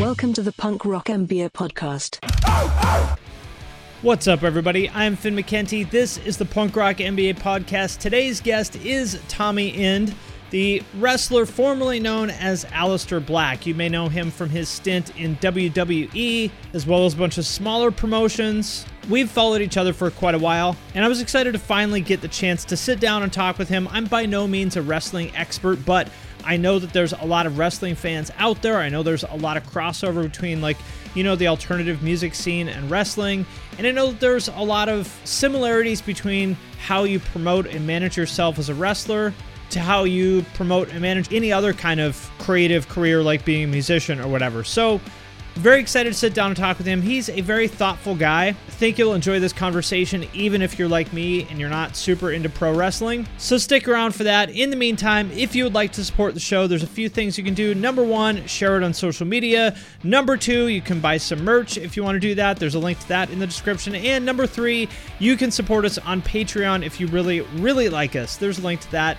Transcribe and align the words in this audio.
Welcome 0.00 0.32
to 0.32 0.42
the 0.42 0.50
Punk 0.50 0.84
Rock 0.84 1.06
MBA 1.06 1.52
podcast. 1.52 2.18
What's 4.02 4.26
up, 4.26 4.42
everybody? 4.42 4.90
I'm 4.90 5.14
Finn 5.14 5.36
McKenty. 5.36 5.88
This 5.88 6.18
is 6.18 6.36
the 6.36 6.44
Punk 6.44 6.74
Rock 6.74 6.96
MBA 6.96 7.38
podcast. 7.38 8.00
Today's 8.00 8.40
guest 8.40 8.74
is 8.74 9.20
Tommy 9.28 9.72
End, 9.76 10.12
the 10.50 10.82
wrestler 10.98 11.46
formerly 11.46 12.00
known 12.00 12.30
as 12.30 12.64
Aleister 12.66 13.24
Black. 13.24 13.66
You 13.66 13.76
may 13.76 13.88
know 13.88 14.08
him 14.08 14.32
from 14.32 14.50
his 14.50 14.68
stint 14.68 15.16
in 15.16 15.36
WWE, 15.36 16.50
as 16.72 16.86
well 16.88 17.06
as 17.06 17.14
a 17.14 17.16
bunch 17.16 17.38
of 17.38 17.46
smaller 17.46 17.92
promotions. 17.92 18.84
We've 19.08 19.30
followed 19.30 19.62
each 19.62 19.76
other 19.76 19.92
for 19.92 20.10
quite 20.10 20.34
a 20.34 20.38
while, 20.38 20.76
and 20.96 21.04
I 21.04 21.08
was 21.08 21.20
excited 21.20 21.52
to 21.52 21.58
finally 21.60 22.00
get 22.00 22.20
the 22.20 22.28
chance 22.28 22.64
to 22.64 22.76
sit 22.76 22.98
down 22.98 23.22
and 23.22 23.32
talk 23.32 23.58
with 23.58 23.68
him. 23.68 23.86
I'm 23.92 24.06
by 24.06 24.26
no 24.26 24.48
means 24.48 24.76
a 24.76 24.82
wrestling 24.82 25.30
expert, 25.36 25.84
but 25.84 26.08
I 26.44 26.56
know 26.56 26.78
that 26.78 26.92
there's 26.92 27.12
a 27.12 27.24
lot 27.24 27.46
of 27.46 27.58
wrestling 27.58 27.94
fans 27.94 28.30
out 28.38 28.62
there. 28.62 28.78
I 28.78 28.88
know 28.88 29.02
there's 29.02 29.24
a 29.24 29.36
lot 29.36 29.56
of 29.56 29.64
crossover 29.64 30.22
between, 30.22 30.60
like, 30.60 30.76
you 31.14 31.24
know, 31.24 31.36
the 31.36 31.48
alternative 31.48 32.02
music 32.02 32.34
scene 32.34 32.68
and 32.68 32.90
wrestling. 32.90 33.46
And 33.78 33.86
I 33.86 33.90
know 33.90 34.10
that 34.10 34.20
there's 34.20 34.48
a 34.48 34.60
lot 34.60 34.88
of 34.88 35.06
similarities 35.24 36.00
between 36.02 36.56
how 36.84 37.04
you 37.04 37.18
promote 37.18 37.66
and 37.66 37.86
manage 37.86 38.16
yourself 38.16 38.58
as 38.58 38.68
a 38.68 38.74
wrestler 38.74 39.32
to 39.70 39.80
how 39.80 40.04
you 40.04 40.44
promote 40.54 40.88
and 40.90 41.00
manage 41.00 41.32
any 41.32 41.52
other 41.52 41.72
kind 41.72 42.00
of 42.00 42.30
creative 42.38 42.88
career, 42.88 43.22
like 43.22 43.44
being 43.44 43.64
a 43.64 43.66
musician 43.66 44.20
or 44.20 44.28
whatever. 44.28 44.62
So, 44.64 45.00
very 45.54 45.80
excited 45.80 46.12
to 46.12 46.18
sit 46.18 46.34
down 46.34 46.48
and 46.48 46.56
talk 46.56 46.78
with 46.78 46.86
him. 46.86 47.00
He's 47.00 47.28
a 47.28 47.40
very 47.40 47.68
thoughtful 47.68 48.16
guy. 48.16 48.48
I 48.48 48.52
think 48.52 48.98
you'll 48.98 49.14
enjoy 49.14 49.38
this 49.38 49.52
conversation, 49.52 50.26
even 50.34 50.62
if 50.62 50.78
you're 50.78 50.88
like 50.88 51.12
me 51.12 51.44
and 51.44 51.60
you're 51.60 51.70
not 51.70 51.96
super 51.96 52.32
into 52.32 52.48
pro 52.48 52.74
wrestling. 52.74 53.28
So 53.38 53.56
stick 53.56 53.86
around 53.86 54.16
for 54.16 54.24
that. 54.24 54.50
In 54.50 54.70
the 54.70 54.76
meantime, 54.76 55.30
if 55.30 55.54
you 55.54 55.64
would 55.64 55.74
like 55.74 55.92
to 55.92 56.04
support 56.04 56.34
the 56.34 56.40
show, 56.40 56.66
there's 56.66 56.82
a 56.82 56.88
few 56.88 57.08
things 57.08 57.38
you 57.38 57.44
can 57.44 57.54
do. 57.54 57.74
Number 57.74 58.02
one, 58.02 58.44
share 58.46 58.76
it 58.76 58.82
on 58.82 58.92
social 58.92 59.26
media. 59.26 59.76
Number 60.02 60.36
two, 60.36 60.66
you 60.68 60.80
can 60.80 61.00
buy 61.00 61.18
some 61.18 61.44
merch 61.44 61.78
if 61.78 61.96
you 61.96 62.02
want 62.02 62.16
to 62.16 62.20
do 62.20 62.34
that. 62.34 62.58
There's 62.58 62.74
a 62.74 62.80
link 62.80 62.98
to 63.00 63.08
that 63.08 63.30
in 63.30 63.38
the 63.38 63.46
description. 63.46 63.94
And 63.94 64.26
number 64.26 64.46
three, 64.46 64.88
you 65.20 65.36
can 65.36 65.50
support 65.50 65.84
us 65.84 65.98
on 65.98 66.20
Patreon 66.20 66.84
if 66.84 66.98
you 66.98 67.06
really, 67.06 67.40
really 67.40 67.88
like 67.88 68.16
us. 68.16 68.36
There's 68.36 68.58
a 68.58 68.62
link 68.62 68.80
to 68.80 68.90
that 68.92 69.18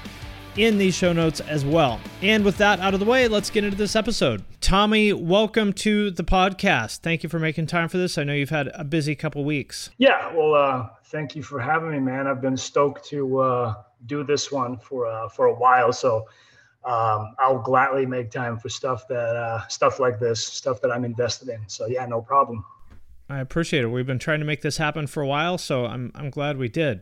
in 0.57 0.77
the 0.77 0.91
show 0.91 1.13
notes 1.13 1.39
as 1.41 1.65
well. 1.65 1.99
And 2.21 2.43
with 2.43 2.57
that 2.57 2.79
out 2.79 2.93
of 2.93 2.99
the 2.99 3.05
way, 3.05 3.27
let's 3.27 3.49
get 3.49 3.63
into 3.63 3.77
this 3.77 3.95
episode. 3.95 4.43
Tommy, 4.61 5.13
welcome 5.13 5.73
to 5.73 6.11
the 6.11 6.23
podcast. 6.23 6.99
Thank 6.99 7.23
you 7.23 7.29
for 7.29 7.39
making 7.39 7.67
time 7.67 7.89
for 7.89 7.97
this. 7.97 8.17
I 8.17 8.23
know 8.23 8.33
you've 8.33 8.49
had 8.49 8.69
a 8.73 8.83
busy 8.83 9.15
couple 9.15 9.43
weeks. 9.43 9.89
Yeah, 9.97 10.33
well, 10.33 10.55
uh, 10.55 10.89
thank 11.05 11.35
you 11.35 11.43
for 11.43 11.59
having 11.59 11.91
me, 11.91 11.99
man. 11.99 12.27
I've 12.27 12.41
been 12.41 12.57
stoked 12.57 13.05
to 13.09 13.39
uh, 13.39 13.75
do 14.05 14.23
this 14.23 14.51
one 14.51 14.77
for 14.77 15.07
uh, 15.07 15.29
for 15.29 15.47
a 15.47 15.53
while, 15.53 15.93
so 15.93 16.27
um, 16.83 17.35
I'll 17.39 17.61
gladly 17.61 18.05
make 18.05 18.31
time 18.31 18.57
for 18.57 18.69
stuff 18.69 19.07
that 19.07 19.35
uh, 19.35 19.67
stuff 19.67 19.99
like 19.99 20.19
this, 20.19 20.45
stuff 20.45 20.81
that 20.81 20.91
I'm 20.91 21.03
invested 21.03 21.49
in. 21.49 21.61
So 21.67 21.87
yeah, 21.87 22.05
no 22.05 22.21
problem. 22.21 22.63
I 23.27 23.39
appreciate 23.39 23.83
it. 23.83 23.87
We've 23.87 24.05
been 24.05 24.19
trying 24.19 24.39
to 24.39 24.45
make 24.45 24.61
this 24.61 24.77
happen 24.77 25.07
for 25.07 25.21
a 25.21 25.27
while, 25.27 25.57
so 25.57 25.85
I'm 25.85 26.11
I'm 26.13 26.29
glad 26.29 26.57
we 26.57 26.69
did. 26.69 27.01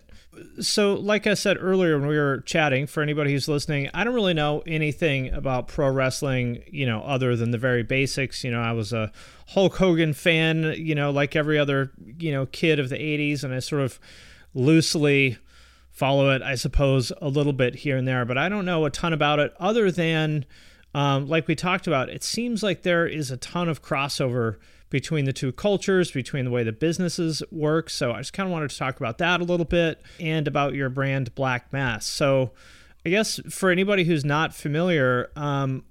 So, 0.62 0.94
like 0.94 1.28
I 1.28 1.34
said 1.34 1.58
earlier 1.60 2.00
when 2.00 2.08
we 2.08 2.18
were 2.18 2.40
chatting, 2.42 2.88
for 2.88 3.04
anybody 3.04 3.34
who's 3.34 3.50
listening, 3.50 3.90
I 3.94 4.04
don't 4.04 4.14
really 4.14 4.34
know 4.34 4.64
anything 4.66 5.32
about 5.34 5.68
pro 5.68 5.90
wrestling, 5.90 6.64
you 6.72 6.86
know, 6.86 7.02
other 7.02 7.36
than 7.36 7.52
the 7.52 7.58
very 7.58 7.84
basics. 7.84 8.44
You 8.44 8.52
know, 8.52 8.62
I 8.62 8.72
was 8.72 8.94
a 8.94 9.12
Hulk 9.50 9.76
Hogan 9.76 10.14
fan, 10.14 10.74
you 10.78 10.96
know, 10.96 11.12
like 11.12 11.36
every 11.36 11.60
other, 11.60 11.92
you 12.18 12.32
know, 12.32 12.46
kid 12.46 12.80
of 12.80 12.88
the 12.90 12.98
80s, 12.98 13.44
and 13.44 13.54
I 13.54 13.60
sort 13.60 13.82
of 13.82 14.00
loosely 14.54 15.38
follow 15.92 16.32
it, 16.32 16.42
I 16.42 16.56
suppose, 16.56 17.12
a 17.22 17.28
little 17.28 17.54
bit 17.54 17.76
here 17.76 17.98
and 17.98 18.08
there, 18.08 18.26
but 18.26 18.38
I 18.38 18.50
don't 18.50 18.66
know 18.66 18.86
a 18.86 18.90
ton 18.90 19.14
about 19.14 19.40
it 19.40 19.54
other 19.60 19.92
than, 19.92 20.46
um, 20.96 21.28
like 21.28 21.48
we 21.48 21.56
talked 21.56 21.86
about, 21.86 22.10
it 22.10 22.24
seems 22.24 22.64
like 22.64 22.82
there 22.82 23.06
is 23.06 23.30
a 23.30 23.38
ton 23.38 23.70
of 23.70 23.84
crossover 23.84 24.58
between 24.94 25.26
the 25.26 25.34
two 25.34 25.52
cultures, 25.52 26.12
between 26.12 26.46
the 26.46 26.52
way 26.52 26.62
the 26.62 26.72
businesses 26.72 27.42
work. 27.50 27.90
So 27.90 28.12
I 28.12 28.20
just 28.20 28.32
kind 28.32 28.46
of 28.46 28.54
wanted 28.54 28.70
to 28.70 28.78
talk 28.78 28.96
about 28.98 29.18
that 29.18 29.42
a 29.42 29.44
little 29.44 29.66
bit 29.66 30.00
and 30.20 30.48
about 30.48 30.76
your 30.76 30.88
brand 30.92 31.34
BlxckMass. 31.34 32.04
So 32.04 32.52
I 33.04 33.10
guess 33.10 33.40
for 33.50 33.72
anybody 33.72 34.04
who's 34.04 34.24
not 34.24 34.54
familiar, 34.54 35.32
um, 35.36 35.84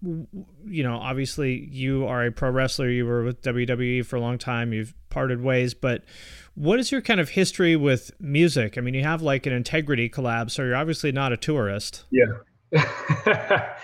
you 0.65 0.85
know, 0.85 0.99
obviously 0.99 1.69
you 1.73 2.07
are 2.07 2.27
a 2.27 2.31
pro 2.31 2.51
wrestler. 2.51 2.89
You 2.89 3.05
were 3.05 3.25
with 3.25 3.43
WWE 3.43 4.07
for 4.07 4.15
a 4.15 4.21
long 4.21 4.39
time. 4.39 4.73
You've 4.73 4.95
parted 5.11 5.43
ways, 5.43 5.75
but 5.75 6.05
what 6.55 6.79
is 6.79 6.93
your 6.93 7.01
kind 7.01 7.19
of 7.19 7.31
history 7.31 7.75
with 7.75 8.13
music? 8.21 8.79
I 8.79 8.83
mean, 8.83 8.95
you 8.95 9.03
have 9.03 9.21
like 9.21 9.47
an 9.47 9.53
integrity 9.53 10.09
collab, 10.11 10.53
so 10.53 10.63
you're 10.63 10.77
obviously 10.77 11.11
not 11.11 11.33
a 11.33 11.37
tourist. 11.37 12.05
Yeah. 12.13 12.35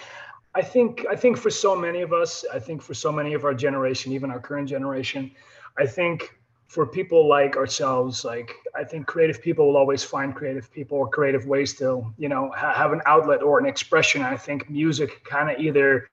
I 0.59 0.63
think 0.63 1.07
I 1.09 1.15
think 1.15 1.37
for 1.37 1.51
so 1.51 1.77
many 1.77 2.01
of 2.01 2.13
us, 2.13 2.45
I 2.53 2.59
think 2.59 2.83
for 2.83 2.93
so 2.93 3.13
many 3.13 3.33
of 3.35 3.45
our 3.45 3.55
generation, 3.55 4.11
even 4.13 4.29
our 4.33 4.41
current 4.41 4.69
generation, 4.69 5.31
I 5.79 5.87
think 5.87 6.35
for 6.67 6.85
people 6.85 7.29
like 7.29 7.57
ourselves, 7.57 8.25
like 8.25 8.57
I 8.75 8.83
think 8.83 9.07
creative 9.07 9.41
people 9.41 9.69
will 9.69 9.77
always 9.77 10.03
find 10.03 10.35
creative 10.35 10.73
people 10.73 10.99
or 10.99 11.09
creative 11.09 11.47
ways 11.47 11.75
to, 11.75 12.05
you 12.19 12.29
know, 12.29 12.51
ha- 12.57 12.75
have 12.75 12.93
an 12.93 13.03
outlet 13.07 13.41
or 13.41 13.61
an 13.61 13.67
expression. 13.67 14.23
I 14.23 14.37
think 14.37 14.69
music 14.69 15.25
kind 15.25 15.49
of 15.49 15.61
either 15.61 16.09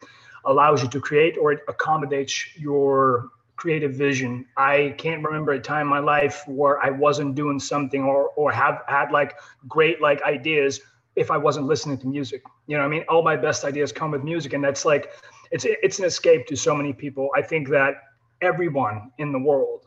allows 0.46 0.84
you 0.84 0.90
to 0.90 1.00
create 1.00 1.40
or 1.42 1.52
it 1.54 1.62
accommodates 1.68 2.56
your 2.56 3.30
creative 3.56 3.96
vision. 3.96 4.46
I 4.58 4.94
can't 5.00 5.24
remember 5.24 5.54
a 5.54 5.60
time 5.60 5.88
in 5.88 5.88
my 5.88 6.04
life 6.16 6.44
where 6.48 6.78
I 6.86 6.92
wasn't 6.92 7.34
doing 7.34 7.60
something 7.60 8.04
or 8.04 8.30
or 8.36 8.52
have 8.52 8.84
had 8.88 9.12
like 9.12 9.40
great 9.68 10.02
like 10.02 10.22
ideas 10.22 10.82
if 11.16 11.32
I 11.32 11.38
wasn't 11.38 11.68
listening 11.68 11.98
to 12.00 12.08
music. 12.08 12.44
You 12.68 12.78
know, 12.78 12.84
I 12.84 12.88
mean, 12.88 13.04
all 13.10 13.24
my 13.24 13.36
best 13.36 13.64
ideas 13.64 13.92
come 13.92 14.12
with 14.12 14.24
music, 14.24 14.54
and 14.54 14.64
that's 14.64 14.86
like, 14.86 15.12
it's 15.52 15.66
it's 15.68 16.00
an 16.00 16.06
escape 16.06 16.48
to 16.48 16.56
so 16.56 16.76
many 16.76 16.94
people. 16.94 17.30
I 17.36 17.42
think 17.42 17.70
that 17.70 17.96
everyone 18.42 19.12
in 19.18 19.32
the 19.32 19.40
world 19.40 19.86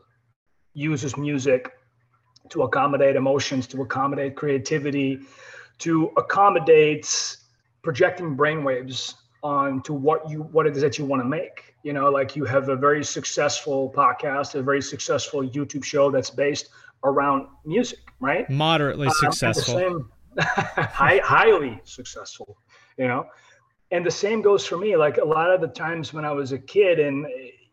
uses 0.73 1.17
music 1.17 1.71
to 2.49 2.63
accommodate 2.63 3.15
emotions, 3.15 3.67
to 3.67 3.81
accommodate 3.81 4.35
creativity, 4.35 5.19
to 5.79 6.11
accommodate 6.17 7.37
projecting 7.83 8.35
brainwaves 8.35 9.13
onto 9.43 9.93
what 9.93 10.29
you 10.29 10.41
what 10.43 10.67
it 10.67 10.75
is 10.75 10.81
that 10.81 10.97
you 10.97 11.05
want 11.05 11.21
to 11.21 11.27
make. 11.27 11.75
You 11.83 11.93
know, 11.93 12.09
like 12.09 12.35
you 12.35 12.43
have 12.45 12.69
a 12.69 12.75
very 12.75 13.03
successful 13.03 13.93
podcast, 13.95 14.55
a 14.55 14.61
very 14.61 14.81
successful 14.81 15.47
YouTube 15.47 15.83
show 15.83 16.11
that's 16.11 16.29
based 16.29 16.69
around 17.03 17.47
music, 17.65 17.99
right? 18.19 18.49
Moderately 18.49 19.07
um, 19.07 19.13
successful 19.13 20.09
high, 20.39 21.19
highly 21.23 21.79
successful, 21.83 22.57
you 22.97 23.07
know. 23.07 23.25
And 23.91 24.05
the 24.05 24.11
same 24.11 24.41
goes 24.41 24.65
for 24.65 24.77
me. 24.77 24.95
Like 24.95 25.17
a 25.17 25.25
lot 25.25 25.51
of 25.51 25.61
the 25.61 25.67
times 25.67 26.13
when 26.13 26.25
I 26.25 26.31
was 26.31 26.51
a 26.51 26.59
kid, 26.59 26.99
and 26.99 27.25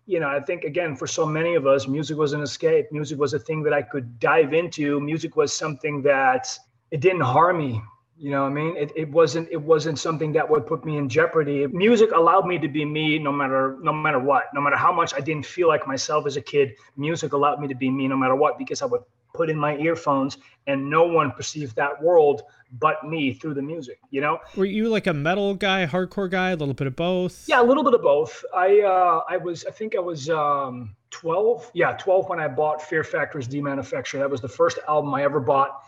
you 0.06 0.20
know, 0.20 0.28
I 0.28 0.40
think 0.40 0.64
again 0.64 0.96
for 0.96 1.06
so 1.06 1.26
many 1.26 1.54
of 1.54 1.66
us, 1.66 1.86
music 1.86 2.16
was 2.16 2.32
an 2.32 2.40
escape. 2.40 2.86
Music 2.90 3.18
was 3.18 3.34
a 3.34 3.38
thing 3.38 3.62
that 3.64 3.72
I 3.72 3.82
could 3.82 4.18
dive 4.18 4.54
into. 4.54 5.00
Music 5.00 5.36
was 5.36 5.52
something 5.52 6.02
that 6.02 6.48
it 6.90 7.00
didn't 7.00 7.22
harm 7.22 7.58
me. 7.58 7.82
You 8.18 8.30
know 8.30 8.46
I 8.46 8.48
mean? 8.48 8.76
It, 8.78 8.92
it 8.96 9.10
wasn't 9.10 9.48
it 9.50 9.60
wasn't 9.60 9.98
something 9.98 10.32
that 10.32 10.48
would 10.48 10.66
put 10.66 10.86
me 10.86 10.96
in 10.96 11.06
jeopardy. 11.06 11.66
Music 11.66 12.12
allowed 12.12 12.46
me 12.46 12.58
to 12.58 12.68
be 12.68 12.82
me 12.82 13.18
no 13.18 13.30
matter 13.30 13.76
no 13.82 13.92
matter 13.92 14.18
what. 14.18 14.44
No 14.54 14.62
matter 14.62 14.76
how 14.76 14.90
much 14.90 15.12
I 15.14 15.20
didn't 15.20 15.44
feel 15.44 15.68
like 15.68 15.86
myself 15.86 16.26
as 16.26 16.38
a 16.38 16.40
kid, 16.40 16.72
music 16.96 17.34
allowed 17.34 17.60
me 17.60 17.68
to 17.68 17.74
be 17.74 17.90
me 17.90 18.08
no 18.08 18.16
matter 18.16 18.34
what 18.34 18.56
because 18.56 18.80
I 18.80 18.86
would 18.86 19.02
put 19.36 19.50
in 19.50 19.58
my 19.58 19.76
earphones 19.76 20.38
and 20.66 20.90
no 20.90 21.04
one 21.04 21.30
perceived 21.30 21.76
that 21.76 22.02
world 22.02 22.42
but 22.80 23.06
me 23.06 23.32
through 23.32 23.54
the 23.54 23.62
music 23.62 23.98
you 24.10 24.20
know? 24.20 24.38
Were 24.56 24.64
you 24.64 24.88
like 24.88 25.06
a 25.06 25.14
metal 25.14 25.54
guy 25.54 25.86
hardcore 25.86 26.30
guy 26.30 26.50
a 26.50 26.56
little 26.56 26.74
bit 26.74 26.86
of 26.86 26.96
both? 26.96 27.44
Yeah 27.48 27.62
a 27.62 27.64
little 27.64 27.84
bit 27.84 27.94
of 27.94 28.02
both. 28.02 28.44
I 28.54 28.80
uh 28.80 29.20
i 29.28 29.36
was 29.36 29.64
i 29.66 29.70
think 29.70 29.94
i 29.96 30.00
was 30.00 30.30
um 30.30 30.96
12 31.10 31.70
yeah 31.74 31.92
12 31.92 32.28
when 32.28 32.40
i 32.40 32.48
bought 32.48 32.82
fear 32.82 33.04
factory's 33.04 33.48
demanufacture. 33.48 34.18
That 34.18 34.30
was 34.30 34.40
the 34.40 34.48
first 34.48 34.78
album 34.88 35.14
i 35.14 35.22
ever 35.22 35.40
bought. 35.40 35.84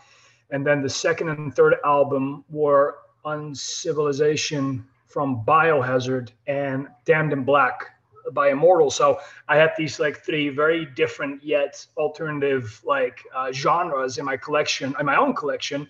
And 0.51 0.65
then 0.65 0.81
the 0.81 0.89
second 0.89 1.29
and 1.29 1.55
third 1.55 1.75
album 1.85 2.43
were 2.49 2.99
uncivilization 3.25 4.85
from 5.05 5.43
biohazard 5.45 6.29
and 6.47 6.87
damned 7.05 7.33
in 7.33 7.43
black 7.43 7.98
by 8.33 8.49
Immortal. 8.49 8.91
So 8.91 9.19
I 9.47 9.57
have 9.57 9.71
these 9.77 9.99
like 9.99 10.23
three 10.25 10.49
very 10.49 10.85
different 10.85 11.43
yet 11.43 11.85
alternative 11.97 12.81
like 12.85 13.21
uh, 13.35 13.51
genres 13.51 14.17
in 14.17 14.25
my 14.25 14.37
collection, 14.37 14.95
in 14.99 15.05
my 15.05 15.15
own 15.15 15.33
collection. 15.35 15.87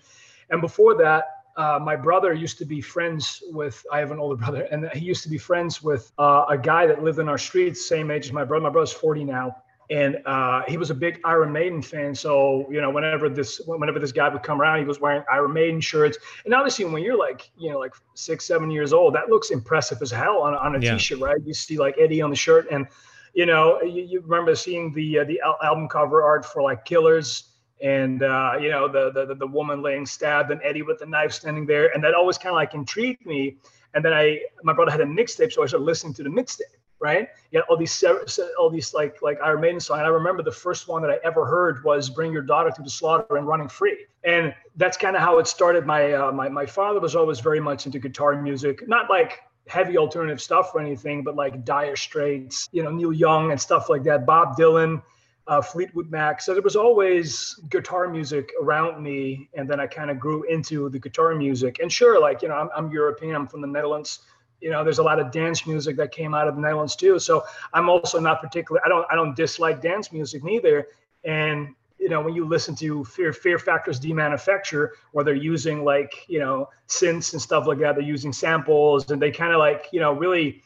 And 0.50 0.60
before 0.60 0.96
that, 0.96 1.24
uh, 1.56 1.78
my 1.82 1.96
brother 1.96 2.32
used 2.32 2.58
to 2.58 2.64
be 2.64 2.80
friends 2.80 3.42
with. 3.50 3.84
I 3.92 3.98
have 3.98 4.12
an 4.12 4.18
older 4.18 4.36
brother, 4.36 4.62
and 4.70 4.88
he 4.92 5.00
used 5.04 5.22
to 5.24 5.28
be 5.28 5.38
friends 5.38 5.82
with 5.82 6.10
uh, 6.18 6.44
a 6.48 6.56
guy 6.56 6.86
that 6.86 7.02
lived 7.02 7.18
in 7.18 7.28
our 7.28 7.38
streets, 7.38 7.88
same 7.88 8.10
age 8.10 8.26
as 8.26 8.32
my 8.32 8.44
brother. 8.44 8.62
My 8.62 8.70
brother's 8.70 8.92
40 8.92 9.24
now, 9.24 9.56
and 9.90 10.18
uh, 10.24 10.62
he 10.68 10.76
was 10.76 10.90
a 10.90 10.94
big 10.94 11.20
Iron 11.24 11.52
Maiden 11.52 11.82
fan. 11.82 12.14
So 12.14 12.66
you 12.70 12.80
know, 12.80 12.90
whenever 12.90 13.28
this 13.28 13.60
whenever 13.66 13.98
this 13.98 14.12
guy 14.12 14.28
would 14.28 14.42
come 14.42 14.60
around, 14.60 14.78
he 14.78 14.84
was 14.84 15.00
wearing 15.00 15.22
Iron 15.30 15.52
Maiden 15.52 15.80
shirts. 15.80 16.16
And 16.44 16.54
obviously, 16.54 16.84
when 16.84 17.02
you're 17.02 17.18
like 17.18 17.50
you 17.58 17.70
know 17.70 17.78
like 17.78 17.94
six 18.14 18.44
seven 18.46 18.70
years 18.70 18.92
old, 18.92 19.14
that 19.14 19.28
looks 19.28 19.50
impressive 19.50 19.98
as 20.02 20.10
hell 20.10 20.42
on 20.42 20.54
on 20.54 20.76
a 20.76 20.80
Yeah. 20.80 20.96
shirt 20.96 21.20
right? 21.20 21.38
You 21.44 21.54
see 21.54 21.76
like 21.78 21.96
Eddie 21.98 22.22
on 22.22 22.30
the 22.30 22.36
shirt, 22.36 22.66
and 22.70 22.86
you 23.34 23.46
know 23.46 23.80
you, 23.82 24.02
you 24.02 24.20
remember 24.20 24.54
seeing 24.54 24.92
the 24.94 25.18
uh, 25.20 25.24
the 25.24 25.40
al- 25.44 25.58
album 25.62 25.88
cover 25.88 26.22
art 26.22 26.44
for 26.46 26.62
like 26.62 26.84
Killers. 26.84 27.46
And 27.82 28.22
uh, 28.22 28.52
you 28.60 28.68
know 28.68 28.88
the, 28.88 29.10
the 29.10 29.34
the 29.34 29.46
woman 29.46 29.80
laying 29.82 30.04
stabbed 30.04 30.50
and 30.50 30.60
Eddie 30.62 30.82
with 30.82 30.98
the 30.98 31.06
knife 31.06 31.32
standing 31.32 31.64
there, 31.64 31.90
and 31.94 32.04
that 32.04 32.12
always 32.14 32.36
kind 32.36 32.50
of 32.50 32.56
like 32.56 32.74
intrigued 32.74 33.24
me. 33.24 33.56
And 33.94 34.04
then 34.04 34.12
I, 34.12 34.40
my 34.62 34.72
brother 34.74 34.90
had 34.92 35.00
a 35.00 35.06
mixtape, 35.06 35.50
so 35.50 35.62
I 35.62 35.66
started 35.66 35.84
listening 35.86 36.12
to 36.14 36.22
the 36.22 36.28
mixtape 36.28 36.76
right? 37.00 37.28
You 37.50 37.62
all 37.68 37.76
these 37.76 37.92
se- 37.92 38.26
se- 38.26 38.50
all 38.58 38.70
these 38.70 38.94
like 38.94 39.22
like 39.22 39.38
Iron 39.42 39.60
Maiden 39.60 39.80
songs. 39.80 39.98
And 39.98 40.06
I 40.06 40.10
remember 40.10 40.42
the 40.42 40.52
first 40.52 40.86
one 40.86 41.02
that 41.02 41.10
I 41.10 41.18
ever 41.24 41.46
heard 41.46 41.82
was 41.82 42.10
"Bring 42.10 42.32
Your 42.32 42.42
Daughter 42.42 42.70
to 42.70 42.82
the 42.82 42.90
Slaughter" 42.90 43.36
and 43.36 43.46
"Running 43.46 43.68
Free," 43.68 44.06
and 44.22 44.54
that's 44.76 44.96
kind 44.96 45.16
of 45.16 45.22
how 45.22 45.38
it 45.38 45.48
started. 45.48 45.86
My 45.86 46.12
uh, 46.12 46.32
my 46.32 46.48
my 46.48 46.66
father 46.66 47.00
was 47.00 47.16
always 47.16 47.40
very 47.40 47.60
much 47.60 47.86
into 47.86 47.98
guitar 47.98 48.40
music, 48.40 48.86
not 48.86 49.10
like 49.10 49.40
heavy 49.66 49.96
alternative 49.96 50.40
stuff 50.40 50.72
or 50.74 50.80
anything, 50.80 51.22
but 51.24 51.36
like 51.36 51.64
Dire 51.64 51.96
Straits, 51.96 52.68
you 52.72 52.82
know, 52.82 52.90
Neil 52.90 53.12
Young 53.12 53.50
and 53.50 53.60
stuff 53.60 53.88
like 53.88 54.02
that, 54.04 54.26
Bob 54.26 54.56
Dylan. 54.56 55.02
Uh, 55.46 55.60
Fleetwood 55.60 56.08
Mac. 56.12 56.40
So 56.40 56.52
there 56.52 56.62
was 56.62 56.76
always 56.76 57.58
guitar 57.70 58.08
music 58.08 58.52
around 58.62 59.02
me, 59.02 59.48
and 59.54 59.68
then 59.68 59.80
I 59.80 59.88
kind 59.88 60.08
of 60.08 60.20
grew 60.20 60.44
into 60.44 60.88
the 60.90 60.98
guitar 61.00 61.34
music. 61.34 61.80
And 61.80 61.90
sure, 61.90 62.20
like 62.20 62.40
you 62.42 62.48
know, 62.48 62.54
I'm, 62.54 62.68
I'm 62.76 62.92
European. 62.92 63.34
I'm 63.34 63.48
from 63.48 63.60
the 63.60 63.66
Netherlands 63.66 64.20
you 64.60 64.70
know 64.70 64.84
there's 64.84 64.98
a 64.98 65.02
lot 65.02 65.18
of 65.18 65.30
dance 65.30 65.66
music 65.66 65.96
that 65.96 66.12
came 66.12 66.34
out 66.34 66.48
of 66.48 66.54
the 66.54 66.60
netherlands 66.60 66.96
too. 66.96 67.18
So 67.18 67.44
i'm 67.72 67.88
also 67.88 68.18
not 68.20 68.40
particularly 68.40 68.82
I 68.84 68.88
don't 68.88 69.06
i 69.10 69.14
don't 69.14 69.34
dislike 69.36 69.80
dance 69.80 70.12
music 70.12 70.44
neither. 70.44 70.86
And 71.24 71.74
you 71.98 72.08
know 72.08 72.20
when 72.20 72.34
you 72.34 72.44
listen 72.46 72.74
to 72.76 73.04
fear 73.04 73.32
fear 73.32 73.58
factors 73.58 74.00
demanufacture 74.00 74.90
where 75.12 75.24
they're 75.24 75.34
using 75.34 75.84
like 75.84 76.24
you 76.28 76.38
know 76.38 76.68
synths 76.88 77.32
and 77.32 77.42
stuff 77.42 77.66
like 77.66 77.78
that 77.78 77.94
they're 77.94 78.04
using 78.04 78.32
samples 78.32 79.10
and 79.10 79.20
they 79.20 79.30
kind 79.30 79.52
of 79.52 79.58
like 79.58 79.88
you 79.92 80.00
know 80.00 80.12
really 80.12 80.62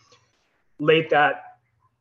laid 0.79 1.11
that 1.11 1.59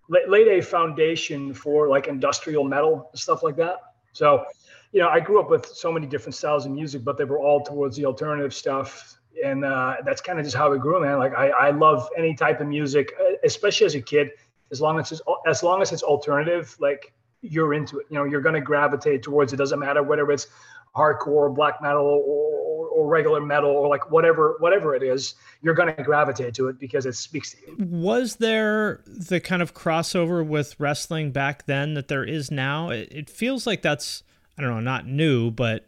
la- 0.10 0.28
laid 0.28 0.48
a 0.48 0.62
foundation 0.62 1.54
for 1.54 1.88
like 1.88 2.08
industrial 2.08 2.64
metal 2.64 3.10
stuff 3.16 3.44
like 3.44 3.56
that. 3.56 3.78
So 4.14 4.46
you 4.94 5.00
know 5.02 5.10
i 5.10 5.20
grew 5.20 5.40
up 5.42 5.50
with 5.50 5.66
so 5.66 5.92
many 5.92 6.08
different 6.08 6.36
styles 6.36 6.66
of 6.66 6.72
music 6.72 7.04
but 7.04 7.18
they 7.18 7.26
were 7.26 7.40
all 7.40 7.62
towards 7.62 7.98
the 7.98 8.06
alternative 8.06 8.54
stuff 8.54 9.18
and 9.44 9.66
uh, 9.66 9.96
that's 10.06 10.22
kind 10.22 10.40
of 10.40 10.46
just 10.46 10.56
how 10.56 10.72
it 10.74 10.80
grew, 10.80 11.02
man. 11.02 11.18
Like 11.18 11.34
I, 11.34 11.50
I 11.50 11.72
love 11.72 12.08
any 12.18 12.36
type 12.36 12.62
of 12.62 12.68
music, 12.68 13.14
uh, 13.20 13.36
especially 13.44 13.86
as 13.86 13.96
a 13.96 14.02
kid. 14.02 14.32
As 14.72 14.82
long 14.82 15.00
as 15.00 15.12
it's 15.12 15.22
as 15.46 15.62
long 15.62 15.82
as 15.82 15.92
it's 15.92 16.02
alternative, 16.02 16.76
like 16.80 17.14
you're 17.42 17.74
into 17.74 18.00
it. 18.00 18.08
You 18.10 18.18
know, 18.18 18.24
you're 18.24 18.42
gonna 18.42 18.62
gravitate 18.62 19.22
towards 19.22 19.54
it. 19.54 19.58
Doesn't 19.58 19.80
matter 19.80 20.02
whether 20.02 20.30
it's 20.32 20.48
hardcore, 20.96 21.54
black 21.54 21.82
metal, 21.82 22.06
or, 22.26 22.88
or 22.88 23.08
regular 23.08 23.42
metal, 23.42 23.70
or 23.70 23.88
like 23.88 24.10
whatever 24.10 24.56
whatever 24.60 24.96
it 24.96 25.04
is. 25.04 25.36
You're 25.62 25.76
gonna 25.76 25.94
gravitate 26.04 26.56
to 26.56 26.70
it 26.70 26.80
because 26.80 27.06
it 27.06 27.14
speaks 27.14 27.52
to 27.54 27.58
you. 27.68 27.76
Was 27.80 28.38
there 28.38 29.02
the 29.06 29.40
kind 29.40 29.62
of 29.62 29.74
crossover 29.74 30.46
with 30.46 30.80
wrestling 30.80 31.32
back 31.32 31.66
then 31.66 31.94
that 31.94 32.08
there 32.08 32.24
is 32.24 32.50
now? 32.50 32.90
It, 32.90 33.10
it 33.12 33.30
feels 33.30 33.68
like 33.68 33.82
that's 33.82 34.24
I 34.58 34.62
don't 34.62 34.72
know, 34.72 34.80
not 34.80 35.06
new, 35.06 35.52
but 35.52 35.86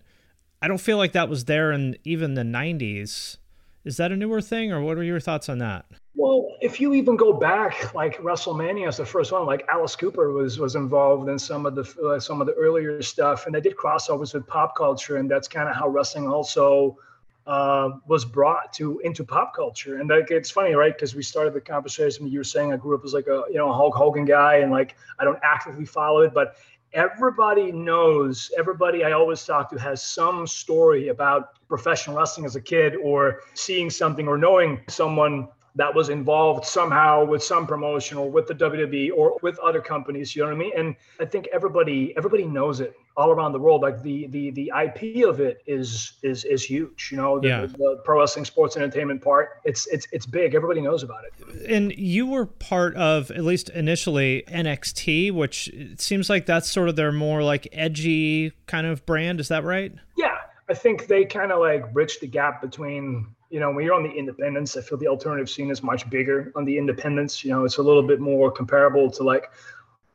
I 0.62 0.68
don't 0.68 0.80
feel 0.80 0.98
like 0.98 1.12
that 1.14 1.30
was 1.30 1.46
there 1.46 1.72
in 1.72 1.98
even 2.04 2.34
the 2.34 2.44
90s. 2.44 3.38
Is 3.84 3.98
that 3.98 4.12
a 4.12 4.18
newer 4.18 4.42
thing, 4.42 4.72
or 4.72 4.82
what 4.82 4.98
are 4.98 5.04
your 5.04 5.20
thoughts 5.20 5.48
on 5.48 5.60
that? 5.60 5.86
Well, 6.16 6.56
if 6.62 6.82
you 6.82 6.94
even 6.94 7.18
go 7.18 7.34
back, 7.34 7.94
like 7.94 8.18
WrestleMania 8.18 8.90
is 8.90 8.98
the 8.98 9.06
first 9.06 9.32
one. 9.32 9.46
Like 9.46 9.64
Alice 9.70 9.96
Cooper 9.96 10.32
was 10.32 10.58
was 10.58 10.76
involved 10.76 11.30
in 11.30 11.38
some 11.38 11.68
of 11.68 11.76
the 11.76 11.84
uh, 12.04 12.20
some 12.20 12.42
of 12.42 12.48
the 12.48 12.54
earlier 12.54 13.02
stuff, 13.04 13.46
and 13.46 13.54
they 13.54 13.62
did 13.62 13.76
crossovers 13.76 14.34
with 14.34 14.48
pop 14.48 14.76
culture, 14.76 15.18
and 15.18 15.30
that's 15.30 15.48
kind 15.48 15.70
of 15.70 15.76
how 15.76 15.88
wrestling 15.88 16.28
also 16.28 16.98
uh, 17.46 17.92
was 18.08 18.26
brought 18.26 18.74
to 18.74 19.00
into 19.04 19.24
pop 19.24 19.56
culture. 19.56 20.00
And 20.00 20.10
like 20.10 20.32
it's 20.32 20.50
funny, 20.50 20.74
right? 20.74 20.94
Because 20.94 21.14
we 21.14 21.22
started 21.22 21.54
the 21.54 21.62
conversation. 21.62 22.26
You 22.28 22.40
were 22.40 22.44
saying 22.44 22.74
I 22.74 22.78
grew 22.78 22.96
up 22.96 23.06
as 23.06 23.14
like 23.14 23.28
a 23.28 23.44
you 23.50 23.58
know 23.58 23.70
a 23.70 23.74
Hulk 23.74 23.94
Hogan 23.94 24.26
guy, 24.26 24.58
and 24.58 24.72
like 24.72 24.96
I 25.20 25.26
don't 25.26 25.40
actively 25.44 25.86
follow 25.86 26.22
it, 26.22 26.34
but 26.34 26.56
everybody 26.94 27.72
knows. 27.72 28.52
Everybody 28.58 29.04
I 29.04 29.12
always 29.12 29.44
talk 29.46 29.70
to 29.72 29.80
has 29.80 30.04
some 30.04 30.48
story 30.48 31.10
about 31.10 31.54
professional 31.68 32.18
wrestling 32.18 32.46
as 32.46 32.56
a 32.56 32.62
kid, 32.62 32.96
or 32.96 33.42
seeing 33.54 33.90
something, 33.90 34.28
or 34.28 34.38
knowing 34.38 34.82
someone 34.88 35.48
that 35.78 35.94
was 35.94 36.10
involved 36.10 36.66
somehow 36.66 37.26
with 37.26 37.44
some 37.44 37.68
promotion 37.68 38.18
or 38.18 38.30
with 38.30 38.48
the 38.48 38.56
WWE 38.56 39.12
or 39.16 39.38
with 39.42 39.60
other 39.60 39.82
companies. 39.82 40.36
You 40.36 40.44
know 40.44 40.48
what 40.50 40.56
I 40.56 40.58
mean? 40.60 40.72
And 40.78 40.96
I 41.20 41.26
think 41.26 41.48
everybody 41.54 42.14
everybody 42.18 42.46
knows 42.46 42.80
it 42.80 42.96
all 43.18 43.30
around 43.32 43.52
the 43.52 43.60
world. 43.60 43.82
Like 43.82 44.02
the 44.02 44.28
the 44.28 44.52
the 44.52 44.72
IP 44.84 45.28
of 45.28 45.40
it 45.42 45.62
is 45.68 46.14
is 46.24 46.46
is 46.46 46.64
huge. 46.64 47.10
You 47.12 47.18
know, 47.18 47.40
the, 47.40 47.48
Yeah. 47.48 47.66
the 47.66 48.02
pro 48.06 48.20
wrestling 48.22 48.46
sports 48.46 48.78
entertainment 48.78 49.22
part. 49.22 49.60
It's 49.66 49.86
it's 49.88 50.08
it's 50.14 50.26
big. 50.26 50.56
Everybody 50.56 50.80
knows 50.82 51.04
about 51.04 51.24
it. 51.26 51.70
And 51.70 51.92
you 51.98 52.26
were 52.26 52.46
part 52.46 52.96
of, 52.96 53.30
at 53.32 53.44
least 53.44 53.70
initially, 53.70 54.44
NXT, 54.48 55.32
which 55.34 55.68
it 55.70 56.00
seems 56.02 56.30
like 56.30 56.46
that's 56.46 56.70
sort 56.72 56.88
of 56.90 56.96
their 56.96 57.12
more 57.12 57.44
like 57.44 57.68
edgy 57.74 58.54
kind 58.68 58.88
of 58.88 59.06
brand. 59.06 59.40
Is 59.40 59.50
that 59.50 59.64
right? 59.64 59.94
Yeah, 60.18 60.38
I 60.70 60.74
think 60.74 61.08
they 61.08 61.26
kind 61.26 61.52
of 61.52 61.60
like 61.60 61.92
bridge 61.94 62.20
the 62.20 62.28
gap 62.28 62.62
between 62.62 63.28
you 63.56 63.62
know 63.62 63.72
when 63.72 63.86
you're 63.86 63.94
on 63.94 64.04
the 64.04 64.12
independents. 64.12 64.76
I 64.76 64.82
feel 64.82 64.98
the 64.98 65.08
alternative 65.08 65.50
scene 65.50 65.72
is 65.72 65.82
much 65.82 66.10
bigger 66.10 66.52
on 66.58 66.66
the 66.66 66.78
independents. 66.78 67.42
You 67.46 67.52
know, 67.52 67.64
it's 67.64 67.78
a 67.78 67.82
little 67.82 68.04
bit 68.04 68.20
more 68.20 68.52
comparable 68.52 69.10
to 69.12 69.24
like 69.24 69.50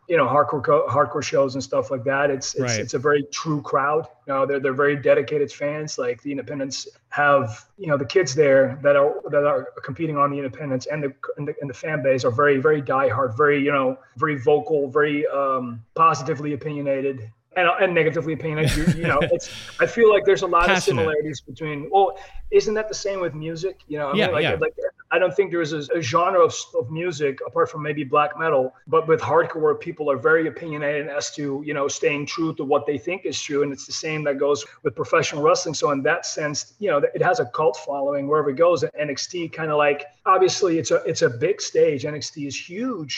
you 0.09 0.19
know 0.19 0.27
hardcore 0.27 0.63
co- 0.63 0.87
hardcore 0.91 1.23
shows 1.23 1.55
and 1.55 1.65
stuff 1.65 1.91
like 1.91 2.05
that. 2.05 2.29
It's 2.29 2.53
it's, 2.55 2.61
Right. 2.61 2.81
it's 2.81 2.93
a 2.93 2.99
very 2.99 3.23
true 3.33 3.63
crowd. 3.63 4.07
You 4.27 4.35
know, 4.35 4.45
they're 4.45 4.61
they're 4.61 4.75
very 4.75 4.95
dedicated 4.95 5.51
fans. 5.51 5.97
Like 5.97 6.21
the 6.21 6.31
independents 6.31 6.87
have 7.09 7.65
you 7.79 7.87
know 7.87 7.97
the 7.97 8.05
kids 8.05 8.35
there 8.35 8.79
that 8.83 8.95
are 8.95 9.15
that 9.31 9.47
are 9.47 9.69
competing 9.89 10.19
on 10.19 10.31
the 10.33 10.37
independents 10.37 10.85
and 10.93 11.03
the 11.03 11.15
and 11.39 11.49
the, 11.49 11.55
and 11.63 11.71
the 11.71 11.79
fan 11.85 12.03
base 12.03 12.27
are 12.27 12.35
very 12.43 12.59
very 12.59 12.83
diehard, 12.83 13.39
very 13.39 13.59
you 13.65 13.73
know 13.73 13.97
very 14.19 14.37
vocal, 14.39 14.91
very 14.91 15.27
um, 15.29 15.83
positively 15.95 16.53
opinionated. 16.53 17.33
And, 17.61 17.85
and 17.85 17.95
negatively 17.95 18.33
opinionated. 18.33 18.77
You, 18.77 19.03
you 19.03 19.09
know, 19.09 19.19
it's. 19.35 19.51
I 19.81 19.87
feel 19.87 20.09
like 20.11 20.25
there's 20.25 20.43
a 20.43 20.47
lot 20.47 20.67
Passionate. 20.67 20.77
of 20.77 20.83
similarities 20.85 21.41
between. 21.41 21.89
Well, 21.91 22.19
isn't 22.51 22.75
that 22.75 22.89
the 22.89 22.95
same 22.95 23.21
with 23.21 23.35
music? 23.35 23.81
You 23.89 23.99
know, 23.99 24.09
I 24.11 24.15
Yeah, 24.15 24.27
mean, 24.27 24.35
like, 24.35 24.43
yeah. 24.43 24.57
like 24.61 24.75
I 25.13 25.19
don't 25.19 25.35
think 25.35 25.51
there 25.51 25.61
is 25.61 25.73
a, 25.73 25.83
a 25.95 26.01
genre 26.01 26.41
of, 26.45 26.55
of 26.79 26.91
music 26.91 27.39
apart 27.47 27.71
from 27.71 27.83
maybe 27.83 28.03
black 28.05 28.39
metal, 28.39 28.75
but 28.87 29.07
with 29.09 29.21
hardcore, 29.21 29.79
people 29.79 30.11
are 30.11 30.17
very 30.17 30.47
opinionated 30.49 31.09
as 31.09 31.31
to 31.37 31.63
you 31.65 31.75
know 31.75 31.87
staying 31.89 32.27
true 32.27 32.55
to 32.55 32.65
what 32.65 32.87
they 32.87 32.99
think 32.99 33.25
is 33.25 33.41
true, 33.41 33.63
and 33.63 33.73
it's 33.73 33.87
the 33.87 33.93
same 33.93 34.25
that 34.25 34.39
goes 34.39 34.65
with 34.85 34.95
professional 34.97 35.43
wrestling. 35.43 35.75
So 35.75 35.91
in 35.91 36.03
that 36.05 36.27
sense, 36.27 36.75
you 36.79 36.91
know, 36.91 36.99
it 37.15 37.23
has 37.23 37.41
a 37.41 37.47
cult 37.47 37.77
following 37.85 38.29
wherever 38.29 38.51
it 38.51 38.57
goes. 38.57 38.83
And 38.85 38.93
NXT 39.09 39.53
kind 39.53 39.71
of 39.71 39.79
like 39.79 40.05
obviously 40.27 40.79
it's 40.79 40.91
a 40.93 40.97
it's 41.11 41.23
a 41.23 41.31
big 41.31 41.61
stage. 41.61 42.05
NXT 42.05 42.47
is 42.47 42.57
huge, 42.57 43.15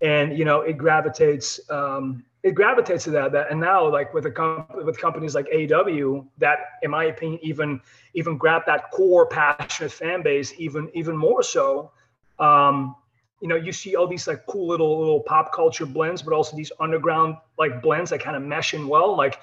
and 0.00 0.36
you 0.38 0.44
know 0.44 0.60
it 0.60 0.76
gravitates. 0.78 1.58
Um, 1.70 2.24
it 2.44 2.54
gravitates 2.54 3.04
to 3.04 3.10
that, 3.10 3.32
that 3.32 3.50
and 3.50 3.58
now 3.58 3.88
like 3.90 4.12
with 4.12 4.26
a 4.26 4.30
comp- 4.30 4.76
with 4.84 4.98
companies 4.98 5.34
like 5.34 5.46
AEW 5.48 6.26
that 6.38 6.58
in 6.82 6.90
my 6.90 7.04
opinion 7.04 7.40
even 7.42 7.80
even 8.12 8.36
grab 8.36 8.62
that 8.66 8.90
core 8.90 9.26
passionate 9.26 9.90
fan 9.90 10.22
base 10.22 10.52
even 10.58 10.90
even 10.92 11.16
more 11.16 11.42
so. 11.42 11.90
Um 12.38 12.94
you 13.40 13.48
know 13.48 13.56
you 13.56 13.72
see 13.72 13.96
all 13.96 14.06
these 14.06 14.28
like 14.28 14.44
cool 14.46 14.68
little 14.68 14.98
little 14.98 15.20
pop 15.20 15.54
culture 15.54 15.86
blends 15.86 16.20
but 16.20 16.34
also 16.34 16.54
these 16.54 16.70
underground 16.80 17.36
like 17.58 17.80
blends 17.82 18.10
that 18.10 18.20
kind 18.20 18.36
of 18.36 18.42
mesh 18.42 18.74
in 18.74 18.86
well. 18.88 19.16
Like 19.16 19.40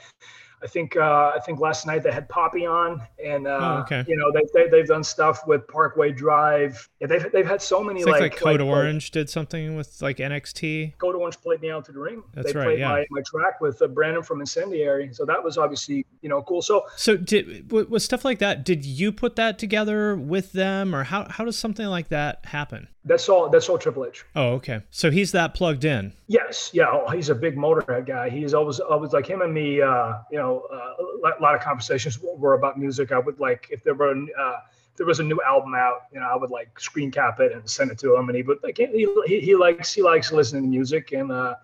I 0.64 0.68
think 0.68 0.96
uh, 0.96 1.32
I 1.36 1.40
think 1.46 1.60
last 1.60 1.88
night 1.88 2.04
they 2.04 2.12
had 2.12 2.30
Poppy 2.30 2.66
on, 2.66 3.02
and 3.24 3.48
uh, 3.48 3.58
Oh, 3.62 3.82
okay. 3.82 4.04
you 4.08 4.16
know 4.16 4.32
they, 4.32 4.42
they 4.54 4.70
they've 4.70 4.88
done 4.88 5.04
stuff 5.04 5.48
with 5.48 5.68
Parkway 5.68 6.12
Drive. 6.12 6.88
Yeah, 7.00 7.08
they've 7.08 7.32
they've 7.32 7.48
had 7.48 7.62
so 7.62 7.84
many 7.84 8.04
like 8.04 8.22
like, 8.22 8.36
Code 8.38 8.62
like- 8.62 8.70
Orange 8.70 9.12
did 9.12 9.30
something 9.30 9.76
with 9.76 10.02
like 10.02 10.18
NXT. 10.18 10.98
Code 11.00 11.16
Orange 11.16 11.40
played 11.42 11.62
me 11.62 11.72
out 11.72 11.86
to 11.86 11.92
the 11.92 12.00
ring. 12.00 12.24
That's 12.34 12.52
they 12.54 12.60
right, 12.60 12.66
played 12.66 12.80
yeah. 12.80 12.90
my, 12.90 13.06
my 13.10 13.22
track 13.26 13.60
with 13.62 13.82
uh, 13.82 13.88
Brandon 13.88 14.24
from 14.24 14.40
Incendiary, 14.40 15.10
so 15.14 15.26
that 15.26 15.44
was 15.44 15.58
obviously 15.58 16.06
you 16.22 16.30
know 16.30 16.42
cool. 16.44 16.62
So 16.62 16.86
So 16.96 17.18
did 17.18 17.68
w- 17.68 17.88
with 17.90 18.04
stuff 18.04 18.24
like 18.24 18.40
that, 18.40 18.64
did 18.64 18.86
you 18.86 19.12
put 19.12 19.36
that 19.38 19.58
together 19.58 20.16
with 20.16 20.52
them, 20.52 20.94
or 20.96 21.04
how 21.04 21.28
how 21.30 21.44
does 21.46 21.58
something 21.58 21.88
like 21.88 22.10
that 22.10 22.46
happen? 22.46 22.88
that's 23.04 23.28
all 23.30 23.50
that's 23.50 23.68
all 23.68 23.78
Triple 23.80 24.06
H. 24.06 24.24
Oh, 24.36 24.50
okay. 24.54 24.82
So 24.92 25.10
he's 25.10 25.32
that 25.32 25.56
plugged 25.56 25.86
in. 25.86 26.14
Yes, 26.28 26.70
yeah, 26.72 26.86
oh, 26.92 27.10
he's 27.10 27.30
a 27.30 27.36
big 27.36 27.56
Motorhead 27.58 28.06
guy. 28.06 28.30
He's 28.30 28.54
always 28.54 28.80
always 28.80 29.12
like 29.12 29.26
him 29.26 29.42
and 29.42 29.52
me. 29.54 29.82
Uh, 29.82 30.14
you 30.32 30.38
know, 30.38 30.51
uh, 30.60 31.04
a 31.04 31.06
lot- 31.24 31.42
lot 31.42 31.56
of 31.56 31.62
conversations 31.62 32.20
were 32.22 32.54
about 32.54 32.78
music. 32.78 33.12
I 33.12 33.20
would 33.20 33.40
like 33.40 33.68
if 33.72 33.84
there 33.84 33.94
were 33.94 34.12
uh, 34.12 34.58
if 34.92 34.98
there 34.98 35.06
was 35.06 35.20
a 35.20 35.24
new 35.24 35.40
album 35.46 35.74
out, 35.76 36.04
you 36.14 36.20
know, 36.20 36.28
I 36.28 36.36
would 36.36 36.52
like 36.52 36.80
screen 36.80 37.12
cap 37.12 37.40
it 37.40 37.52
and 37.54 37.68
send 37.70 37.92
it 37.92 38.00
to 38.00 38.16
him, 38.16 38.30
and 38.30 38.36
he 38.36 38.44
would 38.44 38.60
like 38.64 38.78
he, 38.78 39.08
he, 39.26 39.40
he 39.40 39.56
likes 39.56 39.94
he 39.94 40.02
likes 40.02 40.32
listening 40.32 40.64
to 40.64 40.70
music 40.70 41.12
and 41.12 41.32
uh, 41.32 41.56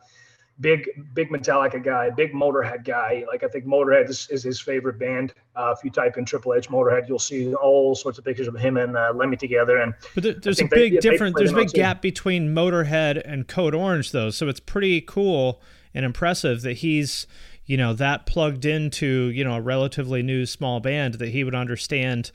big 0.59 0.89
big 1.13 1.29
Metallica 1.29 1.83
guy, 1.83 2.09
big 2.09 2.33
Motorhead 2.33 2.83
guy. 2.83 3.25
Like 3.27 3.43
I 3.43 3.47
think 3.47 3.65
Motorhead 3.65 4.09
is, 4.09 4.27
is 4.29 4.43
his 4.43 4.59
favorite 4.59 4.97
band. 4.99 5.33
Uh, 5.55 5.73
if 5.77 5.83
you 5.83 5.91
type 5.91 6.17
in 6.17 6.25
Triple 6.25 6.53
H 6.53 6.69
Motorhead, 6.69 7.07
you'll 7.07 7.19
see 7.19 7.53
all 7.55 7.95
sorts 7.95 8.17
of 8.17 8.25
pictures 8.25 8.47
of 8.47 8.55
him 8.55 8.77
and 8.77 8.95
uh, 8.95 9.11
Lemmy 9.13 9.37
together. 9.37 9.77
And 9.77 9.93
but 10.15 10.23
there, 10.23 10.33
there's 10.33 10.61
a 10.61 10.65
big 10.65 10.93
they, 10.93 10.99
difference. 10.99 11.35
There's 11.37 11.51
a 11.51 11.55
big 11.55 11.69
gap 11.69 12.01
between 12.01 12.53
Motorhead 12.53 13.21
and 13.25 13.47
Code 13.47 13.75
Orange, 13.75 14.11
though. 14.11 14.29
So 14.29 14.47
it's 14.47 14.59
pretty 14.59 15.01
cool 15.01 15.61
and 15.93 16.05
impressive 16.05 16.61
that 16.61 16.77
he's 16.77 17.27
you 17.67 17.77
know 17.77 17.93
that 17.93 18.25
plugged 18.25 18.65
into 18.65 19.29
you 19.29 19.43
know 19.43 19.55
a 19.55 19.61
relatively 19.61 20.23
new 20.23 20.45
small 20.45 20.79
band 20.79 21.15
that 21.15 21.29
he 21.29 21.43
would 21.43 21.53
understand 21.53 22.31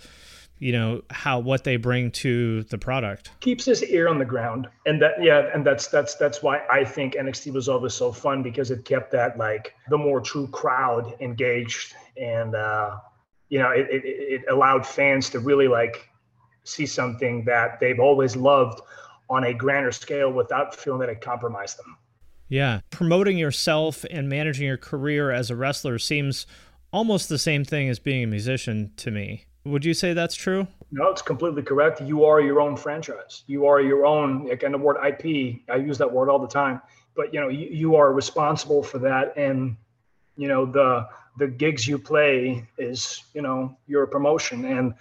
you 0.58 0.70
know 0.70 1.02
how 1.10 1.40
what 1.40 1.64
they 1.64 1.76
bring 1.76 2.12
to 2.12 2.62
the 2.64 2.78
product. 2.78 3.32
Keeps 3.40 3.64
his 3.64 3.82
ear 3.82 4.06
on 4.06 4.20
the 4.20 4.24
ground. 4.24 4.68
And 4.86 5.02
that 5.02 5.14
yeah 5.20 5.50
and 5.52 5.66
that's 5.66 5.88
that's 5.88 6.14
that's 6.14 6.40
why 6.40 6.62
i 6.70 6.84
think 6.84 7.14
nxt 7.14 7.52
was 7.52 7.68
always 7.68 7.94
so 7.94 8.12
fun 8.12 8.44
because 8.44 8.70
it 8.70 8.84
kept 8.84 9.10
that 9.10 9.36
like 9.36 9.74
the 9.90 9.98
more 9.98 10.20
true 10.20 10.46
crowd 10.46 11.16
engaged. 11.20 11.96
And 12.16 12.54
uh 12.54 12.98
you 13.48 13.58
know 13.58 13.70
it, 13.70 13.88
it, 13.90 14.04
it 14.04 14.42
allowed 14.48 14.86
fans 14.86 15.30
to 15.30 15.40
really 15.40 15.66
like 15.66 16.08
see 16.62 16.86
something 16.86 17.44
that 17.46 17.80
they've 17.80 17.98
always 17.98 18.36
loved 18.36 18.80
on 19.28 19.42
a 19.44 19.52
grander 19.52 19.90
scale 19.90 20.32
without 20.32 20.76
feeling 20.76 21.00
that 21.00 21.08
it 21.08 21.20
compromised 21.20 21.78
them 21.78 21.96
yeah 22.52 22.80
promoting 22.90 23.38
yourself 23.38 24.04
and 24.10 24.28
managing 24.28 24.66
your 24.66 24.76
career 24.76 25.30
as 25.30 25.50
a 25.50 25.56
wrestler 25.56 25.98
seems 25.98 26.46
almost 26.92 27.28
the 27.28 27.38
same 27.38 27.64
thing 27.64 27.88
as 27.88 27.98
being 27.98 28.24
a 28.24 28.26
musician 28.26 28.92
to 28.96 29.10
me 29.10 29.46
would 29.64 29.84
you 29.84 29.94
say 29.94 30.12
that's 30.12 30.34
true? 30.34 30.66
No, 30.90 31.08
it's 31.08 31.22
completely 31.22 31.62
correct. 31.62 32.00
You 32.00 32.24
are 32.24 32.40
your 32.40 32.60
own 32.60 32.76
franchise. 32.76 33.44
You 33.46 33.66
are 33.66 33.80
your 33.80 34.04
own. 34.04 34.50
Again, 34.50 34.72
the 34.72 34.78
word 34.78 34.96
IP. 35.06 35.60
I 35.70 35.76
use 35.76 35.98
that 35.98 36.12
word 36.12 36.28
all 36.28 36.40
the 36.40 36.48
time. 36.48 36.82
But 37.14 37.32
you 37.32 37.40
know, 37.40 37.48
you, 37.48 37.68
you 37.68 37.96
are 37.96 38.12
responsible 38.12 38.82
for 38.82 38.98
that, 38.98 39.36
and 39.36 39.76
you 40.36 40.48
know 40.48 40.66
the 40.66 41.06
the 41.38 41.46
gigs 41.46 41.86
you 41.86 41.98
play 41.98 42.66
is 42.76 43.22
you 43.34 43.42
know 43.42 43.76
your 43.86 44.06
promotion. 44.06 44.64
And 44.64 44.94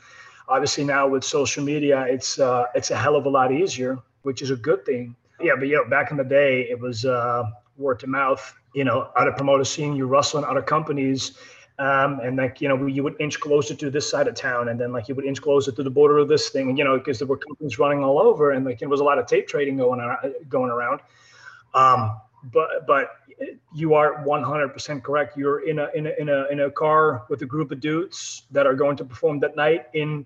obviously 0.47 0.83
now 0.83 1.07
with 1.07 1.23
social 1.23 1.63
media, 1.63 2.05
it's 2.07 2.39
uh, 2.39 2.65
it's 2.75 2.91
a 2.91 2.97
hell 2.97 3.15
of 3.15 3.25
a 3.25 3.29
lot 3.29 3.51
easier, 3.51 3.97
which 4.21 4.41
is 4.41 4.51
a 4.51 4.55
good 4.55 4.85
thing. 4.85 5.15
Yeah, 5.43 5.53
but 5.57 5.67
you 5.67 5.75
know, 5.75 5.89
back 5.89 6.11
in 6.11 6.17
the 6.17 6.23
day, 6.23 6.67
it 6.69 6.79
was 6.79 7.05
uh, 7.05 7.43
word 7.77 7.99
to 8.01 8.07
mouth. 8.07 8.53
You 8.73 8.85
know, 8.85 9.09
out 9.17 9.27
of 9.27 9.35
promoter 9.35 9.65
seeing 9.65 9.95
you 9.95 10.05
rustling 10.05 10.45
out 10.45 10.55
of 10.55 10.65
companies 10.65 11.37
um, 11.81 12.19
and 12.19 12.37
like 12.37 12.61
you 12.61 12.67
know 12.67 12.85
you 12.85 13.01
would 13.01 13.15
inch 13.19 13.39
closer 13.39 13.73
to 13.73 13.89
this 13.89 14.07
side 14.09 14.27
of 14.27 14.35
town 14.35 14.69
and 14.69 14.79
then 14.79 14.91
like 14.91 15.07
you 15.07 15.15
would 15.15 15.25
inch 15.25 15.41
closer 15.41 15.71
to 15.71 15.83
the 15.83 15.89
border 15.89 16.19
of 16.19 16.27
this 16.27 16.49
thing 16.49 16.69
and 16.69 16.77
you 16.77 16.83
know 16.83 16.97
because 16.97 17.17
there 17.17 17.27
were 17.27 17.37
companies 17.37 17.79
running 17.79 18.03
all 18.03 18.19
over 18.19 18.51
and 18.51 18.65
like 18.65 18.77
there 18.77 18.89
was 18.89 18.99
a 18.99 19.03
lot 19.03 19.17
of 19.17 19.25
tape 19.25 19.47
trading 19.47 19.77
going 19.77 19.99
on 19.99 20.33
going 20.47 20.69
around 20.69 20.99
um, 21.73 22.19
but 22.53 22.85
but 22.85 23.15
you 23.73 23.95
are 23.95 24.23
100% 24.23 25.03
correct 25.03 25.35
you're 25.35 25.67
in 25.67 25.79
a 25.79 25.89
in 25.95 26.05
a 26.05 26.11
in 26.19 26.29
a 26.29 26.45
in 26.51 26.59
a 26.61 26.71
car 26.71 27.25
with 27.29 27.41
a 27.41 27.47
group 27.47 27.71
of 27.71 27.79
dudes 27.79 28.43
that 28.51 28.67
are 28.67 28.75
going 28.75 28.95
to 28.95 29.03
perform 29.03 29.39
that 29.39 29.55
night 29.55 29.87
in 29.93 30.25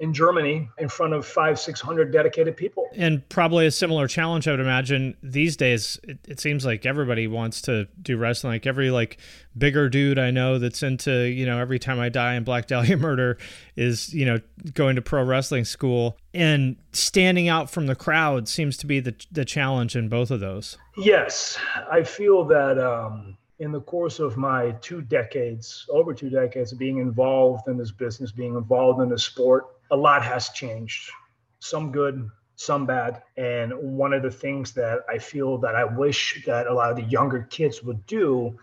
in 0.00 0.12
Germany 0.12 0.68
in 0.78 0.88
front 0.88 1.12
of 1.12 1.24
five, 1.24 1.58
600 1.58 2.12
dedicated 2.12 2.56
people. 2.56 2.88
And 2.96 3.26
probably 3.28 3.66
a 3.66 3.70
similar 3.70 4.08
challenge, 4.08 4.48
I 4.48 4.50
would 4.50 4.60
imagine. 4.60 5.16
These 5.22 5.56
days, 5.56 5.98
it, 6.02 6.18
it, 6.26 6.40
seems 6.40 6.64
like 6.66 6.84
everybody 6.84 7.28
wants 7.28 7.62
to 7.62 7.86
do 8.00 8.16
wrestling. 8.16 8.54
Like 8.54 8.66
every 8.66 8.90
like 8.90 9.18
bigger 9.56 9.88
dude 9.88 10.18
I 10.18 10.30
know 10.30 10.58
that's 10.58 10.82
into, 10.82 11.28
you 11.28 11.46
know, 11.46 11.58
every 11.58 11.78
time 11.78 12.00
I 12.00 12.08
die 12.08 12.34
in 12.34 12.44
Black 12.44 12.66
Dahlia 12.66 12.96
murder 12.98 13.38
is, 13.76 14.12
you 14.12 14.26
know, 14.26 14.40
going 14.74 14.96
to 14.96 15.02
pro 15.02 15.22
wrestling 15.22 15.64
school. 15.64 16.16
And 16.34 16.76
standing 16.92 17.48
out 17.48 17.70
from 17.70 17.86
the 17.86 17.94
crowd 17.94 18.48
seems 18.48 18.76
to 18.78 18.86
be 18.86 18.98
the, 18.98 19.14
the 19.30 19.44
challenge 19.44 19.94
in 19.94 20.08
both 20.08 20.30
of 20.30 20.40
those. 20.40 20.78
Yes. 20.96 21.58
I 21.90 22.02
feel 22.02 22.44
that, 22.46 22.78
um, 22.78 23.36
in 23.62 23.70
the 23.70 23.80
course 23.80 24.18
of 24.18 24.36
my 24.36 24.72
two 24.80 25.00
decades, 25.00 25.86
over 25.88 26.12
two 26.12 26.28
decades 26.28 26.72
of 26.72 26.78
being 26.80 26.98
involved 26.98 27.68
in 27.68 27.76
this 27.76 27.92
business, 27.92 28.32
being 28.32 28.56
involved 28.56 29.00
in 29.00 29.08
the 29.08 29.18
sport, 29.18 29.66
a 29.92 29.96
lot 29.96 30.24
has 30.24 30.48
changed, 30.48 31.10
some 31.60 31.92
good, 31.92 32.28
some 32.56 32.86
bad. 32.86 33.22
And 33.36 33.72
one 33.74 34.12
of 34.12 34.22
the 34.22 34.30
things 34.30 34.72
that 34.72 35.00
I 35.08 35.18
feel 35.18 35.58
that 35.58 35.76
I 35.76 35.84
wish 35.84 36.42
that 36.46 36.66
a 36.66 36.74
lot 36.74 36.90
of 36.90 36.96
the 36.96 37.04
younger 37.04 37.46
kids 37.50 37.82
would 37.82 38.04
do 38.06 38.58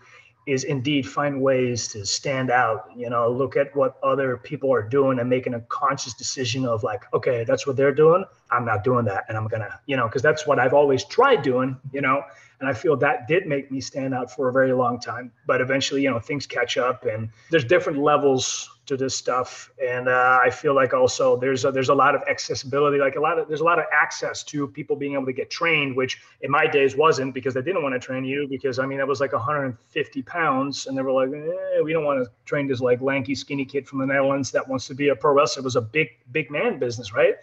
is 0.46 0.64
indeed 0.64 1.08
find 1.08 1.40
ways 1.40 1.86
to 1.88 2.04
stand 2.04 2.50
out, 2.50 2.90
you 2.96 3.08
know, 3.08 3.30
look 3.30 3.56
at 3.56 3.74
what 3.76 3.96
other 4.02 4.36
people 4.36 4.72
are 4.72 4.82
doing 4.82 5.20
and 5.20 5.30
making 5.30 5.54
a 5.54 5.60
conscious 5.60 6.14
decision 6.14 6.66
of 6.66 6.82
like, 6.82 7.02
okay, 7.14 7.44
that's 7.44 7.66
what 7.66 7.76
they're 7.76 7.94
doing. 7.94 8.24
I'm 8.50 8.64
not 8.64 8.82
doing 8.82 9.04
that. 9.04 9.26
And 9.28 9.36
I'm 9.36 9.48
to, 9.48 9.78
you 9.86 9.96
know, 9.96 10.06
because 10.08 10.22
that's 10.22 10.46
what 10.46 10.58
I've 10.58 10.74
always 10.74 11.04
tried 11.04 11.42
doing, 11.42 11.76
you 11.92 12.00
know, 12.00 12.24
and 12.60 12.68
I 12.68 12.74
feel 12.74 12.96
that 12.98 13.26
did 13.26 13.46
make 13.46 13.70
me 13.70 13.80
stand 13.80 14.14
out 14.14 14.30
for 14.30 14.48
a 14.48 14.52
very 14.52 14.72
long 14.72 15.00
time. 15.00 15.32
But 15.46 15.60
eventually, 15.60 16.02
you 16.02 16.10
know, 16.10 16.20
things 16.20 16.46
catch 16.46 16.76
up 16.76 17.06
and 17.06 17.30
there's 17.50 17.64
different 17.64 17.98
levels 17.98 18.68
to 18.86 18.96
this 18.96 19.16
stuff. 19.16 19.70
And 19.82 20.08
uh, 20.08 20.40
i 20.42 20.50
feel 20.50 20.74
like 20.74 20.92
also 20.92 21.36
there's 21.36 21.64
a, 21.64 21.70
there's 21.70 21.88
a 21.88 21.94
lot 21.94 22.14
of 22.14 22.22
accessibility 22.28 22.98
like 22.98 23.16
a 23.16 23.20
lot 23.20 23.38
of 23.38 23.48
there's 23.48 23.60
a 23.60 23.64
lot 23.72 23.78
of 23.78 23.84
access 23.92 24.42
to 24.44 24.66
people 24.66 24.96
being 24.96 25.14
able 25.14 25.26
to 25.26 25.32
get 25.32 25.48
trained 25.48 25.96
which 25.96 26.20
in 26.42 26.50
my 26.50 26.66
days 26.66 26.96
wasn't 26.96 27.32
because 27.32 27.54
they 27.54 27.62
didn't 27.62 27.82
want 27.82 27.94
to 27.94 28.00
train 28.00 28.24
you 28.24 28.48
because 28.48 28.78
i 28.78 28.86
mean 28.86 28.98
that 28.98 29.06
was 29.06 29.20
like 29.20 29.32
150 29.32 30.22
pounds. 30.22 30.86
And 30.86 30.98
they 30.98 31.02
were 31.02 31.12
like 31.12 31.30
eh, 31.30 31.80
we 31.82 31.92
don't 31.92 32.04
want 32.04 32.22
to 32.24 32.30
train 32.44 32.66
this 32.66 32.80
like 32.80 33.00
lanky 33.00 33.34
skinny 33.34 33.64
kid 33.64 33.86
from 33.88 34.00
the 34.00 34.06
netherlands 34.06 34.50
that 34.50 34.66
wants 34.68 34.86
to 34.88 34.94
be 34.94 35.08
a 35.08 35.16
pro 35.16 35.32
wrestler. 35.32 35.60
It 35.60 35.64
was 35.64 35.76
a 35.76 35.80
big 35.98 36.08
big 36.32 36.50
man 36.50 36.78
business 36.78 37.14
right? 37.14 37.36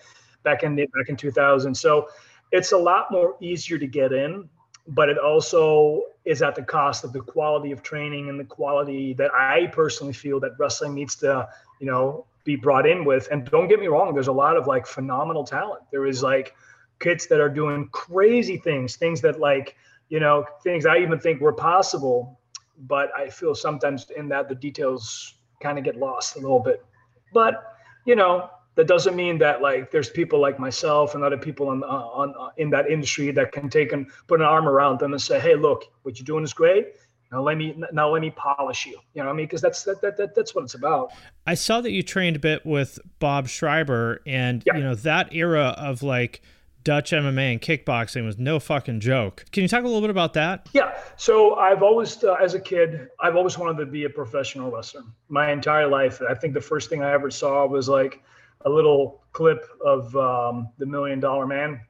Back 0.44 0.64
in 0.64 0.76
the, 0.76 0.86
back 0.88 1.10
in 1.10 1.16
2000 1.16 1.74
so 1.76 2.10
it's 2.52 2.72
a 2.72 2.78
lot 2.78 3.12
more 3.12 3.36
easier 3.42 3.78
to 3.78 3.88
get 3.88 4.14
in 4.14 4.50
but 4.88 5.10
it 5.10 5.18
also 5.18 6.04
is 6.26 6.42
at 6.42 6.56
the 6.56 6.62
cost 6.62 7.04
of 7.04 7.14
the 7.14 7.20
quality 7.20 7.72
of 7.72 7.84
training 7.84 8.30
and 8.30 8.40
the 8.40 8.46
quality 8.46 9.14
that 9.14 9.34
I 9.34 9.68
personally 9.68 10.14
feel 10.14 10.40
that 10.42 10.52
wrestling 10.58 10.94
needs 10.94 11.16
to, 11.18 11.48
you 11.80 11.88
know, 11.88 12.26
be 12.44 12.56
brought 12.56 12.88
in 12.88 13.04
with. 13.04 13.28
And 13.32 13.46
don't 13.46 13.68
get 13.68 13.80
me 13.80 13.88
wrong, 13.88 14.14
there's 14.14 14.28
a 14.28 14.34
lot 14.34 14.56
of 14.56 14.68
like 14.68 14.88
phenomenal 14.88 15.44
talent. 15.44 15.84
There 15.92 16.06
is 16.06 16.24
like 16.24 16.56
kids 17.00 17.28
that 17.28 17.42
are 17.42 17.50
doing 17.50 17.90
crazy 17.92 18.58
things, 18.58 18.96
things 18.96 19.22
that 19.22 19.40
like, 19.40 19.76
you 20.10 20.20
know, 20.20 20.46
things 20.64 20.86
I 20.86 20.98
even 20.98 21.20
think 21.20 21.42
were 21.42 21.54
possible. 21.54 22.40
But 22.88 23.10
I 23.16 23.30
feel 23.30 23.56
sometimes 23.56 24.10
in 24.16 24.30
that 24.30 24.48
the 24.48 24.56
details 24.56 25.34
kind 25.62 25.78
of 25.78 25.84
get 25.84 25.98
lost 25.98 26.38
a 26.38 26.40
little 26.40 26.60
bit. 26.60 26.86
But, 27.34 27.76
you 28.06 28.16
know, 28.16 28.50
that 28.78 28.88
doesn't 28.88 29.16
mean 29.16 29.40
that 29.40 29.62
like 29.62 29.90
there's 29.92 30.10
people 30.10 30.40
like 30.40 30.60
myself 30.60 31.16
and 31.16 31.24
other 31.24 31.36
people 31.36 31.68
on, 31.70 31.84
on, 31.84 32.34
uh, 32.40 32.50
in 32.58 32.70
that 32.70 32.90
industry 32.90 33.32
that 33.32 33.52
can 33.52 33.70
take 33.70 33.92
and 33.92 34.08
put 34.28 34.40
an 34.40 34.46
arm 34.46 34.70
around 34.70 35.00
them 35.00 35.14
and 35.14 35.22
say, 35.22 35.40
hey, 35.40 35.56
look, 35.56 35.86
what 36.04 36.18
you're 36.18 36.26
doing 36.26 36.44
is 36.44 36.54
great. 36.54 36.94
Now 37.32 37.42
let 37.42 37.58
me 37.58 37.76
now 37.92 38.10
let 38.10 38.22
me 38.22 38.30
polish 38.30 38.86
you. 38.86 38.94
You 39.14 39.22
know 39.22 39.26
what 39.26 39.34
I 39.34 39.36
mean? 39.36 39.48
Because 39.48 39.62
that's 39.62 39.84
that, 39.84 40.00
that, 40.02 40.16
that 40.16 40.36
that's 40.36 40.56
what 40.56 40.64
it's 40.64 40.76
about. 40.76 41.12
I 41.46 41.56
saw 41.56 41.82
that 41.82 41.92
you 41.92 42.02
trained 42.02 42.38
a 42.38 42.40
bit 42.40 42.66
with 42.66 43.00
Bob 43.20 43.48
Schrijber, 43.48 44.20
and 44.26 44.64
yeah. 44.66 44.78
you 44.78 44.84
know 44.84 44.96
that 44.96 45.34
era 45.34 45.76
of 45.78 46.04
like 46.04 46.42
Dutch 46.86 47.12
MMA 47.12 47.52
and 47.52 47.62
kickboxing 47.62 48.24
was 48.24 48.38
no 48.38 48.60
fucking 48.62 49.02
joke. 49.02 49.44
Can 49.52 49.64
you 49.64 49.68
talk 49.68 49.84
a 49.84 49.88
little 49.88 50.00
bit 50.00 50.10
about 50.10 50.36
that? 50.36 50.70
Yeah. 50.72 50.98
So 51.18 51.56
I've 51.56 51.84
always, 51.84 52.24
uh, 52.24 52.36
as 52.36 52.54
a 52.54 52.62
kid, 52.62 53.10
I've 53.20 53.36
always 53.36 53.58
wanted 53.58 53.78
to 53.80 53.86
be 53.86 54.06
a 54.06 54.10
professional 54.10 54.72
wrestler. 54.72 55.04
My 55.28 55.52
entire 55.52 55.88
life, 55.88 56.22
I 56.30 56.34
think 56.34 56.54
the 56.54 56.62
first 56.62 56.90
thing 56.90 57.04
I 57.04 57.12
ever 57.12 57.30
saw 57.30 57.66
was 57.66 57.90
like 57.90 58.24
a 58.62 58.70
little 58.70 59.24
clip 59.34 59.66
of 59.86 60.16
um, 60.16 60.70
the 60.78 60.86
Million 60.86 61.20
Dollar 61.20 61.48
Man. 61.48 61.82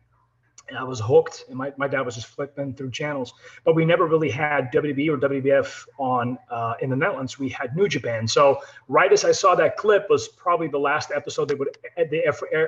And 0.70 0.78
I 0.78 0.84
was 0.84 1.00
hooked, 1.00 1.46
and 1.48 1.58
my, 1.58 1.72
my 1.78 1.88
dad 1.88 2.02
was 2.02 2.16
just 2.16 2.28
flipping 2.28 2.74
through 2.74 2.92
channels. 2.92 3.34
But 3.64 3.74
we 3.74 3.86
never 3.86 4.06
really 4.06 4.30
had 4.30 4.70
WWE 4.74 5.10
or 5.10 5.18
WWF 5.18 5.88
on 5.98 6.38
uh, 6.52 6.74
in 6.82 6.90
the 6.90 6.96
Netherlands. 6.98 7.40
We 7.40 7.48
had 7.48 7.74
New 7.74 7.88
Japan. 7.88 8.28
So 8.28 8.60
right 8.90 9.14
as 9.14 9.24
I 9.24 9.32
saw 9.32 9.56
that 9.56 9.78
clip 9.78 10.10
was 10.10 10.28
probably 10.28 10.68
the 10.68 10.78
last 10.78 11.12
episode 11.16 11.48
they 11.48 11.56
would 11.56 11.78
they 11.96 12.26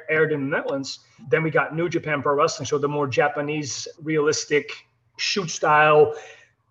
aired 0.09 0.31
in 0.31 0.49
the 0.49 0.57
Netherlands. 0.57 0.99
Then 1.29 1.43
we 1.43 1.49
got 1.49 1.75
New 1.75 1.89
Japan 1.89 2.21
Pro 2.21 2.35
Wrestling, 2.35 2.67
so 2.67 2.77
the 2.77 2.87
more 2.87 3.05
Japanese, 3.05 3.85
realistic 4.01 4.71
shoot 5.17 5.49
style 5.49 6.15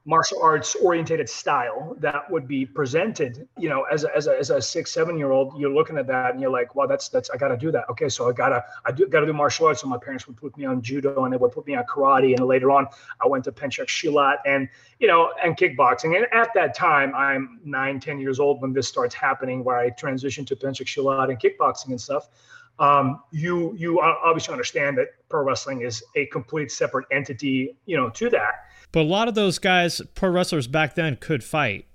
martial 0.09 0.41
arts 0.43 0.75
orientated 0.77 1.29
style 1.29 1.95
that 2.01 2.31
would 2.31 2.49
be 2.49 2.65
presented 2.65 3.47
you 3.59 3.69
know 3.69 3.83
as 3.93 4.05
a, 4.05 4.17
as 4.17 4.27
a, 4.27 4.39
as 4.39 4.49
a 4.49 4.61
six 4.61 4.91
seven 4.91 5.19
year 5.19 5.33
old 5.33 5.61
you're 5.61 5.71
looking 5.71 5.99
at 5.99 6.07
that 6.07 6.31
and 6.33 6.41
you're 6.41 6.51
like 6.51 6.75
wow 6.75 6.87
that's 6.87 7.11
that's 7.11 7.29
i 7.29 7.37
gotta 7.37 7.59
do 7.59 7.71
that. 7.71 7.85
Okay 7.91 8.09
so 8.09 8.27
i 8.27 8.33
gotta 8.33 8.65
i 8.87 8.91
do 8.91 9.07
gotta 9.07 9.27
do 9.27 9.35
martial 9.35 9.67
arts. 9.67 9.83
So 9.83 9.87
my 9.87 9.99
parents 9.99 10.27
would 10.27 10.39
put 10.39 10.57
me 10.57 10.65
on 10.65 10.81
judo 10.81 11.25
and 11.25 11.33
they 11.33 11.37
would 11.37 11.53
put 11.53 11.67
me 11.67 11.75
on 11.75 11.85
karate. 11.85 12.35
And 12.35 12.47
later 12.47 12.71
on 12.71 12.87
i 13.23 13.29
went 13.29 13.45
to 13.45 13.53
pencak 13.53 13.89
silat 13.89 14.37
and 14.47 14.67
you 14.99 15.09
know 15.09 15.31
and 15.45 15.59
kickboxing. 15.59 16.17
And 16.17 16.27
at 16.33 16.55
that 16.55 16.75
time 16.75 17.15
i'm 17.15 17.61
nine 17.63 18.01
ten 18.01 18.19
years 18.19 18.41
old 18.41 18.63
when 18.63 18.73
this 18.73 18.89
starts 18.89 19.15
happening 19.15 19.63
where 19.63 19.77
i 19.77 19.91
transition 19.91 20.47
to 20.47 20.57
pencak 20.57 20.87
silat 20.87 21.29
and 21.29 21.39
kickboxing 21.39 21.91
and 21.91 22.01
stuff. 22.01 22.31
Um, 22.79 23.21
you 23.31 23.75
you 23.77 24.01
obviously 24.01 24.53
understand 24.53 24.97
that 24.97 25.09
pro 25.29 25.43
wrestling 25.43 25.83
is 25.83 26.03
a 26.17 26.25
complete 26.27 26.73
separate 26.73 27.07
entity 27.11 27.77
you 27.85 27.97
know 27.99 28.09
to 28.09 28.31
that 28.31 28.68
but 28.93 29.01
a 29.01 29.03
lot 29.03 29.29
of 29.29 29.35
those 29.35 29.59
guys, 29.59 30.01
pro 30.15 30.31
wrestlers 30.31 30.67
back 30.67 30.95
then, 30.95 31.17
could 31.17 31.45
fight. 31.45 31.87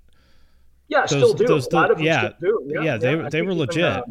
Yeah, 0.88 1.00
those, 1.00 1.10
still 1.10 1.34
do. 1.34 1.46
Those, 1.46 1.66
a 1.66 1.74
lot 1.74 1.90
of 1.90 1.96
them 1.98 2.06
yeah, 2.06 2.30
do. 2.40 2.62
Yeah, 2.66 2.82
yeah 2.82 2.96
they, 2.96 3.16
yeah, 3.16 3.28
they 3.28 3.42
were 3.42 3.54
legit. 3.54 3.84
uh, 3.84 4.02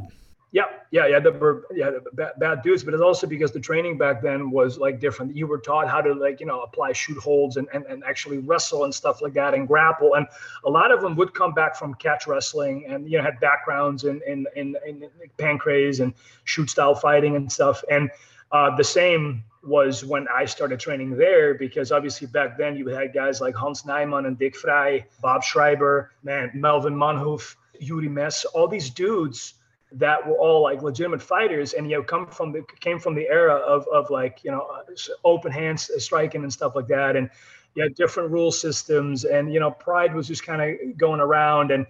Yeah, 0.52 0.66
yeah, 0.92 1.08
yeah. 1.08 1.20
There 1.20 1.32
were 1.32 1.66
yeah 1.74 1.92
bad, 2.14 2.34
bad, 2.40 2.62
dudes, 2.62 2.84
but 2.84 2.94
it's 2.94 3.02
also 3.02 3.26
because 3.26 3.52
the 3.52 3.60
training 3.60 3.98
back 3.98 4.22
then 4.22 4.52
was 4.52 4.78
like 4.78 5.00
different. 5.00 5.36
You 5.36 5.48
were 5.48 5.60
taught 5.60 5.88
how 5.88 6.02
to 6.02 6.14
like 6.14 6.40
you 6.40 6.46
know 6.46 6.62
apply 6.62 6.94
shoot 6.94 7.18
holds 7.18 7.58
and, 7.58 7.68
and 7.74 7.86
and 7.86 8.04
actually 8.04 8.40
wrestle 8.40 8.84
and 8.84 8.94
stuff 8.94 9.22
like 9.22 9.34
that 9.34 9.54
and 9.54 9.68
grapple. 9.68 10.16
And 10.16 10.28
a 10.66 10.70
lot 10.70 10.92
of 10.92 11.02
them 11.02 11.16
would 11.16 11.34
come 11.34 11.54
back 11.54 11.76
from 11.76 11.96
catch 11.96 12.28
wrestling 12.28 12.86
and 12.88 13.10
you 13.10 13.18
know 13.18 13.24
had 13.24 13.40
backgrounds 13.40 14.04
in 14.04 14.22
in 14.28 14.46
in, 14.56 14.76
in 14.86 15.10
pancrase 15.40 16.02
and 16.02 16.14
shoot 16.44 16.70
style 16.70 16.96
fighting 16.96 17.36
and 17.36 17.52
stuff. 17.52 17.84
And 17.90 18.12
uh, 18.52 18.76
the 18.76 18.84
same 18.84 19.44
was 19.64 20.04
when 20.04 20.28
I 20.28 20.46
started 20.46 20.80
training 20.80 21.18
there 21.18 21.54
because 21.54 21.92
obviously 21.92 22.28
back 22.28 22.58
then 22.58 22.76
you 22.76 22.88
had 22.88 23.14
guys 23.14 23.40
like 23.40 23.56
Hans 23.56 23.84
Nijman 23.84 24.28
and 24.28 24.38
Dick 24.38 24.56
Vrij, 24.56 25.06
Bob 25.22 25.42
Schrijber, 25.42 26.10
man, 26.24 26.52
Melvin 26.54 26.94
Manhoef, 26.94 27.56
Yuri 27.80 28.10
Mess, 28.10 28.46
all 28.46 28.68
these 28.68 28.90
dudes 28.90 29.56
that 29.94 30.28
were 30.28 30.38
all 30.38 30.64
like 30.64 30.82
legitimate 30.82 31.22
fighters 31.22 31.74
and 31.74 31.90
you 31.90 31.98
know 31.98 32.04
come 32.04 32.28
from 32.28 32.52
the 32.52 32.64
came 32.80 33.00
from 33.00 33.14
the 33.16 33.28
era 33.28 33.56
of 33.56 33.88
of 33.94 34.10
like 34.10 34.44
you 34.44 34.52
know 34.52 34.62
uh, 34.62 34.94
open 35.24 35.52
hands 35.52 35.90
uh, 35.96 36.00
striking 36.00 36.44
and 36.44 36.52
stuff 36.52 36.76
like 36.76 36.88
that. 36.88 37.16
And 37.16 37.30
you 37.76 37.84
had 37.84 37.96
different 37.96 38.32
rule 38.32 38.52
systems 38.52 39.24
and 39.24 39.54
you 39.54 39.60
know 39.60 39.72
pride 39.72 40.14
was 40.14 40.28
just 40.28 40.44
kind 40.44 40.62
of 40.62 40.98
going 40.98 41.20
around. 41.20 41.72
And 41.72 41.86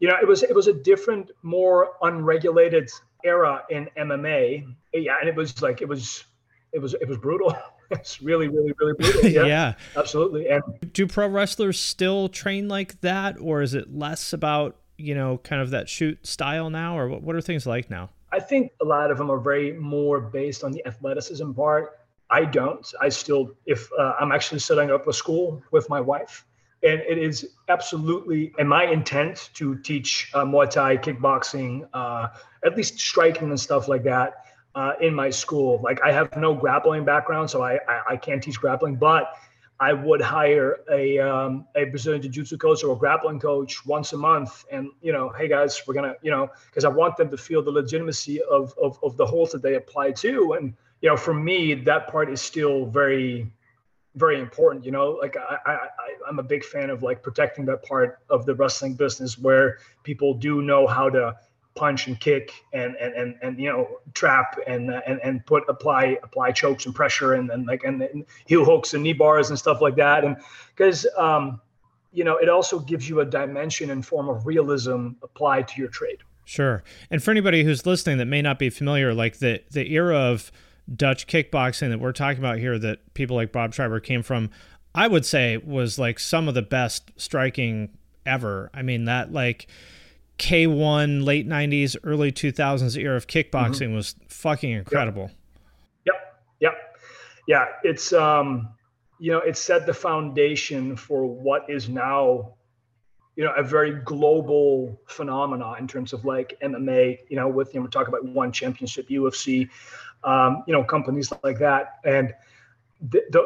you 0.00 0.08
know 0.08 0.16
it 0.20 0.26
was 0.26 0.42
it 0.42 0.54
was 0.54 0.68
a 0.68 0.72
different 0.72 1.30
more 1.42 1.90
unregulated 2.02 2.88
era 3.24 3.64
in 3.68 3.88
MMA 3.96 4.74
yeah 4.92 5.16
and 5.20 5.28
it 5.28 5.34
was 5.34 5.60
like 5.60 5.82
it 5.82 5.88
was 5.88 6.24
it 6.72 6.80
was 6.80 6.94
it 6.94 7.08
was 7.08 7.18
brutal 7.18 7.56
it's 7.90 8.20
really 8.20 8.48
really 8.48 8.72
really 8.78 8.94
brutal 8.94 9.24
yeah, 9.30 9.44
yeah 9.44 9.74
absolutely 9.96 10.48
and 10.48 10.62
do 10.92 11.06
pro 11.06 11.26
wrestlers 11.26 11.78
still 11.78 12.28
train 12.28 12.68
like 12.68 13.00
that 13.00 13.36
or 13.40 13.62
is 13.62 13.74
it 13.74 13.94
less 13.94 14.32
about 14.32 14.76
you 14.98 15.14
know, 15.14 15.38
kind 15.38 15.62
of 15.62 15.70
that 15.70 15.88
shoot 15.88 16.26
style 16.26 16.68
now, 16.68 16.98
or 16.98 17.08
what, 17.08 17.22
what 17.22 17.36
are 17.36 17.40
things 17.40 17.66
like 17.66 17.88
now? 17.88 18.10
I 18.30 18.40
think 18.40 18.72
a 18.82 18.84
lot 18.84 19.10
of 19.10 19.16
them 19.16 19.30
are 19.30 19.38
very 19.38 19.72
more 19.72 20.20
based 20.20 20.64
on 20.64 20.72
the 20.72 20.84
athleticism 20.86 21.52
part. 21.52 22.00
I 22.30 22.44
don't. 22.44 22.86
I 23.00 23.08
still, 23.08 23.54
if 23.64 23.88
uh, 23.98 24.14
I'm 24.20 24.32
actually 24.32 24.58
setting 24.58 24.90
up 24.90 25.06
a 25.06 25.12
school 25.12 25.62
with 25.70 25.88
my 25.88 26.00
wife, 26.00 26.44
and 26.82 27.00
it 27.00 27.16
is 27.16 27.54
absolutely 27.68 28.52
and 28.58 28.68
my 28.68 28.84
intent 28.84 29.50
to 29.54 29.76
teach 29.78 30.30
uh, 30.34 30.44
Muay 30.44 30.68
Thai, 30.68 30.98
kickboxing, 30.98 31.88
uh, 31.94 32.28
at 32.64 32.76
least 32.76 32.98
striking 33.00 33.48
and 33.48 33.58
stuff 33.58 33.88
like 33.88 34.04
that 34.04 34.44
uh, 34.74 34.92
in 35.00 35.14
my 35.14 35.30
school. 35.30 35.80
Like 35.82 36.00
I 36.02 36.12
have 36.12 36.36
no 36.36 36.54
grappling 36.54 37.04
background, 37.04 37.50
so 37.50 37.62
I, 37.62 37.78
I, 37.88 38.00
I 38.10 38.16
can't 38.16 38.42
teach 38.42 38.60
grappling, 38.60 38.96
but 38.96 39.34
I 39.80 39.92
would 39.92 40.20
hire 40.20 40.80
a 40.90 41.18
um, 41.20 41.66
a 41.76 41.84
Brazilian 41.84 42.20
jiu-jitsu 42.20 42.56
coach 42.58 42.82
or 42.82 42.94
a 42.94 42.96
grappling 42.96 43.38
coach 43.38 43.86
once 43.86 44.12
a 44.12 44.16
month, 44.16 44.64
and 44.72 44.90
you 45.02 45.12
know, 45.12 45.28
hey 45.30 45.48
guys, 45.48 45.80
we're 45.86 45.94
gonna, 45.94 46.16
you 46.20 46.30
know, 46.30 46.50
because 46.66 46.84
I 46.84 46.88
want 46.88 47.16
them 47.16 47.30
to 47.30 47.36
feel 47.36 47.62
the 47.62 47.70
legitimacy 47.70 48.42
of, 48.42 48.74
of 48.82 48.98
of 49.02 49.16
the 49.16 49.24
holds 49.24 49.52
that 49.52 49.62
they 49.62 49.76
apply 49.76 50.12
to, 50.12 50.54
and 50.54 50.74
you 51.00 51.08
know, 51.08 51.16
for 51.16 51.32
me, 51.32 51.74
that 51.74 52.08
part 52.08 52.28
is 52.28 52.40
still 52.40 52.86
very, 52.86 53.52
very 54.16 54.40
important. 54.40 54.84
You 54.84 54.90
know, 54.90 55.10
like 55.12 55.36
I, 55.36 55.58
I, 55.64 55.72
I 55.72 55.78
I'm 56.28 56.40
a 56.40 56.42
big 56.42 56.64
fan 56.64 56.90
of 56.90 57.04
like 57.04 57.22
protecting 57.22 57.64
that 57.66 57.84
part 57.84 58.18
of 58.30 58.46
the 58.46 58.56
wrestling 58.56 58.94
business 58.94 59.38
where 59.38 59.78
people 60.02 60.34
do 60.34 60.60
know 60.60 60.88
how 60.88 61.08
to 61.08 61.36
punch 61.74 62.06
and 62.06 62.18
kick 62.18 62.52
and 62.72 62.96
and 62.96 63.14
and, 63.14 63.36
and 63.42 63.60
you 63.60 63.68
know 63.68 63.88
trap 64.14 64.58
and 64.66 64.90
and 64.90 65.20
and 65.22 65.44
put 65.46 65.62
apply 65.68 66.18
apply 66.22 66.50
chokes 66.50 66.86
and 66.86 66.94
pressure 66.94 67.34
and, 67.34 67.50
and 67.50 67.66
like 67.66 67.84
and, 67.84 68.02
and 68.02 68.24
heel 68.46 68.64
hooks 68.64 68.94
and 68.94 69.02
knee 69.02 69.12
bars 69.12 69.50
and 69.50 69.58
stuff 69.58 69.80
like 69.80 69.96
that. 69.96 70.24
And 70.24 70.36
because 70.74 71.06
um 71.16 71.60
you 72.12 72.24
know 72.24 72.36
it 72.36 72.48
also 72.48 72.78
gives 72.80 73.08
you 73.08 73.20
a 73.20 73.24
dimension 73.24 73.90
and 73.90 74.04
form 74.04 74.28
of 74.28 74.46
realism 74.46 75.10
applied 75.22 75.68
to 75.68 75.80
your 75.80 75.88
trade. 75.88 76.18
Sure. 76.44 76.82
And 77.10 77.22
for 77.22 77.30
anybody 77.30 77.62
who's 77.62 77.84
listening 77.84 78.18
that 78.18 78.26
may 78.26 78.42
not 78.42 78.58
be 78.58 78.70
familiar 78.70 79.14
like 79.14 79.38
the 79.38 79.62
the 79.70 79.92
era 79.92 80.16
of 80.16 80.50
dutch 80.94 81.26
kickboxing 81.26 81.90
that 81.90 82.00
we're 82.00 82.12
talking 82.12 82.38
about 82.38 82.56
here 82.58 82.78
that 82.78 83.12
people 83.12 83.36
like 83.36 83.52
bob 83.52 83.72
schrijber 83.74 84.02
came 84.02 84.22
from 84.22 84.48
i 84.94 85.06
would 85.06 85.26
say 85.26 85.58
was 85.58 85.98
like 85.98 86.18
some 86.18 86.48
of 86.48 86.54
the 86.54 86.62
best 86.62 87.10
striking 87.18 87.90
ever. 88.28 88.70
I 88.72 88.82
mean 88.82 89.06
that 89.06 89.32
like 89.32 89.66
K1 90.38 91.24
late 91.24 91.48
90s, 91.48 91.96
early 92.04 92.32
2000s 92.32 92.96
era 92.96 93.16
of 93.16 93.26
kickboxing 93.26 93.88
mm-hmm. 93.88 93.94
was 93.94 94.14
fucking 94.28 94.70
incredible. 94.70 95.30
Yep. 96.06 96.14
Yep. 96.60 96.74
Yeah, 97.46 97.66
it's 97.82 98.12
um 98.12 98.68
you 99.20 99.32
know, 99.32 99.38
it 99.38 99.56
set 99.56 99.84
the 99.84 99.94
foundation 99.94 100.94
for 100.94 101.26
what 101.26 101.68
is 101.68 101.88
now 101.88 102.54
you 103.34 103.44
know 103.44 103.52
a 103.56 103.62
very 103.62 103.94
global 103.94 105.00
phenomena 105.06 105.74
in 105.78 105.88
terms 105.88 106.12
of 106.12 106.24
like 106.24 106.56
MMA, 106.62 107.18
you 107.28 107.36
know, 107.36 107.48
with 107.48 107.74
you 107.74 107.80
know, 107.80 107.84
we're 107.84 107.90
talking 107.90 108.14
about 108.14 108.24
one 108.24 108.52
championship 108.52 109.08
UFC, 109.08 109.68
um, 110.24 110.62
you 110.66 110.72
know, 110.72 110.84
companies 110.84 111.32
like 111.42 111.58
that 111.58 111.98
and 112.04 112.32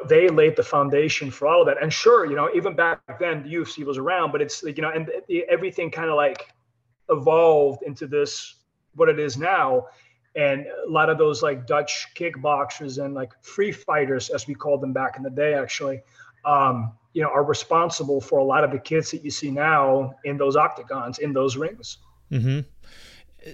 they 0.08 0.28
laid 0.28 0.56
the 0.56 0.62
foundation 0.62 1.30
for 1.30 1.46
all 1.46 1.60
of 1.60 1.66
that. 1.66 1.82
And 1.82 1.92
sure, 1.92 2.24
you 2.24 2.34
know, 2.34 2.48
even 2.54 2.74
back 2.74 3.00
then, 3.20 3.42
the 3.42 3.54
UFC 3.54 3.84
was 3.84 3.98
around, 3.98 4.32
but 4.32 4.40
it's 4.40 4.62
like, 4.62 4.78
you 4.78 4.82
know, 4.82 4.90
and 4.90 5.10
everything 5.48 5.90
kind 5.90 6.08
of 6.08 6.16
like 6.16 6.48
evolved 7.08 7.82
into 7.82 8.06
this 8.06 8.54
what 8.94 9.08
it 9.08 9.18
is 9.18 9.36
now. 9.36 9.86
And 10.34 10.66
a 10.66 10.90
lot 10.90 11.10
of 11.10 11.18
those 11.18 11.42
like 11.42 11.66
dutch 11.66 12.08
kickboxers 12.14 13.02
and 13.02 13.14
like 13.14 13.32
free 13.42 13.72
fighters 13.72 14.30
as 14.30 14.46
we 14.46 14.54
called 14.54 14.80
them 14.80 14.92
back 14.92 15.16
in 15.16 15.22
the 15.22 15.30
day 15.30 15.54
actually 15.54 16.02
um, 16.44 16.92
you 17.12 17.22
know 17.22 17.28
are 17.28 17.44
responsible 17.44 18.20
for 18.20 18.38
a 18.38 18.44
lot 18.44 18.64
of 18.64 18.70
the 18.70 18.78
kids 18.78 19.10
that 19.10 19.24
you 19.24 19.30
see 19.30 19.50
now 19.50 20.14
in 20.24 20.36
those 20.36 20.56
octagons 20.56 21.18
in 21.18 21.32
those 21.32 21.56
rings. 21.56 21.98
Mm-hmm. 22.30 22.60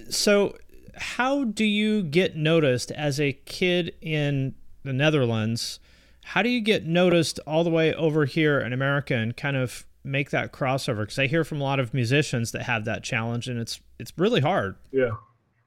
so 0.09 0.55
how 0.95 1.43
do 1.43 1.65
you 1.65 2.01
get 2.01 2.37
noticed 2.37 2.91
as 2.91 3.19
a 3.19 3.33
kid 3.33 3.93
in 4.01 4.55
the 4.83 4.93
netherlands? 4.93 5.79
How 6.23 6.41
do 6.41 6.49
you 6.49 6.61
get 6.61 6.85
noticed 6.85 7.39
all 7.45 7.63
the 7.65 7.69
way 7.69 7.93
over 7.93 8.25
here 8.25 8.59
in 8.59 8.71
america 8.71 9.15
and 9.15 9.35
kind 9.35 9.57
of 9.57 9.85
make 10.03 10.29
that 10.31 10.51
crossover 10.53 11.01
because 11.01 11.19
I 11.19 11.27
hear 11.27 11.43
from 11.43 11.59
a 11.61 11.63
lot 11.63 11.79
of 11.79 11.93
musicians 11.93 12.51
that 12.51 12.63
have 12.63 12.85
that 12.85 13.03
challenge 13.03 13.47
and 13.47 13.59
it's 13.59 13.79
it's 13.99 14.13
really 14.17 14.41
hard. 14.41 14.75
Yeah. 14.91 15.11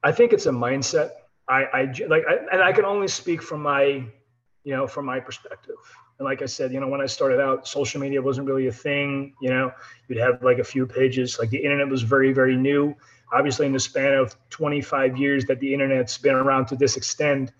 I 0.03 0.11
think 0.11 0.33
it's 0.33 0.45
a 0.45 0.51
mindset. 0.51 1.11
I, 1.47 1.63
I 1.65 1.81
like 2.07 2.23
I, 2.27 2.35
and 2.51 2.61
I 2.61 2.71
can 2.73 2.85
only 2.85 3.07
speak 3.07 3.41
from 3.41 3.61
my 3.61 4.03
you 4.63 4.75
know 4.75 4.87
from 4.87 5.05
my 5.05 5.19
perspective. 5.19 5.75
And 6.19 6.25
like 6.25 6.41
I 6.41 6.45
said, 6.45 6.71
you 6.71 6.79
know, 6.79 6.87
when 6.87 7.01
I 7.01 7.05
started 7.05 7.39
out, 7.39 7.67
social 7.67 7.99
media 7.99 8.21
wasn't 8.21 8.47
really 8.47 8.67
a 8.67 8.71
thing. 8.71 9.33
You 9.41 9.49
know, 9.49 9.71
you'd 10.07 10.19
have 10.19 10.43
like 10.43 10.59
a 10.59 10.63
few 10.63 10.85
pages. 10.85 11.39
Like 11.39 11.49
the 11.49 11.57
internet 11.57 11.87
was 11.87 12.03
very, 12.03 12.33
very 12.33 12.55
new. 12.55 12.95
Obviously, 13.31 13.65
in 13.65 13.73
the 13.73 13.79
span 13.79 14.13
of 14.13 14.35
25 14.51 15.17
years 15.17 15.45
that 15.45 15.59
the 15.59 15.73
internet's 15.73 16.17
been 16.19 16.35
around 16.35 16.67
to 16.67 16.75
this 16.75 16.97
extent, 16.97 17.51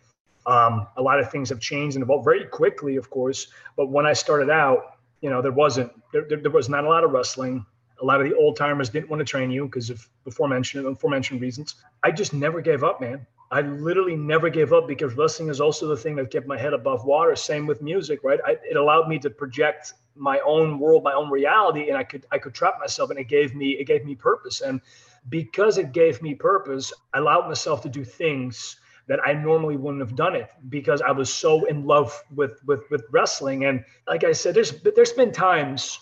um, 0.46 0.88
a 0.98 1.02
lot 1.02 1.20
of 1.20 1.32
things 1.32 1.50
have 1.50 1.60
changed 1.60 1.96
and 1.96 2.04
evolved 2.04 2.26
very 2.26 2.46
quickly, 2.46 2.96
of 2.96 3.10
course. 3.10 3.48
But 3.76 3.90
when 3.90 4.06
I 4.06 4.14
started 4.14 4.52
out, 4.52 4.98
you 5.24 5.30
know, 5.30 5.42
there 5.42 5.54
wasn't 5.54 5.90
there, 6.12 6.26
there, 6.28 6.38
there 6.38 6.52
was 6.52 6.68
not 6.68 6.84
a 6.84 6.90
lot 6.90 7.06
of 7.06 7.12
wrestling. 7.12 7.66
A 8.02 8.06
lot 8.06 8.20
of 8.20 8.30
the 8.30 8.36
old 8.36 8.58
timers 8.58 8.90
didn't 8.90 9.10
want 9.10 9.22
to 9.22 9.26
train 9.26 9.50
you 9.50 9.66
because 9.66 9.90
of 9.90 10.06
before 10.26 10.50
mentioned 10.50 10.86
aforementioned 10.86 11.40
reasons. 11.40 11.76
I 12.04 12.12
just 12.12 12.34
never 12.34 12.60
gave 12.60 12.84
up, 12.84 13.00
man. 13.00 13.26
I 13.50 13.62
literally 13.62 14.18
never 14.18 14.50
gave 14.50 14.74
up 14.74 14.86
because 14.86 15.14
wrestling 15.16 15.48
is 15.48 15.62
also 15.62 15.88
the 15.88 15.96
thing 15.96 16.16
that 16.18 16.30
kept 16.30 16.46
my 16.46 16.58
head 16.58 16.74
above 16.74 17.06
water. 17.06 17.36
Same 17.38 17.66
with 17.66 17.82
music, 17.82 18.20
right? 18.24 18.40
I, 18.46 18.58
it 18.70 18.76
allowed 18.76 19.08
me 19.08 19.18
to 19.20 19.30
project 19.30 19.94
my 20.16 20.40
own 20.40 20.78
world, 20.78 21.04
my 21.04 21.14
own 21.14 21.30
reality, 21.30 21.88
and 21.88 21.98
I 21.98 22.04
could 22.04 22.26
I 22.34 22.38
could 22.38 22.54
trap 22.54 22.76
myself, 22.80 23.10
and 23.10 23.18
it 23.18 23.30
gave 23.30 23.56
me 23.56 23.72
it 23.80 23.86
gave 23.86 24.04
me 24.04 24.16
purpose. 24.16 24.60
And 24.60 24.82
because 25.30 25.78
it 25.78 25.94
gave 25.94 26.22
me 26.22 26.36
purpose, 26.36 26.92
I 27.14 27.20
allowed 27.20 27.48
myself 27.48 27.82
to 27.84 27.90
do 27.90 28.04
things 28.04 28.76
that 29.08 29.20
I 29.26 29.34
normally 29.34 29.78
wouldn't 29.78 30.02
have 30.02 30.16
done 30.16 30.36
it 30.36 30.50
because 30.70 31.02
I 31.02 31.12
was 31.12 31.34
so 31.34 31.66
in 31.66 31.86
love 31.86 32.18
with 32.36 32.60
with 32.66 32.90
with 32.90 33.04
wrestling. 33.12 33.66
And 33.66 33.84
like 34.08 34.24
I 34.24 34.32
said, 34.32 34.56
there's 34.56 34.72
there's 34.82 35.12
been 35.12 35.32
times 35.32 36.00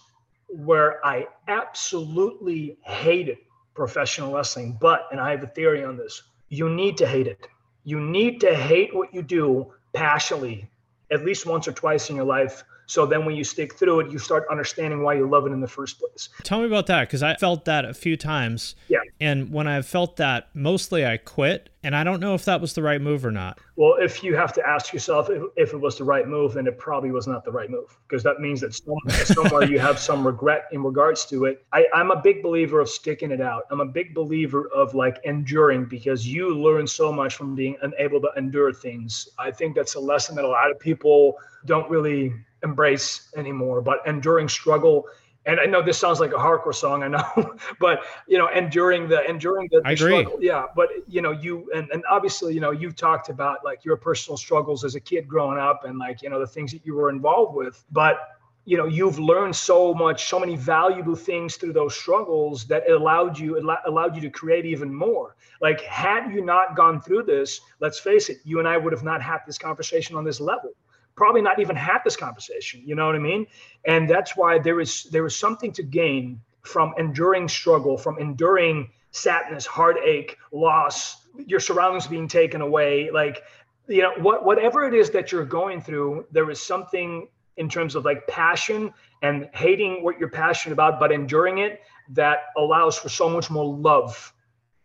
where 0.47 1.05
I 1.05 1.27
absolutely 1.47 2.77
hated 2.83 3.37
professional 3.73 4.33
wrestling, 4.33 4.77
but 4.79 5.07
and 5.11 5.19
I 5.19 5.31
have 5.31 5.43
a 5.43 5.47
theory 5.47 5.83
on 5.83 5.97
this. 5.97 6.23
You 6.49 6.69
need 6.69 6.97
to 6.97 7.07
hate 7.07 7.27
it. 7.27 7.47
You 7.83 7.99
need 7.99 8.39
to 8.41 8.55
hate 8.55 8.95
what 8.95 9.13
you 9.13 9.21
do 9.21 9.73
passionately 9.93 10.69
at 11.11 11.25
least 11.25 11.45
once 11.45 11.67
or 11.67 11.73
twice 11.73 12.09
in 12.09 12.15
your 12.15 12.25
life 12.25 12.63
so 12.91 13.05
then 13.05 13.23
when 13.23 13.37
you 13.37 13.45
stick 13.45 13.75
through 13.75 14.01
it, 14.01 14.11
you 14.11 14.19
start 14.19 14.45
understanding 14.51 15.01
why 15.01 15.13
you 15.13 15.25
love 15.25 15.45
it 15.45 15.53
in 15.53 15.61
the 15.61 15.67
first 15.67 15.97
place. 15.97 16.27
Tell 16.43 16.59
me 16.59 16.65
about 16.65 16.87
that 16.87 17.07
because 17.07 17.23
I 17.23 17.35
felt 17.35 17.63
that 17.63 17.85
a 17.85 17.93
few 17.93 18.17
times. 18.17 18.75
Yeah. 18.89 18.99
And 19.21 19.53
when 19.53 19.67
I 19.67 19.83
felt 19.83 20.15
that, 20.15 20.49
mostly 20.55 21.05
I 21.05 21.17
quit. 21.17 21.69
And 21.83 21.95
I 21.95 22.03
don't 22.03 22.19
know 22.19 22.33
if 22.33 22.45
that 22.45 22.59
was 22.59 22.73
the 22.73 22.81
right 22.81 22.99
move 22.99 23.23
or 23.23 23.29
not. 23.29 23.59
Well, 23.75 23.95
if 23.99 24.23
you 24.23 24.35
have 24.35 24.51
to 24.53 24.67
ask 24.67 24.91
yourself 24.93 25.29
if, 25.29 25.43
if 25.55 25.73
it 25.73 25.77
was 25.77 25.99
the 25.99 26.03
right 26.03 26.27
move, 26.27 26.55
then 26.55 26.65
it 26.65 26.79
probably 26.79 27.11
was 27.11 27.27
not 27.27 27.45
the 27.45 27.51
right 27.51 27.69
move 27.69 27.95
because 28.07 28.23
that 28.23 28.39
means 28.39 28.61
that 28.61 28.73
somewhere, 28.73 29.25
somewhere 29.25 29.63
you 29.63 29.77
have 29.77 29.99
some 29.99 30.25
regret 30.25 30.63
in 30.71 30.83
regards 30.83 31.25
to 31.25 31.45
it. 31.45 31.63
I, 31.71 31.85
I'm 31.93 32.09
a 32.09 32.19
big 32.19 32.41
believer 32.41 32.79
of 32.79 32.89
sticking 32.89 33.29
it 33.29 33.41
out. 33.41 33.63
I'm 33.69 33.79
a 33.79 33.85
big 33.85 34.15
believer 34.15 34.67
of 34.73 34.95
like 34.95 35.19
enduring 35.23 35.85
because 35.85 36.27
you 36.27 36.55
learn 36.55 36.87
so 36.87 37.13
much 37.13 37.35
from 37.35 37.53
being 37.53 37.77
unable 37.83 38.21
to 38.21 38.31
endure 38.37 38.73
things. 38.73 39.29
I 39.37 39.51
think 39.51 39.75
that's 39.75 39.93
a 39.93 39.99
lesson 39.99 40.35
that 40.37 40.45
a 40.45 40.49
lot 40.49 40.71
of 40.71 40.79
people 40.79 41.35
don't 41.65 41.87
really 41.91 42.33
embrace 42.63 43.29
anymore. 43.35 43.81
But 43.81 43.99
enduring 44.07 44.49
struggle 44.49 45.05
and 45.45 45.59
I 45.59 45.65
know 45.65 45.81
this 45.81 45.97
sounds 45.97 46.19
like 46.19 46.31
a 46.31 46.35
hardcore 46.37 46.73
song, 46.73 47.03
I 47.03 47.07
know, 47.07 47.55
but 47.79 48.03
you 48.27 48.37
know, 48.37 48.47
and 48.47 48.71
during 48.71 49.07
the 49.07 49.27
and 49.27 49.39
during 49.39 49.67
the, 49.71 49.81
the 49.81 49.95
struggle, 49.95 50.37
yeah. 50.39 50.65
But 50.75 50.89
you 51.07 51.21
know, 51.21 51.31
you 51.31 51.69
and, 51.73 51.89
and 51.91 52.03
obviously, 52.09 52.53
you 52.53 52.59
know, 52.59 52.71
you 52.71 52.91
talked 52.91 53.29
about 53.29 53.65
like 53.65 53.83
your 53.83 53.97
personal 53.97 54.37
struggles 54.37 54.83
as 54.83 54.95
a 54.95 54.99
kid 54.99 55.27
growing 55.27 55.57
up 55.57 55.83
and 55.83 55.97
like, 55.97 56.21
you 56.21 56.29
know, 56.29 56.39
the 56.39 56.47
things 56.47 56.71
that 56.73 56.85
you 56.85 56.95
were 56.95 57.09
involved 57.09 57.55
with. 57.55 57.83
But 57.91 58.19
you 58.65 58.77
know, 58.77 58.85
you've 58.85 59.17
learned 59.17 59.55
so 59.55 59.91
much, 59.91 60.25
so 60.25 60.39
many 60.39 60.55
valuable 60.55 61.15
things 61.15 61.55
through 61.55 61.73
those 61.73 61.95
struggles 61.95 62.65
that 62.65 62.83
it 62.87 62.91
allowed 62.91 63.39
you 63.39 63.55
it 63.55 63.65
allowed 63.87 64.15
you 64.15 64.21
to 64.21 64.29
create 64.29 64.65
even 64.65 64.93
more. 64.93 65.35
Like, 65.59 65.81
had 65.81 66.31
you 66.31 66.45
not 66.45 66.75
gone 66.75 67.01
through 67.01 67.23
this, 67.23 67.61
let's 67.79 67.99
face 67.99 68.29
it, 68.29 68.37
you 68.43 68.59
and 68.59 68.67
I 68.67 68.77
would 68.77 68.93
have 68.93 69.03
not 69.03 69.21
had 69.23 69.39
this 69.47 69.57
conversation 69.57 70.15
on 70.15 70.23
this 70.23 70.39
level 70.39 70.71
probably 71.15 71.41
not 71.41 71.59
even 71.59 71.75
had 71.75 71.99
this 72.03 72.15
conversation. 72.15 72.81
You 72.85 72.95
know 72.95 73.05
what 73.05 73.15
I 73.15 73.19
mean? 73.19 73.47
And 73.85 74.09
that's 74.09 74.35
why 74.35 74.59
there 74.59 74.79
is 74.79 75.03
there 75.05 75.25
is 75.25 75.35
something 75.35 75.71
to 75.73 75.83
gain 75.83 76.41
from 76.63 76.93
enduring 76.97 77.47
struggle, 77.47 77.97
from 77.97 78.19
enduring 78.19 78.89
sadness, 79.11 79.65
heartache, 79.65 80.37
loss, 80.51 81.27
your 81.45 81.59
surroundings 81.59 82.07
being 82.07 82.27
taken 82.27 82.61
away. 82.61 83.09
Like, 83.11 83.43
you 83.87 84.01
know, 84.01 84.13
what 84.17 84.45
whatever 84.45 84.83
it 84.83 84.93
is 84.93 85.09
that 85.11 85.31
you're 85.31 85.45
going 85.45 85.81
through, 85.81 86.25
there 86.31 86.49
is 86.49 86.61
something 86.61 87.27
in 87.57 87.69
terms 87.69 87.95
of 87.95 88.05
like 88.05 88.25
passion 88.27 88.93
and 89.21 89.49
hating 89.53 90.03
what 90.03 90.19
you're 90.19 90.29
passionate 90.29 90.73
about, 90.73 90.99
but 90.99 91.11
enduring 91.11 91.59
it 91.59 91.81
that 92.09 92.39
allows 92.57 92.97
for 92.97 93.09
so 93.09 93.29
much 93.29 93.49
more 93.49 93.65
love 93.65 94.33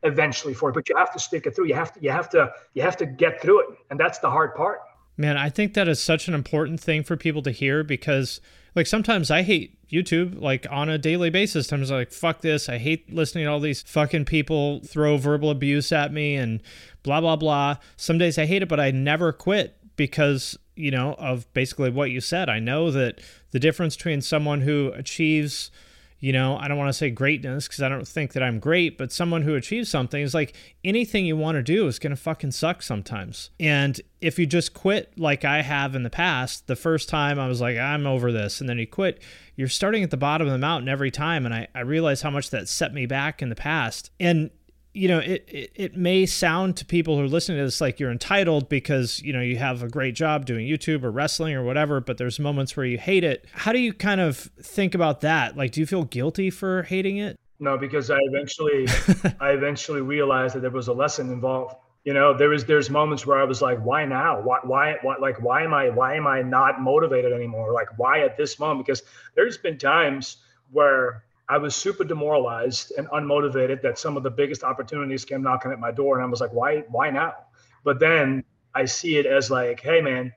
eventually 0.03 0.55
for 0.55 0.71
it. 0.71 0.75
But 0.75 0.89
you 0.89 0.97
have 0.97 1.13
to 1.13 1.19
stick 1.19 1.47
it 1.47 1.55
through. 1.55 1.67
You 1.67 1.75
have 1.75 1.93
to, 1.93 2.01
you 2.01 2.11
have 2.11 2.29
to, 2.31 2.53
you 2.75 2.83
have 2.83 2.97
to 2.99 3.07
get 3.07 3.41
through 3.41 3.61
it. 3.61 3.79
And 3.91 3.99
that's 3.99 4.19
the 4.19 4.31
hard 4.31 4.55
part. 4.55 4.81
Man, 5.17 5.37
I 5.37 5.49
think 5.49 5.75
that 5.75 5.89
is 5.89 6.01
such 6.01 6.29
an 6.29 6.35
important 6.35 6.81
thing 6.81 7.03
for 7.03 7.17
people 7.17 7.43
to 7.43 7.51
hear 7.51 7.83
because 7.83 8.41
like 8.75 8.87
sometimes 8.87 9.31
I 9.31 9.43
hate 9.43 9.79
YouTube 9.89 10.41
like 10.41 10.67
on 10.71 10.89
a 10.89 10.99
daily 10.99 11.31
basis. 11.31 11.67
Sometimes 11.67 11.91
I'm 11.91 11.99
like, 11.99 12.13
fuck 12.13 12.43
this. 12.43 12.69
I 12.69 12.79
hate 12.79 13.13
listening 13.13 13.45
to 13.45 13.51
all 13.51 13.61
these 13.61 13.83
fucking 13.83 14.27
people 14.27 14.81
throw 14.81 15.17
verbal 15.17 15.51
abuse 15.51 15.91
at 15.93 16.13
me 16.13 16.37
and 16.37 16.63
blah 17.03 17.21
blah 17.21 17.37
blah. 17.37 17.77
Some 17.97 18.19
days 18.19 18.39
I 18.39 18.45
hate 18.47 18.63
it, 18.63 18.69
but 18.69 18.79
I 18.79 18.91
never 18.91 19.33
quit 19.33 19.77
because, 19.97 20.59
you 20.75 20.91
know, 20.91 21.15
of 21.15 21.53
basically 21.55 21.91
what 21.91 22.11
you 22.11 22.21
said. 22.21 22.51
I 22.51 22.59
know 22.59 22.91
that 22.91 23.21
the 23.53 23.59
difference 23.59 23.97
between 23.97 24.21
someone 24.21 24.61
who 24.61 24.93
achieves 24.95 25.71
you 26.19 26.33
know, 26.33 26.57
I 26.57 26.67
don't 26.67 26.79
want 26.79 26.89
to 26.89 26.95
say 26.95 27.11
greatness 27.11 27.69
because 27.69 27.83
I 27.83 27.89
don't 27.89 28.09
think 28.09 28.33
that 28.33 28.43
I'm 28.43 28.59
great, 28.59 28.97
but 28.97 29.13
someone 29.13 29.43
who 29.43 29.55
achieves 29.55 29.91
something 29.91 30.23
is 30.23 30.33
like 30.33 30.55
anything 30.83 31.27
you 31.27 31.37
want 31.37 31.57
to 31.57 31.63
do 31.63 31.87
is 31.87 31.99
going 31.99 32.15
to 32.15 32.21
fucking 32.21 32.53
suck 32.53 32.83
sometimes. 32.83 33.51
And 33.61 34.01
if 34.23 34.39
you 34.39 34.47
just 34.47 34.73
quit 34.73 35.13
like 35.19 35.45
I 35.45 35.61
have 35.61 35.95
in 35.95 36.05
the 36.05 36.11
past, 36.11 36.69
the 36.69 36.77
first 36.77 37.09
time 37.11 37.39
I 37.39 37.49
was 37.49 37.61
like, 37.61 37.77
I'm 37.77 38.07
over 38.07 38.33
this. 38.33 38.61
And 38.61 38.69
then 38.69 38.79
you 38.79 38.87
quit, 38.87 39.23
you're 39.57 39.69
starting 39.69 40.03
at 40.03 40.11
the 40.11 40.17
bottom 40.17 40.47
of 40.47 40.53
the 40.53 40.59
mountain 40.59 40.89
every 40.89 41.11
time. 41.11 41.45
And 41.45 41.55
I, 41.55 41.69
I 41.75 41.81
realized 41.81 42.23
how 42.23 42.31
much 42.31 42.49
that 42.51 42.67
set 42.67 42.95
me 42.95 43.05
back 43.05 43.43
in 43.43 43.51
the 43.51 43.55
past. 43.55 44.11
And 44.19 44.51
you 44.97 45.09
know, 45.09 45.19
it, 45.19 45.45
it, 45.47 45.71
it 45.75 45.97
may 45.97 46.25
sound 46.25 46.79
to 46.79 46.85
people 46.87 47.19
who 47.19 47.25
are 47.25 47.29
listening 47.29 47.59
to 47.59 47.65
this 47.65 47.83
like 47.83 48.01
you're 48.01 48.11
entitled 48.11 48.71
because, 48.71 49.21
you 49.21 49.31
know, 49.31 49.43
you 49.43 49.59
have 49.59 49.83
a 49.83 49.89
great 49.89 50.15
job 50.15 50.47
doing 50.47 50.67
YouTube 50.67 51.05
or 51.05 51.11
wrestling 51.11 51.55
or 51.55 51.63
whatever, 51.63 52.01
but 52.01 52.17
there's 52.17 52.41
moments 52.41 52.75
where 52.77 52.87
you 52.87 52.97
hate 52.97 53.23
it. 53.23 53.45
How 53.53 53.73
do 53.73 53.79
you 53.79 53.93
kind 53.93 54.23
of 54.23 54.39
think 54.63 54.95
about 54.95 55.21
that? 55.21 55.55
Like, 55.55 55.73
do 55.73 55.81
you 55.81 55.87
feel 55.87 56.05
guilty 56.05 56.49
for 56.49 56.85
hating 56.85 57.19
it? 57.19 57.39
No, 57.61 57.77
because 57.77 58.11
I 58.11 58.17
eventually, 58.23 58.87
I 59.41 59.51
eventually 59.51 60.01
realized 60.01 60.55
that 60.55 60.61
there 60.61 60.71
was 60.71 60.89
a 60.89 60.95
lesson 60.95 61.31
involved. 61.31 61.75
You 62.05 62.15
know, 62.15 62.35
there 62.35 62.55
is 62.55 62.65
there's 62.65 62.89
moments 62.89 63.27
where 63.27 63.39
I 63.39 63.45
was 63.45 63.61
like, 63.61 63.79
why 63.81 64.07
now? 64.07 64.41
Why, 64.41 64.61
why, 64.63 64.97
why, 65.03 65.17
like, 65.21 65.43
why 65.43 65.63
am 65.63 65.75
I, 65.75 65.91
why 65.91 66.15
am 66.15 66.27
I 66.27 66.41
not 66.41 66.81
motivated 66.81 67.35
anymore? 67.35 67.75
Like, 67.75 67.99
why 67.99 68.21
at 68.21 68.39
this 68.39 68.59
moment? 68.59 68.87
Because 68.87 69.03
there's 69.35 69.59
been 69.59 69.77
times 69.77 70.39
where 70.71 71.25
I 71.49 71.59
was 71.59 71.77
super 71.77 72.05
demoralized 72.05 72.93
and 72.99 73.07
unmotivated 73.09 73.81
that 73.83 73.99
some 73.99 74.17
of 74.17 74.23
the 74.23 74.31
biggest 74.31 74.65
opportunities 74.65 75.25
came 75.25 75.43
knocking 75.43 75.71
at 75.71 75.79
my 75.79 75.93
door. 75.93 76.17
And 76.17 76.25
I 76.25 76.29
was 76.29 76.41
like, 76.41 76.53
why, 76.53 76.85
why 76.89 77.11
now? 77.11 77.35
But 77.85 78.01
then 78.01 78.45
I 78.75 78.85
see 78.85 79.17
it 79.17 79.27
as 79.27 79.51
like, 79.51 79.81
hey, 79.81 80.01
man, 80.01 80.33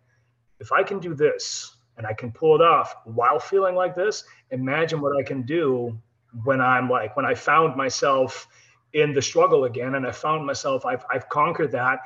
if 0.59 0.71
I 0.71 0.83
can 0.83 0.99
do 0.99 1.15
this 1.15 1.77
and 1.97 2.05
I 2.05 2.13
can 2.13 2.31
pull 2.31 2.55
it 2.55 2.61
off 2.61 2.95
while 3.05 3.39
feeling 3.39 3.75
like 3.75 3.95
this, 3.95 4.23
imagine 4.51 5.01
what 5.01 5.17
I 5.17 5.23
can 5.23 5.41
do 5.43 5.99
when 6.43 6.61
I'm 6.61 6.89
like, 6.89 7.15
when 7.15 7.25
I 7.25 7.33
found 7.33 7.75
myself 7.75 8.47
in 8.93 9.13
the 9.13 9.21
struggle 9.21 9.65
again 9.65 9.95
and 9.95 10.05
I 10.05 10.11
found 10.11 10.45
myself, 10.45 10.85
I've, 10.85 11.03
I've 11.11 11.27
conquered 11.29 11.71
that 11.71 12.01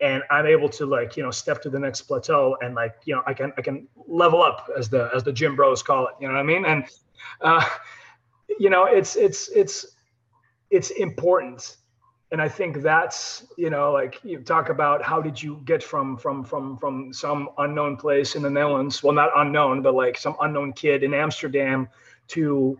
and 0.00 0.22
I'm 0.30 0.46
able 0.46 0.68
to 0.70 0.86
like, 0.86 1.16
you 1.16 1.22
know, 1.22 1.30
step 1.30 1.62
to 1.62 1.70
the 1.70 1.78
next 1.78 2.02
plateau 2.02 2.56
and 2.60 2.74
like, 2.74 2.96
you 3.04 3.14
know, 3.14 3.22
I 3.26 3.34
can, 3.34 3.52
I 3.56 3.62
can 3.62 3.86
level 4.06 4.42
up 4.42 4.68
as 4.76 4.88
the, 4.88 5.10
as 5.14 5.22
the 5.22 5.32
gym 5.32 5.54
bros 5.54 5.82
call 5.82 6.08
it, 6.08 6.14
you 6.20 6.26
know 6.26 6.34
what 6.34 6.40
I 6.40 6.44
mean? 6.44 6.64
And, 6.64 6.84
uh, 7.40 7.64
you 8.58 8.70
know 8.70 8.84
it's 8.84 9.16
it's 9.16 9.48
it's 9.48 9.96
it's 10.70 10.90
important. 10.90 11.76
And 12.30 12.42
i 12.42 12.48
think 12.48 12.82
that's 12.82 13.46
you 13.56 13.70
know 13.70 13.90
like 13.90 14.20
you 14.22 14.40
talk 14.40 14.68
about 14.68 15.02
how 15.02 15.22
did 15.22 15.42
you 15.42 15.62
get 15.64 15.82
from 15.82 16.18
from 16.18 16.44
from 16.44 16.76
from 16.76 17.10
some 17.10 17.48
unknown 17.56 17.96
place 17.96 18.36
in 18.36 18.42
the 18.42 18.50
netherlands 18.50 19.02
well 19.02 19.14
not 19.14 19.30
unknown 19.36 19.80
but 19.80 19.94
like 19.94 20.18
some 20.18 20.36
unknown 20.42 20.74
kid 20.74 21.02
in 21.02 21.14
amsterdam 21.14 21.88
to 22.26 22.78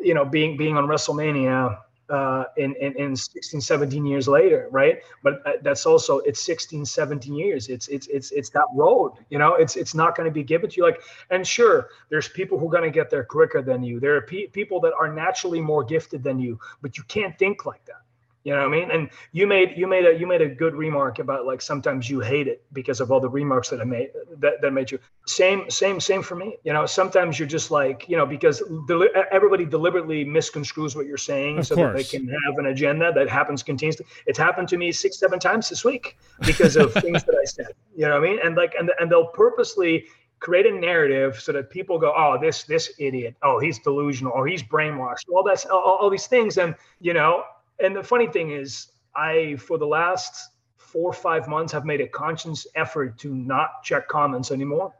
you 0.00 0.14
know 0.14 0.24
being 0.24 0.56
being 0.56 0.78
on 0.78 0.86
wrestlemania 0.86 1.78
uh, 2.10 2.44
in, 2.56 2.74
in, 2.76 2.94
in 2.96 3.16
16, 3.16 3.60
17 3.60 4.06
years 4.06 4.28
later, 4.28 4.68
right? 4.70 5.00
But 5.22 5.42
uh, 5.46 5.52
that's 5.62 5.86
also 5.86 6.18
it's 6.18 6.40
16, 6.40 6.84
17 6.84 7.34
years. 7.34 7.68
It's 7.68 7.88
it's 7.88 8.06
it's 8.08 8.30
it's 8.32 8.50
that 8.50 8.66
road, 8.74 9.12
you 9.30 9.38
know. 9.38 9.54
It's 9.54 9.76
it's 9.76 9.94
not 9.94 10.16
going 10.16 10.28
to 10.28 10.32
be 10.32 10.42
given 10.42 10.70
to 10.70 10.76
you. 10.76 10.82
Like, 10.82 11.00
and 11.30 11.46
sure, 11.46 11.88
there's 12.10 12.28
people 12.28 12.58
who 12.58 12.68
are 12.68 12.72
going 12.72 12.84
to 12.84 12.90
get 12.90 13.10
there 13.10 13.24
quicker 13.24 13.62
than 13.62 13.82
you. 13.82 14.00
There 14.00 14.16
are 14.16 14.22
pe- 14.22 14.46
people 14.48 14.80
that 14.80 14.92
are 14.98 15.12
naturally 15.12 15.60
more 15.60 15.84
gifted 15.84 16.22
than 16.22 16.38
you, 16.38 16.58
but 16.82 16.96
you 16.98 17.04
can't 17.04 17.38
think 17.38 17.66
like 17.66 17.84
that. 17.86 18.03
You 18.44 18.52
know 18.52 18.58
what 18.58 18.68
I 18.68 18.70
mean? 18.70 18.90
And 18.90 19.08
you 19.32 19.46
made 19.46 19.72
you 19.74 19.86
made 19.86 20.04
a 20.04 20.18
you 20.18 20.26
made 20.26 20.42
a 20.42 20.48
good 20.48 20.74
remark 20.74 21.18
about 21.18 21.46
like 21.46 21.62
sometimes 21.62 22.10
you 22.10 22.20
hate 22.20 22.46
it 22.46 22.62
because 22.74 23.00
of 23.00 23.10
all 23.10 23.18
the 23.18 23.28
remarks 23.28 23.70
that 23.70 23.80
I 23.80 23.84
made 23.84 24.10
that, 24.38 24.60
that 24.60 24.70
made 24.70 24.90
you 24.90 24.98
same 25.26 25.70
same 25.70 25.98
same 25.98 26.22
for 26.22 26.36
me. 26.36 26.58
You 26.62 26.74
know, 26.74 26.84
sometimes 26.84 27.38
you're 27.38 27.48
just 27.48 27.70
like 27.70 28.06
you 28.06 28.18
know 28.18 28.26
because 28.26 28.62
deli- 28.86 29.08
everybody 29.32 29.64
deliberately 29.64 30.26
misconstrues 30.26 30.94
what 30.94 31.06
you're 31.06 31.16
saying 31.16 31.60
of 31.60 31.66
so 31.66 31.74
course. 31.74 31.88
that 31.88 31.96
they 31.96 32.18
can 32.18 32.28
have 32.28 32.58
an 32.58 32.66
agenda 32.66 33.12
that 33.14 33.30
happens 33.30 33.62
continuously. 33.62 34.04
It's 34.26 34.38
happened 34.38 34.68
to 34.68 34.76
me 34.76 34.92
six 34.92 35.18
seven 35.18 35.38
times 35.38 35.70
this 35.70 35.82
week 35.82 36.18
because 36.44 36.76
of 36.76 36.92
things 36.92 37.24
that 37.24 37.36
I 37.40 37.44
said. 37.44 37.68
You 37.96 38.06
know 38.06 38.18
what 38.18 38.28
I 38.28 38.30
mean? 38.32 38.38
And 38.42 38.56
like 38.56 38.74
and 38.76 38.90
and 38.98 39.10
they'll 39.10 39.28
purposely 39.28 40.06
create 40.40 40.66
a 40.66 40.72
narrative 40.72 41.40
so 41.40 41.52
that 41.52 41.70
people 41.70 41.98
go, 41.98 42.12
oh, 42.14 42.36
this 42.38 42.64
this 42.64 42.92
idiot, 42.98 43.34
oh, 43.42 43.58
he's 43.60 43.78
delusional, 43.78 44.32
or 44.32 44.46
he's 44.46 44.62
brainwashed, 44.62 45.28
all 45.32 45.42
that's 45.42 45.64
all, 45.64 45.98
all 46.00 46.10
these 46.10 46.26
things, 46.26 46.58
and 46.58 46.74
you 47.00 47.14
know, 47.14 47.44
and 47.80 47.94
the 47.94 48.02
funny 48.02 48.26
thing 48.26 48.50
is, 48.50 48.88
I 49.16 49.56
for 49.56 49.78
the 49.78 49.86
last 49.86 50.50
four 50.76 51.10
or 51.10 51.12
five 51.12 51.48
months 51.48 51.72
have 51.72 51.84
made 51.84 52.00
a 52.00 52.08
conscious 52.08 52.66
effort 52.74 53.18
to 53.18 53.34
not 53.34 53.82
check 53.82 54.08
comments 54.08 54.50
anymore. 54.50 54.94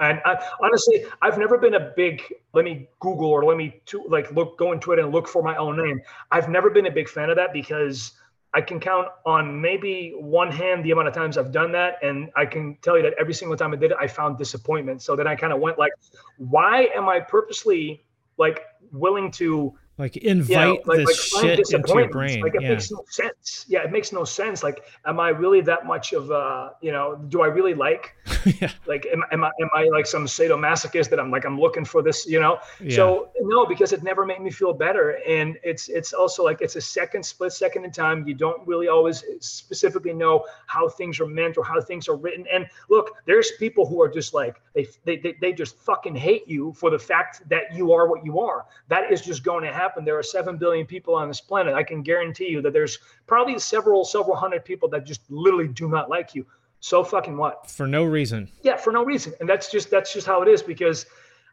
And 0.00 0.20
I, 0.24 0.42
honestly, 0.60 1.04
I've 1.22 1.38
never 1.38 1.56
been 1.56 1.74
a 1.74 1.92
big 1.96 2.22
let 2.52 2.64
me 2.64 2.88
Google 3.00 3.30
or 3.30 3.44
let 3.44 3.56
me 3.56 3.80
to, 3.86 4.04
like 4.08 4.30
look 4.32 4.58
go 4.58 4.72
into 4.72 4.92
it 4.92 4.98
and 4.98 5.12
look 5.12 5.28
for 5.28 5.42
my 5.42 5.56
own 5.56 5.76
name. 5.76 6.00
I've 6.30 6.48
never 6.48 6.70
been 6.70 6.86
a 6.86 6.90
big 6.90 7.08
fan 7.08 7.30
of 7.30 7.36
that 7.36 7.52
because 7.52 8.12
I 8.54 8.60
can 8.60 8.78
count 8.78 9.08
on 9.26 9.60
maybe 9.60 10.14
one 10.16 10.50
hand 10.50 10.84
the 10.84 10.92
amount 10.92 11.08
of 11.08 11.14
times 11.14 11.36
I've 11.36 11.50
done 11.50 11.72
that, 11.72 11.98
and 12.02 12.30
I 12.36 12.46
can 12.46 12.76
tell 12.82 12.96
you 12.96 13.02
that 13.02 13.14
every 13.18 13.34
single 13.34 13.56
time 13.56 13.72
I 13.72 13.76
did 13.76 13.90
it, 13.90 13.96
I 14.00 14.06
found 14.06 14.38
disappointment. 14.38 15.02
So 15.02 15.16
then 15.16 15.26
I 15.26 15.34
kind 15.34 15.52
of 15.52 15.60
went 15.60 15.76
like, 15.76 15.92
why 16.38 16.88
am 16.94 17.08
I 17.08 17.18
purposely 17.18 18.04
like 18.38 18.62
willing 18.92 19.32
to 19.32 19.74
like 19.96 20.16
invite 20.16 20.84
like, 20.88 20.98
this 20.98 21.32
like 21.34 21.44
shit 21.44 21.58
into 21.72 21.94
your 21.94 22.08
brain. 22.08 22.40
Like 22.40 22.56
it 22.56 22.62
yeah. 22.62 22.70
makes 22.70 22.90
no 22.90 23.04
sense. 23.08 23.64
Yeah, 23.68 23.84
it 23.84 23.92
makes 23.92 24.12
no 24.12 24.24
sense. 24.24 24.64
Like, 24.64 24.82
am 25.06 25.20
I 25.20 25.28
really 25.28 25.60
that 25.60 25.86
much 25.86 26.12
of 26.12 26.32
a, 26.32 26.72
you 26.80 26.90
know, 26.90 27.14
do 27.28 27.42
I 27.42 27.46
really 27.46 27.74
like, 27.74 28.16
yeah. 28.60 28.72
like, 28.86 29.06
am, 29.12 29.22
am 29.30 29.44
I, 29.44 29.52
am 29.60 29.70
I 29.72 29.84
like 29.84 30.06
some 30.06 30.26
sadomasochist 30.26 31.10
that 31.10 31.20
I'm 31.20 31.30
like, 31.30 31.44
I'm 31.44 31.60
looking 31.60 31.84
for 31.84 32.02
this, 32.02 32.26
you 32.26 32.40
know? 32.40 32.58
Yeah. 32.80 32.96
So 32.96 33.28
no, 33.40 33.66
because 33.66 33.92
it 33.92 34.02
never 34.02 34.26
made 34.26 34.40
me 34.40 34.50
feel 34.50 34.72
better. 34.72 35.20
And 35.28 35.58
it's, 35.62 35.88
it's 35.88 36.12
also 36.12 36.42
like, 36.42 36.60
it's 36.60 36.74
a 36.74 36.80
second 36.80 37.24
split 37.24 37.52
second 37.52 37.84
in 37.84 37.92
time. 37.92 38.26
You 38.26 38.34
don't 38.34 38.66
really 38.66 38.88
always 38.88 39.22
specifically 39.38 40.12
know 40.12 40.44
how 40.66 40.88
things 40.88 41.20
are 41.20 41.26
meant 41.26 41.56
or 41.56 41.64
how 41.64 41.80
things 41.80 42.08
are 42.08 42.16
written. 42.16 42.46
And 42.52 42.66
look, 42.90 43.12
there's 43.26 43.52
people 43.60 43.86
who 43.86 44.02
are 44.02 44.08
just 44.08 44.34
like, 44.34 44.60
they, 44.74 44.88
they, 45.04 45.18
they, 45.18 45.36
they 45.40 45.52
just 45.52 45.78
fucking 45.78 46.16
hate 46.16 46.48
you 46.48 46.72
for 46.72 46.90
the 46.90 46.98
fact 46.98 47.48
that 47.48 47.72
you 47.72 47.92
are 47.92 48.08
what 48.08 48.24
you 48.24 48.40
are. 48.40 48.66
That 48.88 49.12
is 49.12 49.20
just 49.20 49.44
going 49.44 49.62
to 49.62 49.72
happen 49.72 49.83
happen. 49.84 50.04
There 50.04 50.18
are 50.18 50.22
7 50.22 50.56
billion 50.56 50.86
people 50.86 51.14
on 51.14 51.28
this 51.28 51.40
planet. 51.40 51.74
I 51.74 51.82
can 51.82 52.02
guarantee 52.02 52.48
you 52.48 52.60
that 52.62 52.72
there's 52.72 52.98
probably 53.26 53.58
several, 53.58 54.04
several 54.04 54.36
hundred 54.36 54.64
people 54.64 54.88
that 54.90 55.04
just 55.04 55.22
literally 55.30 55.68
do 55.68 55.88
not 55.88 56.08
like 56.08 56.34
you. 56.34 56.46
So 56.80 57.02
fucking 57.04 57.36
what? 57.36 57.70
For 57.70 57.86
no 57.86 58.04
reason. 58.04 58.40
Yeah, 58.62 58.76
for 58.76 58.92
no 58.92 59.04
reason. 59.04 59.32
And 59.40 59.48
that's 59.48 59.70
just, 59.70 59.90
that's 59.90 60.12
just 60.12 60.26
how 60.26 60.42
it 60.42 60.48
is 60.48 60.62
because 60.62 61.06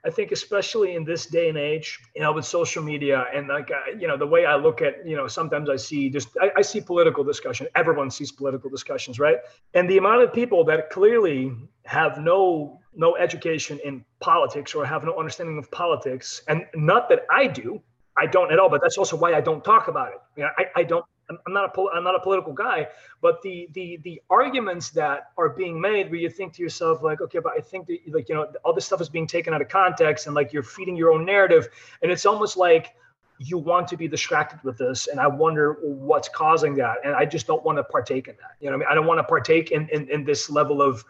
I 0.03 0.09
think 0.09 0.31
especially 0.31 0.95
in 0.95 1.03
this 1.05 1.27
day 1.27 1.47
and 1.47 1.57
age, 1.57 1.99
you 2.15 2.21
know, 2.21 2.33
with 2.33 2.45
social 2.45 2.83
media 2.83 3.27
and 3.33 3.47
like, 3.47 3.69
uh, 3.71 3.91
you 3.99 4.07
know, 4.07 4.17
the 4.17 4.27
way 4.27 4.45
I 4.45 4.55
look 4.55 4.81
at, 4.81 5.05
you 5.05 5.15
know, 5.15 5.27
sometimes 5.27 5.69
I 5.69 5.75
see 5.75 6.09
just, 6.09 6.29
I, 6.41 6.51
I, 6.57 6.61
see 6.63 6.81
political 6.81 7.23
discussion. 7.23 7.67
Everyone 7.75 8.09
sees 8.09 8.31
political 8.31 8.69
discussions, 8.69 9.19
right? 9.19 9.37
And 9.75 9.87
the 9.89 9.97
amount 9.97 10.23
of 10.23 10.33
people 10.33 10.63
that 10.65 10.89
clearly 10.89 11.53
have 11.85 12.17
no 12.17 12.79
no 12.93 13.15
education 13.15 13.79
in 13.85 14.03
politics 14.19 14.75
or 14.75 14.85
have 14.85 15.03
no 15.03 15.17
understanding 15.17 15.57
of 15.57 15.69
politics, 15.71 16.41
and 16.47 16.65
not 16.75 17.07
that 17.09 17.21
I 17.29 17.47
do, 17.47 17.81
I 18.21 18.27
don't 18.27 18.51
at 18.51 18.59
all. 18.59 18.69
But 18.69 18.81
that's 18.81 18.97
also 18.97 19.17
why 19.17 19.33
I 19.33 19.41
don't 19.41 19.63
talk 19.63 19.87
about 19.87 20.09
it. 20.09 20.21
You 20.35 20.43
know, 20.43 20.49
I, 20.57 20.65
I 20.81 20.83
don't. 20.83 21.05
I'm 21.29 21.53
not 21.53 21.77
a 21.77 21.81
I'm 21.95 22.03
not 22.03 22.15
a 22.15 22.19
political 22.19 22.53
guy, 22.53 22.87
but 23.21 23.41
the 23.41 23.69
the 23.73 23.99
the 24.03 24.21
arguments 24.29 24.89
that 24.91 25.31
are 25.37 25.49
being 25.49 25.79
made, 25.79 26.11
where 26.11 26.19
you 26.19 26.29
think 26.29 26.53
to 26.55 26.61
yourself 26.61 27.01
like, 27.01 27.21
okay, 27.21 27.39
but 27.39 27.53
I 27.57 27.61
think 27.61 27.87
that 27.87 27.99
like 28.07 28.27
you 28.27 28.35
know 28.35 28.51
all 28.65 28.73
this 28.73 28.85
stuff 28.85 29.01
is 29.01 29.09
being 29.09 29.27
taken 29.27 29.53
out 29.53 29.61
of 29.61 29.69
context, 29.69 30.27
and 30.27 30.35
like 30.35 30.51
you're 30.51 30.63
feeding 30.63 30.95
your 30.95 31.11
own 31.11 31.25
narrative, 31.25 31.69
and 32.01 32.11
it's 32.11 32.25
almost 32.25 32.57
like 32.57 32.93
you 33.39 33.57
want 33.57 33.87
to 33.87 33.97
be 33.97 34.07
distracted 34.09 34.59
with 34.63 34.77
this, 34.77 35.07
and 35.07 35.19
I 35.19 35.27
wonder 35.27 35.77
what's 35.81 36.29
causing 36.29 36.75
that, 36.75 36.97
and 37.05 37.15
I 37.15 37.25
just 37.25 37.47
don't 37.47 37.63
want 37.63 37.77
to 37.77 37.83
partake 37.85 38.27
in 38.27 38.35
that. 38.35 38.55
You 38.59 38.69
know, 38.69 38.77
what 38.77 38.87
I 38.87 38.89
mean, 38.89 38.91
I 38.91 38.95
don't 38.95 39.07
want 39.07 39.19
to 39.19 39.23
partake 39.23 39.71
in 39.71 39.87
in, 39.89 40.09
in 40.09 40.25
this 40.25 40.49
level 40.49 40.81
of 40.81 41.03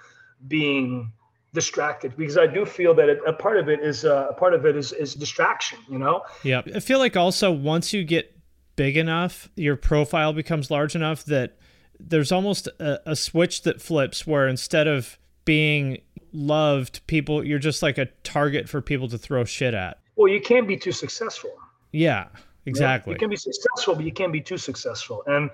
being 0.48 1.12
distracted 1.54 2.16
because 2.18 2.38
I 2.38 2.48
do 2.48 2.66
feel 2.66 2.94
that 2.96 3.10
it, 3.10 3.20
a 3.28 3.34
part 3.34 3.58
of 3.58 3.70
it 3.70 3.82
is 3.82 4.06
uh, 4.06 4.28
a 4.30 4.34
part 4.34 4.54
of 4.54 4.66
it 4.66 4.76
is 4.76 4.92
is 4.94 5.14
distraction. 5.14 5.80
You 5.90 6.00
know. 6.00 6.24
Yeah, 6.44 6.62
I 6.74 6.80
feel 6.80 7.00
like 7.00 7.16
also 7.16 7.52
once 7.52 7.94
you 7.94 8.04
get 8.04 8.38
big 8.76 8.98
enough, 8.98 9.50
your 9.56 9.76
profile 9.76 10.34
becomes 10.34 10.72
large 10.72 10.96
enough 10.96 11.26
that 11.26 11.58
there's 12.00 12.32
almost 12.32 12.68
a, 12.80 13.12
a 13.12 13.16
switch 13.16 13.64
that 13.64 13.82
flips 13.82 14.26
where 14.26 14.48
instead 14.48 14.88
of 14.88 15.18
being 15.46 16.02
loved, 16.32 17.06
people 17.08 17.46
you're 17.46 17.60
just 17.60 17.84
like 17.84 17.98
a 17.98 18.06
target 18.24 18.70
for 18.70 18.82
people 18.82 19.08
to 19.10 19.18
throw 19.18 19.44
shit 19.44 19.74
at. 19.74 20.00
Well, 20.16 20.32
you 20.32 20.42
can't 20.42 20.68
be 20.68 20.78
too 20.78 20.92
successful. 20.92 21.52
Yeah, 21.92 22.28
exactly. 22.66 23.14
You 23.14 23.20
can 23.20 23.30
be 23.30 23.36
successful, 23.36 23.96
but 23.96 24.06
you 24.06 24.14
can't 24.14 24.32
be 24.32 24.42
too 24.42 24.58
successful. 24.58 25.24
And 25.28 25.50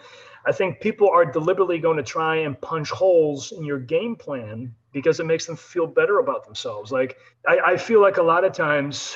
I 0.46 0.52
think 0.52 0.80
people 0.80 1.10
are 1.10 1.26
deliberately 1.26 1.80
going 1.80 1.98
to 1.98 2.04
try 2.04 2.38
and 2.38 2.60
punch 2.62 2.90
holes 2.90 3.52
in 3.52 3.66
your 3.66 3.80
game 3.80 4.16
plan 4.16 4.74
because 4.98 5.20
it 5.20 5.26
makes 5.26 5.46
them 5.46 5.56
feel 5.56 5.86
better 5.86 6.18
about 6.18 6.44
themselves. 6.44 6.92
Like 6.92 7.18
I, 7.48 7.60
I 7.66 7.78
feel 7.78 8.02
like 8.02 8.18
a 8.18 8.24
lot 8.24 8.44
of 8.44 8.52
times 8.52 9.16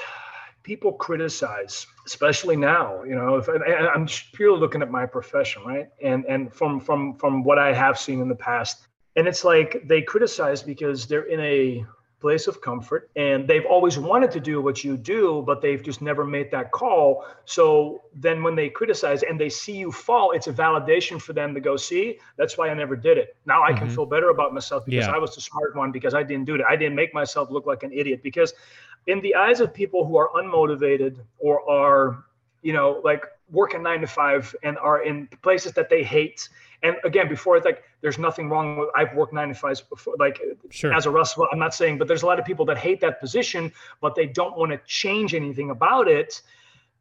people 0.61 0.93
criticize, 0.93 1.87
especially 2.05 2.55
now. 2.55 3.03
You 3.03 3.15
know, 3.15 3.37
if 3.37 3.49
I, 3.49 3.95
am 3.95 4.07
purely 4.33 4.59
looking 4.59 4.83
at 4.83 4.91
my 4.91 5.07
profession, 5.07 5.63
right? 5.65 5.89
And 6.03 6.23
and 6.25 6.53
from 6.53 6.79
from 6.79 7.15
from 7.15 7.43
what 7.43 7.57
I 7.57 7.73
have 7.73 7.97
seen 7.97 8.21
in 8.21 8.29
the 8.29 8.35
past, 8.35 8.87
and 9.15 9.27
it's 9.27 9.43
like 9.43 9.81
they 9.87 10.03
criticize 10.03 10.61
because 10.61 11.07
they're 11.07 11.23
in 11.23 11.39
a 11.39 11.83
place 12.21 12.47
of 12.47 12.61
comfort 12.61 13.09
and 13.15 13.47
they've 13.47 13.65
always 13.65 13.97
wanted 13.97 14.29
to 14.31 14.39
do 14.39 14.61
what 14.61 14.83
you 14.83 14.95
do 14.95 15.43
but 15.45 15.61
they've 15.61 15.83
just 15.83 16.01
never 16.01 16.23
made 16.23 16.51
that 16.51 16.71
call 16.71 17.25
so 17.45 18.03
then 18.13 18.43
when 18.43 18.55
they 18.55 18.69
criticize 18.69 19.23
and 19.23 19.39
they 19.39 19.49
see 19.49 19.75
you 19.75 19.91
fall 19.91 20.31
it's 20.31 20.47
a 20.47 20.53
validation 20.53 21.19
for 21.19 21.33
them 21.33 21.53
to 21.53 21.59
go 21.59 21.75
see 21.75 22.19
that's 22.37 22.57
why 22.57 22.69
i 22.69 22.73
never 22.73 22.95
did 22.95 23.17
it 23.17 23.35
now 23.45 23.63
i 23.63 23.71
mm-hmm. 23.71 23.79
can 23.79 23.89
feel 23.89 24.05
better 24.05 24.29
about 24.29 24.53
myself 24.53 24.85
because 24.85 25.07
yeah. 25.07 25.11
i 25.11 25.17
was 25.17 25.33
the 25.33 25.41
smart 25.41 25.75
one 25.75 25.91
because 25.91 26.13
i 26.13 26.21
didn't 26.21 26.45
do 26.45 26.53
it 26.53 26.61
i 26.69 26.75
didn't 26.75 26.95
make 26.95 27.13
myself 27.13 27.49
look 27.49 27.65
like 27.65 27.81
an 27.81 27.91
idiot 27.91 28.21
because 28.21 28.53
in 29.07 29.19
the 29.21 29.33
eyes 29.33 29.59
of 29.59 29.73
people 29.73 30.05
who 30.05 30.15
are 30.15 30.29
unmotivated 30.35 31.17
or 31.39 31.67
are 31.69 32.23
you 32.61 32.71
know 32.71 33.01
like 33.03 33.25
working 33.49 33.83
nine 33.83 33.99
to 33.99 34.07
five 34.07 34.55
and 34.63 34.77
are 34.77 35.03
in 35.03 35.27
places 35.41 35.73
that 35.73 35.89
they 35.89 36.03
hate 36.03 36.47
and 36.83 36.95
again, 37.03 37.29
before 37.29 37.57
it's 37.57 37.65
like 37.65 37.83
there's 38.01 38.17
nothing 38.17 38.49
wrong 38.49 38.77
with 38.77 38.89
I've 38.95 39.13
worked 39.15 39.33
nine 39.33 39.49
to 39.49 39.53
fives 39.53 39.81
before, 39.81 40.15
like 40.19 40.39
sure. 40.69 40.93
as 40.93 41.05
a 41.05 41.11
wrestler. 41.11 41.47
I'm 41.51 41.59
not 41.59 41.73
saying, 41.73 41.97
but 41.97 42.07
there's 42.07 42.23
a 42.23 42.25
lot 42.25 42.39
of 42.39 42.45
people 42.45 42.65
that 42.65 42.77
hate 42.77 42.99
that 43.01 43.19
position, 43.19 43.71
but 44.01 44.15
they 44.15 44.25
don't 44.25 44.57
want 44.57 44.71
to 44.71 44.79
change 44.85 45.35
anything 45.35 45.69
about 45.69 46.07
it. 46.07 46.41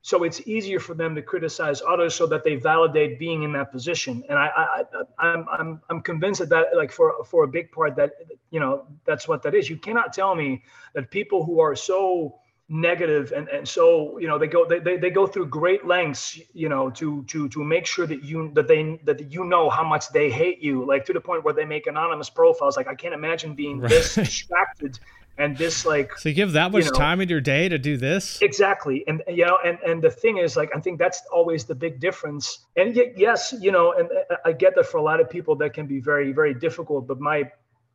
So 0.03 0.25
it's 0.25 0.47
easier 0.47 0.81
for 0.81 0.95
them 0.95 1.14
to 1.14 1.23
criticize 1.23 1.83
others 1.87 2.14
so 2.14 2.27
that 2.27 2.43
they 2.43 2.57
validate 2.57 3.19
being 3.19 3.43
in 3.43 3.53
that 3.53 3.71
position. 3.71 4.25
And 4.31 4.38
I, 4.38 4.51
I, 4.57 4.83
I'm, 5.19 5.47
I'm, 5.51 5.81
I'm 5.90 6.01
convinced 6.01 6.40
that, 6.40 6.49
that 6.49 6.75
like 6.75 6.90
for, 6.90 7.23
for 7.25 7.45
a 7.45 7.49
big 7.49 7.71
part 7.71 7.97
that, 7.97 8.12
you 8.51 8.61
know, 8.61 8.87
that's 9.05 9.29
what 9.29 9.43
that 9.43 9.55
is. 9.55 9.69
You 9.69 9.77
cannot 9.77 10.14
tell 10.14 10.35
me 10.35 10.62
that 10.95 11.11
people 11.11 11.45
who 11.45 11.61
are 11.61 11.77
so 11.77 12.38
negative 12.70 13.33
and, 13.35 13.48
and 13.48 13.66
so 13.66 14.16
you 14.20 14.28
know 14.28 14.38
they 14.38 14.46
go 14.46 14.64
they, 14.64 14.78
they, 14.78 14.96
they 14.96 15.11
go 15.11 15.26
through 15.26 15.44
great 15.44 15.85
lengths 15.85 16.38
you 16.52 16.68
know 16.68 16.88
to 16.88 17.24
to 17.24 17.48
to 17.48 17.64
make 17.64 17.85
sure 17.85 18.06
that 18.06 18.22
you 18.22 18.48
that 18.54 18.68
they 18.68 19.00
that 19.04 19.33
you 19.33 19.44
know 19.44 19.68
how 19.68 19.83
much 19.83 20.09
they 20.11 20.30
hate 20.30 20.62
you 20.62 20.87
like 20.87 21.04
to 21.04 21.12
the 21.12 21.20
point 21.20 21.44
where 21.44 21.52
they 21.52 21.64
make 21.64 21.88
anonymous 21.88 22.30
profiles 22.30 22.76
like 22.76 22.87
i 22.87 22.94
can't 22.94 23.12
imagine 23.12 23.54
being 23.54 23.80
right. 23.80 23.90
this 23.90 24.14
distracted 24.14 25.00
and 25.37 25.56
this 25.56 25.85
like 25.85 26.16
so 26.16 26.28
you 26.28 26.35
give 26.35 26.52
that 26.52 26.70
much 26.70 26.85
you 26.85 26.90
know, 26.92 26.96
time 26.96 27.20
in 27.20 27.28
your 27.28 27.40
day 27.40 27.68
to 27.68 27.78
do 27.78 27.96
this? 27.96 28.40
Exactly. 28.42 29.04
And 29.09 29.22
you 29.26 29.46
know 29.46 29.59
and 29.64 29.78
and 29.85 30.02
the 30.02 30.11
thing 30.11 30.37
is 30.37 30.56
like 30.56 30.70
i 30.76 30.80
think 30.80 30.98
that's 30.98 31.22
always 31.33 31.64
the 31.64 31.74
big 31.74 31.98
difference. 31.98 32.66
And 32.76 32.94
yet 32.94 33.16
yes 33.16 33.54
you 33.59 33.72
know 33.72 33.92
and 33.92 34.09
i 34.44 34.52
get 34.52 34.74
that 34.76 34.87
for 34.87 34.98
a 34.98 35.02
lot 35.02 35.18
of 35.18 35.30
people 35.30 35.56
that 35.56 35.72
can 35.72 35.87
be 35.87 35.98
very 35.98 36.33
very 36.33 36.54
difficult 36.54 37.06
but 37.09 37.20
my 37.20 37.50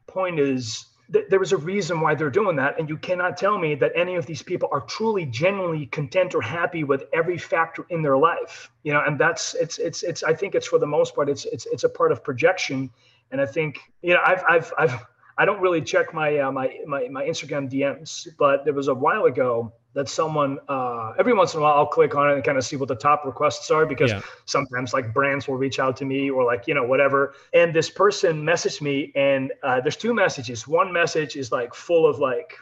point 0.08 0.40
is 0.40 0.88
th- 1.12 1.26
there 1.30 1.42
is 1.42 1.52
a 1.52 1.58
reason 1.58 2.02
why 2.02 2.16
they're 2.16 2.30
doing 2.30 2.56
that 2.56 2.80
and 2.80 2.90
you 2.90 2.98
cannot 2.98 3.38
tell 3.38 3.58
me 3.58 3.76
that 3.76 3.92
any 3.96 4.16
of 4.16 4.26
these 4.26 4.42
people 4.42 4.70
are 4.72 4.82
truly 4.82 5.26
genuinely 5.26 5.86
content 5.88 6.36
or 6.36 6.42
happy 6.42 6.84
with 6.84 7.06
every 7.14 7.38
factor 7.38 7.86
in 7.90 8.02
their 8.02 8.18
life 8.18 8.72
you 8.84 8.94
know 8.94 9.04
and 9.06 9.20
that's 9.20 9.54
it's 9.56 9.78
it's 9.78 10.04
it's 10.04 10.24
i 10.24 10.34
think 10.34 10.56
it's 10.56 10.68
for 10.68 10.80
the 10.80 10.88
most 10.88 11.16
part 11.16 11.30
it's 11.30 11.46
it's 11.46 11.66
it's 11.68 11.84
a 11.84 11.90
part 11.90 12.12
of 12.12 12.24
projection 12.24 12.90
and 13.32 13.42
i 13.42 13.46
think 13.46 13.80
you 14.02 14.14
know 14.14 14.22
i've 14.26 14.44
i've 14.50 14.74
i've 14.78 15.06
I 15.38 15.44
don't 15.44 15.62
really 15.62 15.82
check 15.82 16.14
my 16.14 16.38
uh, 16.38 16.52
my 16.52 16.80
my 16.88 17.08
my 17.10 17.24
Instagram 17.26 17.70
DMs, 17.70 18.28
but 18.38 18.64
there 18.64 18.74
was 18.74 18.88
a 18.88 18.94
while 18.94 19.26
ago 19.26 19.74
that 19.96 20.10
someone 20.10 20.60
uh, 20.68 21.14
every 21.18 21.34
once 21.34 21.54
in 21.54 21.62
a 21.62 21.64
while 21.64 21.74
I'll 21.74 21.88
click 21.88 22.16
on 22.16 22.30
it 22.30 22.36
and 22.36 22.44
kind 22.44 22.58
of 22.58 22.66
see 22.66 22.76
what 22.76 22.90
the 22.90 22.96
top 22.96 23.26
requests 23.26 23.72
are 23.72 23.86
because 23.86 24.12
yeah. 24.12 24.22
sometimes 24.44 24.94
like 24.94 25.14
brands 25.14 25.48
will 25.48 25.56
reach 25.56 25.80
out 25.80 25.96
to 25.98 26.06
me 26.06 26.30
or 26.30 26.44
like 26.44 26.68
you 26.68 26.74
know 26.74 26.84
whatever. 26.84 27.34
And 27.54 27.74
this 27.74 27.90
person 27.90 28.44
messaged 28.44 28.82
me, 28.82 29.12
and 29.16 29.54
uh, 29.64 29.80
there's 29.82 29.96
two 29.96 30.14
messages. 30.14 30.68
One 30.68 30.92
message 30.92 31.38
is 31.38 31.52
like 31.52 31.74
full 31.74 32.06
of 32.06 32.20
like, 32.20 32.54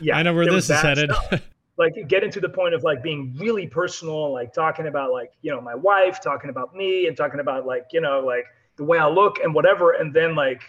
yeah, 0.00 0.18
I 0.18 0.22
know 0.24 0.34
where 0.34 0.46
this 0.46 0.68
is 0.68 0.80
headed. 0.80 1.12
like 1.76 1.94
getting 2.08 2.30
to 2.32 2.40
the 2.40 2.48
point 2.48 2.74
of 2.74 2.82
like 2.82 3.00
being 3.02 3.32
really 3.38 3.68
personal, 3.68 4.32
like 4.32 4.52
talking 4.52 4.88
about 4.88 5.12
like 5.12 5.32
you 5.42 5.52
know 5.52 5.60
my 5.60 5.76
wife, 5.76 6.20
talking 6.20 6.50
about 6.50 6.74
me, 6.74 7.06
and 7.06 7.16
talking 7.16 7.38
about 7.38 7.66
like 7.66 7.86
you 7.92 8.00
know 8.00 8.18
like 8.18 8.46
the 8.76 8.84
way 8.84 8.98
I 8.98 9.08
look 9.08 9.38
and 9.38 9.54
whatever, 9.54 9.92
and 9.92 10.12
then 10.12 10.34
like 10.34 10.62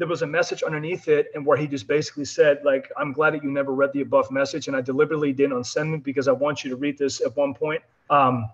there 0.00 0.08
was 0.08 0.22
a 0.22 0.26
message 0.26 0.62
underneath 0.62 1.08
it 1.08 1.26
and 1.34 1.44
where 1.44 1.58
he 1.58 1.66
just 1.66 1.86
basically 1.86 2.24
said 2.24 2.58
like 2.64 2.90
i'm 2.96 3.12
glad 3.12 3.34
that 3.34 3.44
you 3.44 3.50
never 3.50 3.72
read 3.74 3.92
the 3.92 4.00
above 4.00 4.30
message 4.30 4.66
and 4.66 4.74
i 4.74 4.80
deliberately 4.80 5.30
didn't 5.30 5.52
unsend 5.52 5.94
it 5.94 6.02
because 6.02 6.26
i 6.26 6.32
want 6.32 6.64
you 6.64 6.70
to 6.70 6.76
read 6.76 6.96
this 6.96 7.20
at 7.20 7.36
one 7.36 7.52
point 7.52 7.82
um, 8.08 8.48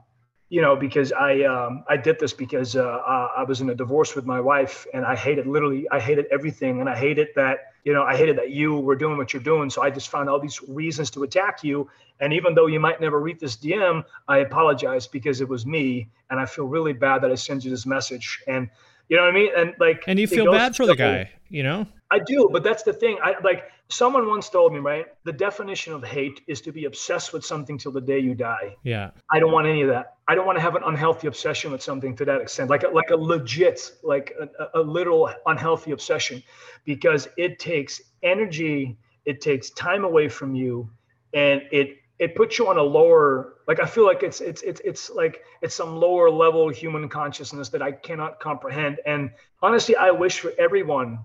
you 0.49 0.61
know 0.61 0.75
because 0.75 1.13
i 1.13 1.43
um, 1.43 1.85
i 1.89 1.97
did 1.97 2.19
this 2.19 2.33
because 2.33 2.75
uh, 2.75 3.29
i 3.37 3.45
was 3.45 3.61
in 3.61 3.71
a 3.71 3.75
divorce 3.75 4.17
with 4.17 4.27
my 4.27 4.41
wife 4.41 4.89
and 4.93 5.07
i 5.07 5.15
hated 5.15 5.47
literally 5.47 5.89
i 5.91 6.01
hated 6.01 6.27
everything 6.33 6.81
and 6.81 6.89
i 6.89 6.97
hated 6.97 7.29
that 7.37 7.73
you 7.85 7.93
know 7.93 8.03
i 8.03 8.17
hated 8.17 8.37
that 8.37 8.51
you 8.51 8.81
were 8.81 8.97
doing 8.97 9.17
what 9.17 9.33
you're 9.33 9.43
doing. 9.43 9.71
So 9.71 9.83
i 9.83 9.89
just 9.91 10.09
found 10.09 10.29
all 10.29 10.41
these 10.41 10.61
reasons 10.67 11.09
to 11.13 11.23
attack 11.23 11.63
you. 11.63 11.89
And 12.19 12.33
even 12.33 12.55
though 12.57 12.67
you 12.67 12.81
might 12.81 13.01
never 13.01 13.21
read 13.21 13.39
this 13.39 13.57
dm 13.57 14.05
i 14.27 14.39
apologize 14.39 15.07
because 15.07 15.41
it 15.41 15.49
was 15.49 15.65
me 15.65 16.09
and 16.29 16.41
i 16.41 16.47
feel 16.47 16.67
really 16.67 16.93
bad 16.93 17.23
that 17.23 17.31
i 17.31 17.37
sent 17.37 17.65
you 17.65 17.71
this 17.71 17.87
message. 17.87 18.43
And 18.49 18.69
you 19.09 19.17
know 19.17 19.23
what 19.23 19.31
I 19.31 19.35
mean? 19.35 19.51
And 19.57 19.75
like, 19.79 20.05
and 20.07 20.19
you 20.19 20.27
feel 20.27 20.51
bad 20.51 20.75
for 20.75 20.87
the 20.87 20.97
guy, 20.97 21.31
you 21.49 21.63
know? 21.63 21.87
I 22.11 22.21
do, 22.21 22.49
but 22.53 22.63
that's 22.63 22.83
the 22.83 22.93
thing. 22.93 23.19
I 23.23 23.35
like 23.43 23.65
someone 23.89 24.29
once 24.29 24.49
told 24.49 24.73
me, 24.73 24.79
right? 24.79 25.07
The 25.25 25.33
definition 25.33 25.93
of 25.93 26.05
hate 26.05 26.41
is 26.47 26.61
to 26.63 26.73
be 26.73 26.85
obsessed 26.85 27.33
with 27.33 27.45
something 27.45 27.79
till 27.79 27.93
the 27.93 28.01
day 28.01 28.19
you 28.19 28.35
die. 28.35 28.77
Yeah. 28.85 29.11
I 29.31 29.41
don't 29.41 29.53
want 29.53 29.67
any 29.67 29.83
of 29.83 29.89
that. 29.89 30.17
I 30.29 30.35
don't 30.35 30.47
want 30.47 30.57
to 30.57 30.63
have 30.63 30.77
an 30.77 30.83
unhealthy 30.85 31.27
obsession 31.27 31.73
with 31.73 31.83
something 31.83 32.17
to 32.17 32.25
that 32.25 32.41
extent, 32.41 32.71
like 32.71 32.85
a, 32.85 32.89
like 32.89 33.11
a 33.11 33.17
legit, 33.17 33.93
like 34.03 34.35
a, 34.41 34.81
a 34.81 34.83
literal 34.83 35.31
unhealthy 35.47 35.91
obsession, 35.93 36.43
because 36.85 37.29
it 37.37 37.59
takes 37.59 38.01
energy, 38.23 38.97
it 39.25 39.41
takes 39.41 39.71
time 39.71 40.05
away 40.05 40.29
from 40.29 40.55
you, 40.55 40.89
and 41.35 41.63
it 41.73 41.99
it 42.19 42.35
puts 42.35 42.59
you 42.59 42.67
on 42.67 42.79
a 42.79 42.83
lower 42.83 43.57
like 43.69 43.81
i 43.81 43.87
feel 43.87 44.07
like 44.07 44.23
it's 44.23 44.41
it's 44.41 44.63
it's 44.63 44.81
it's 44.85 45.11
like 45.11 45.43
it's 45.61 45.75
some 45.75 45.97
lower 45.97 46.31
level 46.31 46.69
human 46.71 47.09
consciousness 47.09 47.69
that 47.69 47.83
i 47.83 47.93
cannot 47.93 48.41
comprehend 48.41 48.99
and 49.05 49.31
honestly 49.63 49.97
i 49.97 50.11
wish 50.11 50.41
for 50.41 50.53
everyone 50.59 51.19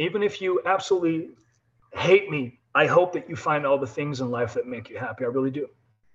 even 0.00 0.22
if 0.22 0.40
you 0.40 0.60
absolutely 0.66 1.30
hate 1.94 2.30
me 2.30 2.58
i 2.74 2.86
hope 2.86 3.12
that 3.12 3.28
you 3.28 3.36
find 3.36 3.66
all 3.66 3.78
the 3.78 3.86
things 3.86 4.20
in 4.20 4.30
life 4.30 4.54
that 4.54 4.66
make 4.66 4.88
you 4.88 4.98
happy. 4.98 5.24
I 5.24 5.28
really 5.28 5.50
do. 5.50 5.66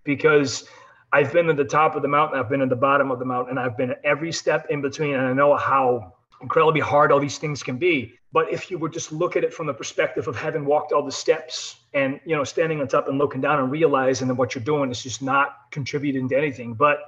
Because 0.04 0.68
i've 1.14 1.32
been 1.32 1.50
at 1.50 1.58
the 1.58 1.72
top 1.80 1.96
of 1.96 2.02
the 2.02 2.08
mountain 2.08 2.40
i've 2.40 2.50
been 2.50 2.62
at 2.62 2.70
the 2.70 2.76
bottom 2.76 3.12
of 3.12 3.20
the 3.20 3.26
mountain 3.26 3.52
and 3.52 3.60
i've 3.60 3.78
been 3.78 3.92
at 3.92 4.02
every 4.04 4.32
step 4.32 4.66
in 4.70 4.82
between 4.82 5.14
and 5.14 5.26
i 5.28 5.34
know 5.34 5.56
how 5.56 6.16
incredibly 6.42 6.82
hard 6.82 7.12
all 7.12 7.20
these 7.20 7.38
things 7.38 7.64
can 7.64 7.78
be. 7.78 8.14
But 8.32 8.52
if 8.52 8.70
you 8.70 8.78
would 8.78 8.92
just 8.92 9.12
look 9.12 9.36
at 9.36 9.44
it 9.44 9.54
from 9.54 9.68
the 9.68 9.74
perspective 9.74 10.28
of 10.28 10.36
having 10.36 10.66
walked 10.66 10.92
all 10.92 11.04
the 11.04 11.12
steps 11.12 11.78
and 11.94 12.20
you 12.26 12.36
know 12.36 12.44
standing 12.44 12.82
on 12.82 12.88
top 12.88 13.08
and 13.08 13.18
looking 13.18 13.42
down 13.42 13.60
and 13.60 13.72
realizing 13.72 14.28
that 14.28 14.36
what 14.36 14.54
you're 14.54 14.64
doing 14.64 14.92
is 14.92 15.02
just 15.02 15.22
not 15.22 15.58
contributing 15.72 16.28
to 16.30 16.38
anything. 16.38 16.74
But 16.74 17.00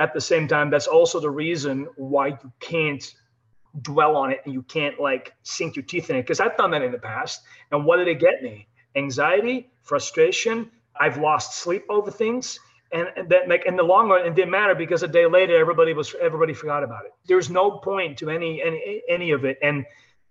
at 0.00 0.12
the 0.14 0.20
same 0.20 0.48
time 0.48 0.70
that's 0.70 0.86
also 0.86 1.20
the 1.20 1.30
reason 1.30 1.86
why 1.96 2.28
you 2.28 2.52
can't 2.60 3.14
dwell 3.82 4.16
on 4.16 4.30
it 4.30 4.40
and 4.44 4.54
you 4.54 4.62
can't 4.62 5.00
like 5.00 5.34
sink 5.42 5.76
your 5.76 5.84
teeth 5.84 6.10
in 6.10 6.16
it 6.16 6.22
because 6.22 6.40
i've 6.40 6.56
done 6.56 6.70
that 6.70 6.82
in 6.82 6.92
the 6.92 6.98
past 6.98 7.42
and 7.72 7.84
what 7.84 7.96
did 7.96 8.08
it 8.08 8.20
get 8.20 8.42
me 8.42 8.66
anxiety 8.96 9.70
frustration 9.82 10.70
i've 11.00 11.18
lost 11.18 11.54
sleep 11.54 11.84
over 11.88 12.10
things 12.10 12.60
and, 12.92 13.08
and 13.16 13.28
that 13.28 13.48
make 13.48 13.66
in 13.66 13.76
the 13.76 13.82
long 13.82 14.08
run 14.08 14.24
it 14.24 14.34
didn't 14.34 14.50
matter 14.50 14.74
because 14.74 15.02
a 15.02 15.08
day 15.08 15.26
later 15.26 15.58
everybody 15.58 15.92
was 15.92 16.14
everybody 16.20 16.54
forgot 16.54 16.84
about 16.84 17.04
it 17.04 17.12
there's 17.26 17.50
no 17.50 17.78
point 17.78 18.18
to 18.18 18.30
any 18.30 18.62
any 18.62 19.02
any 19.08 19.30
of 19.32 19.44
it 19.44 19.58
and 19.62 19.84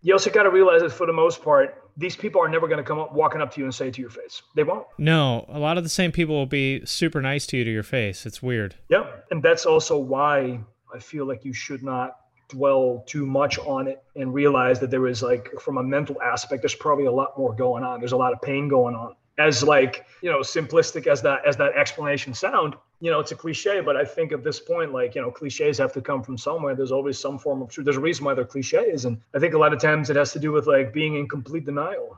you 0.03 0.13
also 0.13 0.29
got 0.29 0.43
to 0.43 0.51
realize 0.51 0.81
that 0.81 0.91
for 0.91 1.07
the 1.07 1.13
most 1.13 1.41
part, 1.41 1.89
these 1.95 2.15
people 2.15 2.41
are 2.41 2.49
never 2.49 2.67
going 2.67 2.77
to 2.77 2.83
come 2.83 2.99
up 2.99 3.13
walking 3.13 3.41
up 3.41 3.53
to 3.53 3.61
you 3.61 3.65
and 3.65 3.73
say 3.73 3.87
it 3.87 3.93
to 3.95 4.01
your 4.01 4.09
face. 4.09 4.41
They 4.53 4.63
won't. 4.63 4.85
No, 4.97 5.45
a 5.47 5.57
lot 5.59 5.77
of 5.77 5.83
the 5.83 5.89
same 5.89 6.11
people 6.11 6.35
will 6.35 6.45
be 6.45 6.85
super 6.85 7.21
nice 7.21 7.47
to 7.47 7.57
you 7.57 7.63
to 7.63 7.71
your 7.71 7.83
face. 7.83 8.25
It's 8.25 8.43
weird. 8.43 8.75
Yeah. 8.89 9.05
And 9.31 9.41
that's 9.41 9.65
also 9.65 9.97
why 9.97 10.59
I 10.93 10.99
feel 10.99 11.25
like 11.25 11.45
you 11.45 11.53
should 11.53 11.83
not 11.83 12.17
dwell 12.49 13.03
too 13.07 13.25
much 13.25 13.57
on 13.59 13.87
it 13.87 14.03
and 14.15 14.33
realize 14.33 14.79
that 14.79 14.91
there 14.91 15.07
is 15.07 15.23
like 15.23 15.49
from 15.61 15.77
a 15.77 15.83
mental 15.83 16.21
aspect 16.21 16.61
there's 16.61 16.75
probably 16.75 17.05
a 17.05 17.11
lot 17.11 17.37
more 17.37 17.53
going 17.53 17.83
on. 17.83 17.99
There's 17.99 18.11
a 18.11 18.17
lot 18.17 18.33
of 18.33 18.41
pain 18.41 18.67
going 18.67 18.95
on. 18.95 19.15
As 19.39 19.63
like 19.63 20.05
you 20.21 20.29
know 20.29 20.39
simplistic 20.39 21.07
as 21.07 21.21
that 21.23 21.45
as 21.45 21.57
that 21.57 21.73
explanation 21.75 22.33
sound 22.33 22.75
you 22.99 23.09
know 23.09 23.19
it's 23.19 23.31
a 23.31 23.35
cliche 23.35 23.81
but 23.81 23.97
i 23.97 24.05
think 24.05 24.31
at 24.31 24.43
this 24.43 24.59
point 24.59 24.93
like 24.93 25.15
you 25.15 25.21
know 25.21 25.31
cliches 25.31 25.79
have 25.79 25.91
to 25.93 26.01
come 26.01 26.21
from 26.21 26.37
somewhere. 26.37 26.75
There's 26.75 26.91
always 26.91 27.17
some 27.17 27.39
form 27.39 27.61
of 27.61 27.69
truth. 27.69 27.85
There's 27.85 27.97
a 27.97 28.01
reason 28.01 28.25
why 28.25 28.35
they're 28.35 28.45
cliches 28.45 29.05
and 29.05 29.19
i 29.33 29.39
think 29.39 29.55
a 29.55 29.57
lot 29.57 29.73
of 29.73 29.79
times 29.79 30.09
it 30.09 30.15
has 30.15 30.33
to 30.33 30.39
do 30.39 30.51
with 30.51 30.67
like 30.67 30.93
being 30.93 31.15
in 31.15 31.27
complete 31.27 31.65
denial 31.65 32.17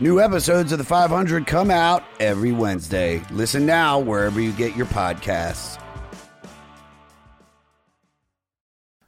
New 0.00 0.20
episodes 0.20 0.70
of 0.70 0.78
The 0.78 0.84
500 0.84 1.44
come 1.44 1.72
out 1.72 2.04
every 2.20 2.52
Wednesday. 2.52 3.20
Listen 3.32 3.66
now 3.66 3.98
wherever 3.98 4.40
you 4.40 4.52
get 4.52 4.76
your 4.76 4.86
podcasts. 4.86 5.82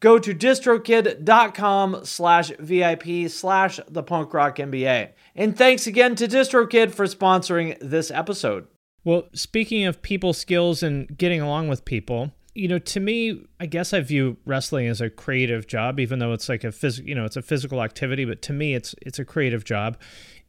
go 0.00 0.18
to 0.18 0.34
distrokid.com 0.34 2.00
slash 2.04 2.52
VIP 2.58 3.30
slash 3.30 3.80
the 3.88 4.02
punk 4.02 4.32
rock 4.34 4.56
MBA. 4.56 5.10
And 5.34 5.56
thanks 5.56 5.86
again 5.86 6.14
to 6.16 6.28
DistroKid 6.28 6.92
for 6.92 7.06
sponsoring 7.06 7.78
this 7.80 8.10
episode. 8.10 8.66
Well, 9.04 9.28
speaking 9.32 9.84
of 9.84 10.02
people 10.02 10.32
skills 10.32 10.82
and 10.82 11.16
getting 11.16 11.40
along 11.40 11.68
with 11.68 11.84
people, 11.84 12.32
you 12.54 12.68
know, 12.68 12.78
to 12.80 13.00
me, 13.00 13.46
I 13.60 13.66
guess 13.66 13.92
I 13.92 14.00
view 14.00 14.36
wrestling 14.44 14.88
as 14.88 15.00
a 15.00 15.08
creative 15.08 15.66
job, 15.66 16.00
even 16.00 16.18
though 16.18 16.32
it's 16.32 16.48
like 16.48 16.64
a 16.64 16.68
phys- 16.68 17.06
you 17.06 17.14
know, 17.14 17.24
it's 17.24 17.36
a 17.36 17.42
physical 17.42 17.82
activity, 17.82 18.24
but 18.24 18.42
to 18.42 18.52
me 18.52 18.74
it's 18.74 18.94
it's 19.02 19.18
a 19.18 19.24
creative 19.24 19.64
job. 19.64 19.96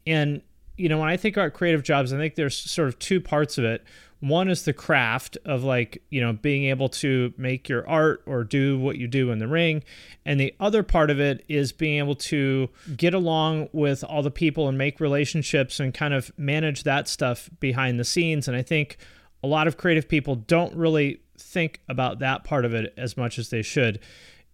And 0.07 0.41
you 0.75 0.89
know, 0.89 0.97
when 0.97 1.09
I 1.09 1.17
think 1.17 1.37
about 1.37 1.53
creative 1.53 1.83
jobs, 1.83 2.13
I 2.13 2.17
think 2.17 2.35
there's 2.35 2.55
sort 2.55 2.87
of 2.87 2.97
two 2.99 3.19
parts 3.21 3.57
of 3.57 3.65
it. 3.65 3.83
One 4.21 4.49
is 4.49 4.63
the 4.63 4.73
craft 4.73 5.37
of 5.45 5.63
like, 5.63 6.03
you 6.09 6.19
know, 6.19 6.33
being 6.33 6.65
able 6.65 6.89
to 6.89 7.33
make 7.37 7.69
your 7.69 7.87
art 7.87 8.21
or 8.25 8.43
do 8.43 8.77
what 8.77 8.97
you 8.97 9.07
do 9.07 9.31
in 9.31 9.39
the 9.39 9.47
ring. 9.47 9.83
And 10.25 10.39
the 10.39 10.53
other 10.59 10.83
part 10.83 11.09
of 11.09 11.19
it 11.21 11.45
is 11.47 11.71
being 11.71 11.99
able 11.99 12.15
to 12.15 12.69
get 12.97 13.13
along 13.13 13.69
with 13.71 14.03
all 14.03 14.21
the 14.21 14.31
people 14.31 14.67
and 14.67 14.77
make 14.77 14.99
relationships 14.99 15.79
and 15.79 15.93
kind 15.93 16.13
of 16.13 16.31
manage 16.37 16.83
that 16.83 17.07
stuff 17.07 17.49
behind 17.61 17.97
the 17.97 18.03
scenes. 18.03 18.47
And 18.47 18.57
I 18.57 18.61
think 18.61 18.97
a 19.41 19.47
lot 19.47 19.67
of 19.67 19.77
creative 19.77 20.09
people 20.09 20.35
don't 20.35 20.75
really 20.75 21.21
think 21.37 21.79
about 21.87 22.19
that 22.19 22.43
part 22.43 22.65
of 22.65 22.73
it 22.73 22.93
as 22.97 23.15
much 23.15 23.39
as 23.39 23.49
they 23.49 23.61
should. 23.61 23.99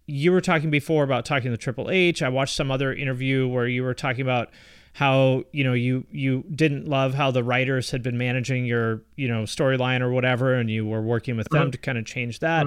You 0.05 0.31
were 0.31 0.41
talking 0.41 0.69
before 0.69 1.03
about 1.03 1.25
talking 1.25 1.49
to 1.49 1.57
Triple 1.57 1.89
H. 1.89 2.21
I 2.21 2.29
watched 2.29 2.55
some 2.55 2.69
other 2.69 2.93
interview 2.93 3.47
where 3.47 3.67
you 3.67 3.81
were 3.81 3.95
talking 3.95 4.21
about 4.21 4.51
how 4.95 5.43
you 5.51 5.61
know 5.61 5.73
you 5.73 6.05
you 6.09 6.43
didn't 6.55 6.87
love 6.87 7.13
how 7.13 7.29
the 7.29 7.43
writers 7.43 7.91
had 7.91 8.01
been 8.01 8.17
managing 8.17 8.65
your 8.65 9.01
you 9.17 9.27
know 9.27 9.43
storyline 9.43 9.99
or 9.99 10.09
whatever 10.09 10.53
and 10.53 10.71
you 10.71 10.85
were 10.85 11.01
working 11.01 11.35
with 11.35 11.49
them 11.49 11.63
Mm-hmm. 11.63 11.71
to 11.71 11.77
kind 11.79 11.97
of 11.97 12.05
change 12.05 12.39
that 12.39 12.65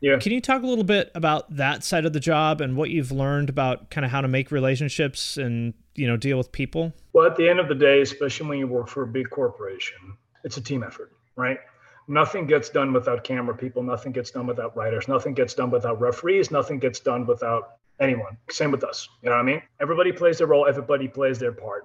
Yeah. 0.00 0.18
can 0.18 0.32
you 0.32 0.40
talk 0.40 0.64
a 0.64 0.66
little 0.66 0.82
bit 0.82 1.12
about 1.14 1.54
that 1.56 1.84
side 1.84 2.04
of 2.04 2.12
the 2.12 2.18
job 2.18 2.60
and 2.60 2.76
what 2.76 2.90
you've 2.90 3.12
learned 3.12 3.48
about 3.48 3.90
kind 3.90 4.04
of 4.04 4.10
how 4.10 4.20
to 4.20 4.26
make 4.26 4.50
relationships 4.50 5.36
and 5.36 5.72
you 5.94 6.08
know 6.08 6.16
deal 6.16 6.36
with 6.36 6.50
people 6.50 6.92
Well, 7.12 7.26
at 7.30 7.36
the 7.36 7.48
end 7.48 7.60
of 7.60 7.68
the 7.68 7.76
day, 7.76 8.00
especially 8.02 8.48
when 8.48 8.58
you 8.58 8.66
work 8.66 8.88
for 8.88 9.04
a 9.04 9.06
big 9.06 9.30
corporation, 9.30 10.16
it's 10.42 10.56
a 10.56 10.60
team 10.60 10.82
effort, 10.82 11.12
right? 11.36 11.58
Nothing 12.08 12.46
gets 12.48 12.68
done 12.70 12.92
without 12.92 13.22
camera 13.22 13.54
people. 13.56 13.82
Nothing 13.84 14.10
gets 14.10 14.32
done 14.32 14.46
without 14.48 14.76
writers. 14.76 15.06
Nothing 15.06 15.34
gets 15.34 15.54
done 15.54 15.70
without 15.70 16.00
referees. 16.00 16.50
Nothing 16.50 16.80
gets 16.80 16.98
done 16.98 17.24
without 17.26 17.76
anyone. 18.02 18.36
Same 18.50 18.70
with 18.72 18.84
us. 18.84 19.08
You 19.22 19.30
know 19.30 19.36
what 19.36 19.42
I 19.42 19.44
mean? 19.44 19.62
Everybody 19.80 20.12
plays 20.12 20.38
their 20.38 20.48
role. 20.48 20.66
Everybody 20.66 21.08
plays 21.08 21.38
their 21.38 21.52
part. 21.52 21.84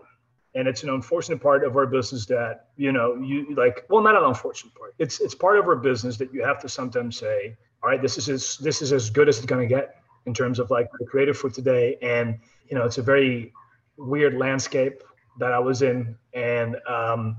and 0.55 0.68
it's 0.68 0.84
an 0.84 0.89
unfortunate 0.89 1.41
part 1.41 1.63
of 1.63 1.76
our 1.78 1.86
business 1.86 2.26
that 2.28 2.68
you 2.78 2.91
know 2.91 3.15
you 3.22 3.53
like 3.55 3.86
well 3.89 4.01
not 4.01 4.15
an 4.15 4.24
unfortunate 4.24 4.74
part 4.76 4.95
it's 4.99 5.20
it's 5.20 5.36
part 5.36 5.59
of 5.59 5.65
our 5.68 5.76
business 5.76 6.18
that 6.18 6.34
you 6.34 6.43
have 6.43 6.59
to 6.59 6.70
sometimes 6.70 7.18
say 7.18 7.55
all 7.84 7.89
right 7.89 8.01
this 8.01 8.18
is 8.18 8.30
as 8.30 8.57
this 8.57 8.82
is 8.82 8.91
as 8.93 9.09
good 9.09 9.30
as 9.30 9.38
it's 9.39 9.47
to 9.47 9.68
get 9.68 9.97
in 10.26 10.34
terms 10.34 10.59
of 10.59 10.72
like 10.72 10.88
the 10.99 11.05
creative 11.05 11.38
for 11.38 11.49
today 11.49 11.97
and 12.01 12.39
you 12.70 12.76
know 12.78 12.86
it's 12.86 12.97
a 12.97 13.01
very 13.03 13.53
weird 13.97 14.36
landscape 14.36 15.03
that 15.38 15.51
i 15.51 15.59
was 15.59 15.82
in 15.82 16.18
and 16.34 16.78
um 16.88 17.38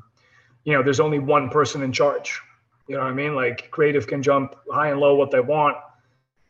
you 0.64 0.72
know 0.72 0.82
there's 0.82 1.00
only 1.00 1.18
one 1.18 1.48
person 1.50 1.82
in 1.82 1.92
charge 1.92 2.40
you 2.88 2.96
know 2.96 3.02
what 3.02 3.10
i 3.10 3.14
mean 3.14 3.34
like 3.34 3.70
creative 3.70 4.06
can 4.06 4.22
jump 4.22 4.54
high 4.70 4.90
and 4.90 5.00
low 5.00 5.14
what 5.16 5.30
they 5.30 5.40
want 5.40 5.76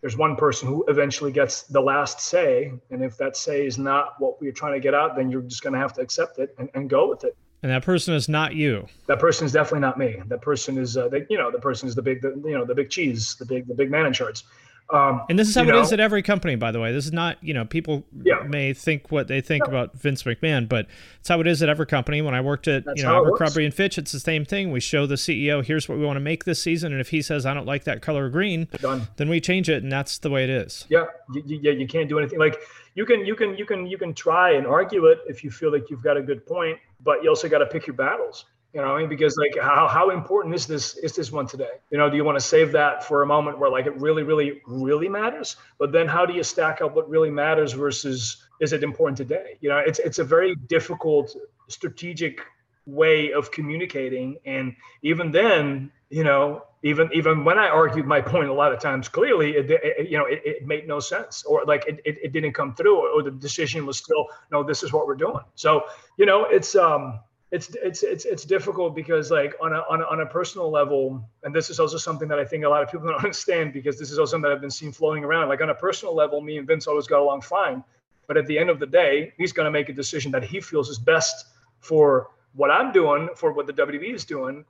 there's 0.00 0.16
one 0.16 0.36
person 0.36 0.68
who 0.68 0.84
eventually 0.88 1.32
gets 1.32 1.62
the 1.62 1.80
last 1.80 2.20
say 2.20 2.72
and 2.90 3.02
if 3.02 3.16
that 3.18 3.36
say 3.36 3.66
is 3.66 3.78
not 3.78 4.14
what 4.18 4.40
we're 4.40 4.52
trying 4.52 4.74
to 4.74 4.80
get 4.80 4.94
out 4.94 5.16
then 5.16 5.30
you're 5.30 5.42
just 5.42 5.62
going 5.62 5.72
to 5.72 5.78
have 5.78 5.92
to 5.92 6.00
accept 6.00 6.38
it 6.38 6.54
and, 6.58 6.68
and 6.74 6.88
go 6.90 7.08
with 7.08 7.24
it. 7.24 7.36
And 7.62 7.72
that 7.72 7.84
person 7.84 8.14
is 8.14 8.28
not 8.28 8.54
you. 8.54 8.86
That 9.08 9.18
person 9.18 9.44
is 9.44 9.50
definitely 9.50 9.80
not 9.80 9.98
me. 9.98 10.22
That 10.26 10.42
person 10.42 10.78
is 10.78 10.96
uh, 10.96 11.08
the, 11.08 11.26
you 11.28 11.36
know 11.36 11.50
the 11.50 11.58
person 11.58 11.88
is 11.88 11.94
the 11.94 12.02
big 12.02 12.22
the, 12.22 12.40
you 12.44 12.56
know 12.56 12.64
the 12.64 12.74
big 12.74 12.90
cheese 12.90 13.34
the 13.34 13.44
big 13.44 13.66
the 13.66 13.74
big 13.74 13.90
man 13.90 14.06
in 14.06 14.12
charge 14.12 14.44
um, 14.90 15.22
and 15.28 15.38
this 15.38 15.48
is 15.48 15.54
how 15.54 15.62
it 15.62 15.66
know, 15.66 15.80
is 15.80 15.92
at 15.92 16.00
every 16.00 16.22
company, 16.22 16.56
by 16.56 16.72
the 16.72 16.80
way. 16.80 16.92
This 16.92 17.04
is 17.04 17.12
not, 17.12 17.36
you 17.42 17.52
know, 17.52 17.66
people 17.66 18.04
yeah. 18.24 18.42
may 18.46 18.72
think 18.72 19.10
what 19.10 19.28
they 19.28 19.42
think 19.42 19.66
about 19.66 19.94
Vince 19.94 20.22
McMahon, 20.22 20.66
but 20.66 20.86
it's 21.20 21.28
how 21.28 21.40
it 21.40 21.46
is 21.46 21.62
at 21.62 21.68
every 21.68 21.84
company. 21.84 22.22
When 22.22 22.34
I 22.34 22.40
worked 22.40 22.68
at, 22.68 22.86
That's 22.86 22.98
you 22.98 23.06
know, 23.06 23.20
Abercrombie 23.20 23.66
and 23.66 23.74
Fitch, 23.74 23.98
it's 23.98 24.12
the 24.12 24.20
same 24.20 24.46
thing. 24.46 24.72
We 24.72 24.80
show 24.80 25.04
the 25.04 25.16
CEO, 25.16 25.62
here's 25.62 25.90
what 25.90 25.98
we 25.98 26.06
want 26.06 26.16
to 26.16 26.20
make 26.20 26.44
this 26.44 26.62
season, 26.62 26.92
and 26.92 27.02
if 27.02 27.10
he 27.10 27.20
says 27.20 27.44
I 27.44 27.52
don't 27.52 27.66
like 27.66 27.84
that 27.84 28.00
color 28.00 28.30
green, 28.30 28.66
Done. 28.80 29.08
then 29.16 29.28
we 29.28 29.42
change 29.42 29.68
it, 29.68 29.82
and 29.82 29.92
that's 29.92 30.18
the 30.18 30.30
way 30.30 30.44
it 30.44 30.50
is. 30.50 30.86
Yeah, 30.88 31.04
yeah, 31.44 31.72
you 31.72 31.86
can't 31.86 32.08
do 32.08 32.18
anything. 32.18 32.38
Like 32.38 32.58
you 32.94 33.04
can, 33.04 33.26
you 33.26 33.34
can, 33.34 33.58
you 33.58 33.66
can, 33.66 33.86
you 33.86 33.98
can 33.98 34.14
try 34.14 34.52
and 34.52 34.66
argue 34.66 35.06
it 35.06 35.18
if 35.26 35.44
you 35.44 35.50
feel 35.50 35.70
like 35.70 35.90
you've 35.90 36.02
got 36.02 36.16
a 36.16 36.22
good 36.22 36.46
point, 36.46 36.78
but 37.04 37.22
you 37.22 37.28
also 37.28 37.48
got 37.48 37.58
to 37.58 37.66
pick 37.66 37.86
your 37.86 37.94
battles. 37.94 38.46
You 38.74 38.82
know, 38.82 38.94
I 38.94 39.00
mean, 39.00 39.08
because 39.08 39.36
like 39.38 39.56
how 39.60 39.88
how 39.88 40.10
important 40.10 40.54
is 40.54 40.66
this 40.66 40.96
is 40.98 41.14
this 41.14 41.32
one 41.32 41.46
today? 41.46 41.80
You 41.90 41.96
know, 41.96 42.10
do 42.10 42.16
you 42.16 42.24
want 42.24 42.36
to 42.36 42.44
save 42.44 42.70
that 42.72 43.02
for 43.02 43.22
a 43.22 43.26
moment 43.26 43.58
where 43.58 43.70
like 43.70 43.86
it 43.86 43.96
really, 43.96 44.22
really, 44.22 44.60
really 44.66 45.08
matters? 45.08 45.56
But 45.78 45.90
then 45.90 46.06
how 46.06 46.26
do 46.26 46.34
you 46.34 46.42
stack 46.42 46.82
up 46.82 46.94
what 46.94 47.08
really 47.08 47.30
matters 47.30 47.72
versus 47.72 48.44
is 48.60 48.74
it 48.74 48.82
important 48.82 49.16
today? 49.16 49.56
You 49.60 49.70
know, 49.70 49.78
it's 49.78 49.98
it's 50.00 50.18
a 50.18 50.24
very 50.24 50.54
difficult 50.68 51.34
strategic 51.68 52.42
way 52.84 53.32
of 53.32 53.50
communicating. 53.50 54.38
And 54.44 54.74
even 55.02 55.30
then, 55.30 55.90
you 56.10 56.24
know, 56.24 56.64
even 56.82 57.10
even 57.12 57.44
when 57.44 57.58
I 57.58 57.68
argued 57.68 58.06
my 58.06 58.20
point 58.20 58.48
a 58.48 58.52
lot 58.52 58.72
of 58.72 58.80
times 58.80 59.08
clearly, 59.08 59.56
it, 59.56 59.70
it 59.70 60.10
you 60.10 60.18
know, 60.18 60.26
it, 60.26 60.42
it, 60.44 60.66
made 60.66 60.86
no 60.86 61.00
sense 61.00 61.42
or 61.44 61.64
like 61.64 61.86
it, 61.86 62.00
it, 62.04 62.18
it 62.22 62.32
didn't 62.32 62.52
come 62.52 62.74
through 62.74 62.96
or, 62.96 63.08
or 63.08 63.22
the 63.22 63.30
decision 63.30 63.84
was 63.86 63.98
still, 63.98 64.26
no, 64.52 64.62
this 64.62 64.82
is 64.82 64.92
what 64.92 65.06
we're 65.06 65.16
doing. 65.16 65.44
So, 65.54 65.84
you 66.16 66.26
know, 66.26 66.44
it's 66.44 66.74
um 66.76 67.20
it's 67.50 67.74
it's 67.82 68.02
it's 68.02 68.24
it's 68.26 68.44
difficult 68.44 68.94
because 68.94 69.30
like 69.30 69.54
on 69.60 69.72
a, 69.72 69.82
on 69.88 70.02
a 70.02 70.04
on 70.04 70.20
a 70.20 70.26
personal 70.26 70.70
level 70.70 71.24
and 71.44 71.54
this 71.54 71.70
is 71.70 71.80
also 71.80 71.96
something 71.96 72.28
that 72.28 72.38
i 72.38 72.44
think 72.44 72.64
a 72.64 72.68
lot 72.68 72.82
of 72.82 72.90
people 72.90 73.06
don't 73.10 73.24
understand 73.24 73.72
because 73.72 73.98
this 73.98 74.10
is 74.10 74.18
also 74.18 74.32
something 74.32 74.50
that 74.50 74.54
i've 74.54 74.60
been 74.60 74.70
seeing 74.70 74.92
floating 74.92 75.24
around. 75.24 75.48
Like 75.48 75.62
on 75.62 75.70
a 75.70 75.74
personal 75.74 76.14
level 76.14 76.40
me 76.40 76.58
and 76.58 76.66
vince 76.66 76.86
always 76.86 77.06
got 77.06 77.20
along 77.20 77.42
fine. 77.42 77.82
But 78.26 78.36
at 78.36 78.46
the 78.46 78.58
end 78.58 78.68
of 78.68 78.78
the 78.78 78.86
day 78.86 79.32
he's 79.38 79.52
going 79.52 79.64
to 79.64 79.70
make 79.70 79.88
a 79.88 79.94
decision 79.94 80.30
that 80.32 80.44
he 80.44 80.60
feels 80.60 80.90
is 80.90 80.98
best 80.98 81.46
for 81.80 82.30
what 82.54 82.70
i'm 82.70 82.92
doing 82.92 83.28
for 83.34 83.52
what 83.52 83.66
the 83.66 83.72
wwe 83.72 84.14
is 84.14 84.24
doing. 84.24 84.64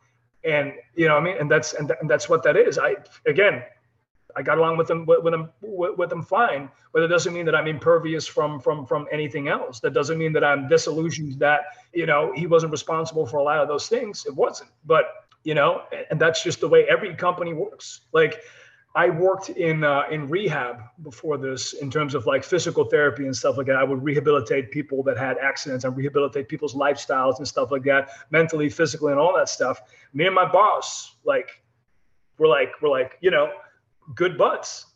And 0.44 0.74
you 0.94 1.08
know 1.08 1.14
what 1.14 1.22
i 1.22 1.24
mean? 1.24 1.36
And 1.40 1.50
that's 1.50 1.72
and, 1.74 1.92
and 2.00 2.08
that's 2.08 2.28
what 2.28 2.44
that 2.44 2.56
is. 2.56 2.78
I 2.78 2.96
again 3.26 3.64
I 4.38 4.42
got 4.42 4.56
along 4.56 4.76
with 4.76 4.86
them 4.86 5.04
with, 5.04 5.24
with 5.24 5.32
them 5.32 5.50
with, 5.60 5.98
with, 5.98 6.10
them 6.10 6.22
fine, 6.22 6.70
but 6.92 7.02
it 7.02 7.08
doesn't 7.08 7.34
mean 7.34 7.44
that 7.46 7.56
I'm 7.56 7.66
impervious 7.66 8.24
from 8.24 8.60
from 8.60 8.86
from 8.86 9.08
anything 9.10 9.48
else. 9.48 9.80
That 9.80 9.94
doesn't 9.94 10.16
mean 10.16 10.32
that 10.34 10.44
I'm 10.44 10.68
disillusioned 10.68 11.40
that 11.40 11.62
you 11.92 12.06
know 12.06 12.32
he 12.32 12.46
wasn't 12.46 12.70
responsible 12.70 13.26
for 13.26 13.38
a 13.38 13.42
lot 13.42 13.58
of 13.58 13.66
those 13.66 13.88
things. 13.88 14.24
It 14.26 14.34
wasn't, 14.34 14.70
but 14.86 15.06
you 15.42 15.54
know, 15.54 15.82
and 16.10 16.20
that's 16.20 16.44
just 16.44 16.60
the 16.60 16.68
way 16.68 16.86
every 16.88 17.16
company 17.16 17.52
works. 17.52 18.02
Like 18.12 18.40
I 18.94 19.10
worked 19.10 19.48
in 19.48 19.82
uh, 19.82 20.04
in 20.08 20.28
rehab 20.28 20.82
before 21.02 21.36
this 21.36 21.72
in 21.72 21.90
terms 21.90 22.14
of 22.14 22.26
like 22.26 22.44
physical 22.44 22.84
therapy 22.84 23.26
and 23.26 23.36
stuff 23.36 23.56
like 23.56 23.66
that. 23.66 23.76
I 23.76 23.84
would 23.84 24.02
rehabilitate 24.04 24.70
people 24.70 25.02
that 25.02 25.18
had 25.18 25.36
accidents 25.38 25.84
and 25.84 25.96
rehabilitate 25.96 26.48
people's 26.48 26.74
lifestyles 26.74 27.38
and 27.38 27.48
stuff 27.48 27.72
like 27.72 27.82
that, 27.84 28.10
mentally, 28.30 28.68
physically, 28.68 29.10
and 29.10 29.20
all 29.20 29.36
that 29.36 29.48
stuff. 29.48 29.80
Me 30.14 30.26
and 30.26 30.34
my 30.34 30.50
boss, 30.50 31.16
like, 31.24 31.60
we're 32.38 32.48
like, 32.48 32.70
we're 32.80 32.88
like, 32.88 33.18
you 33.20 33.30
know, 33.30 33.50
good 34.14 34.38
butts. 34.38 34.86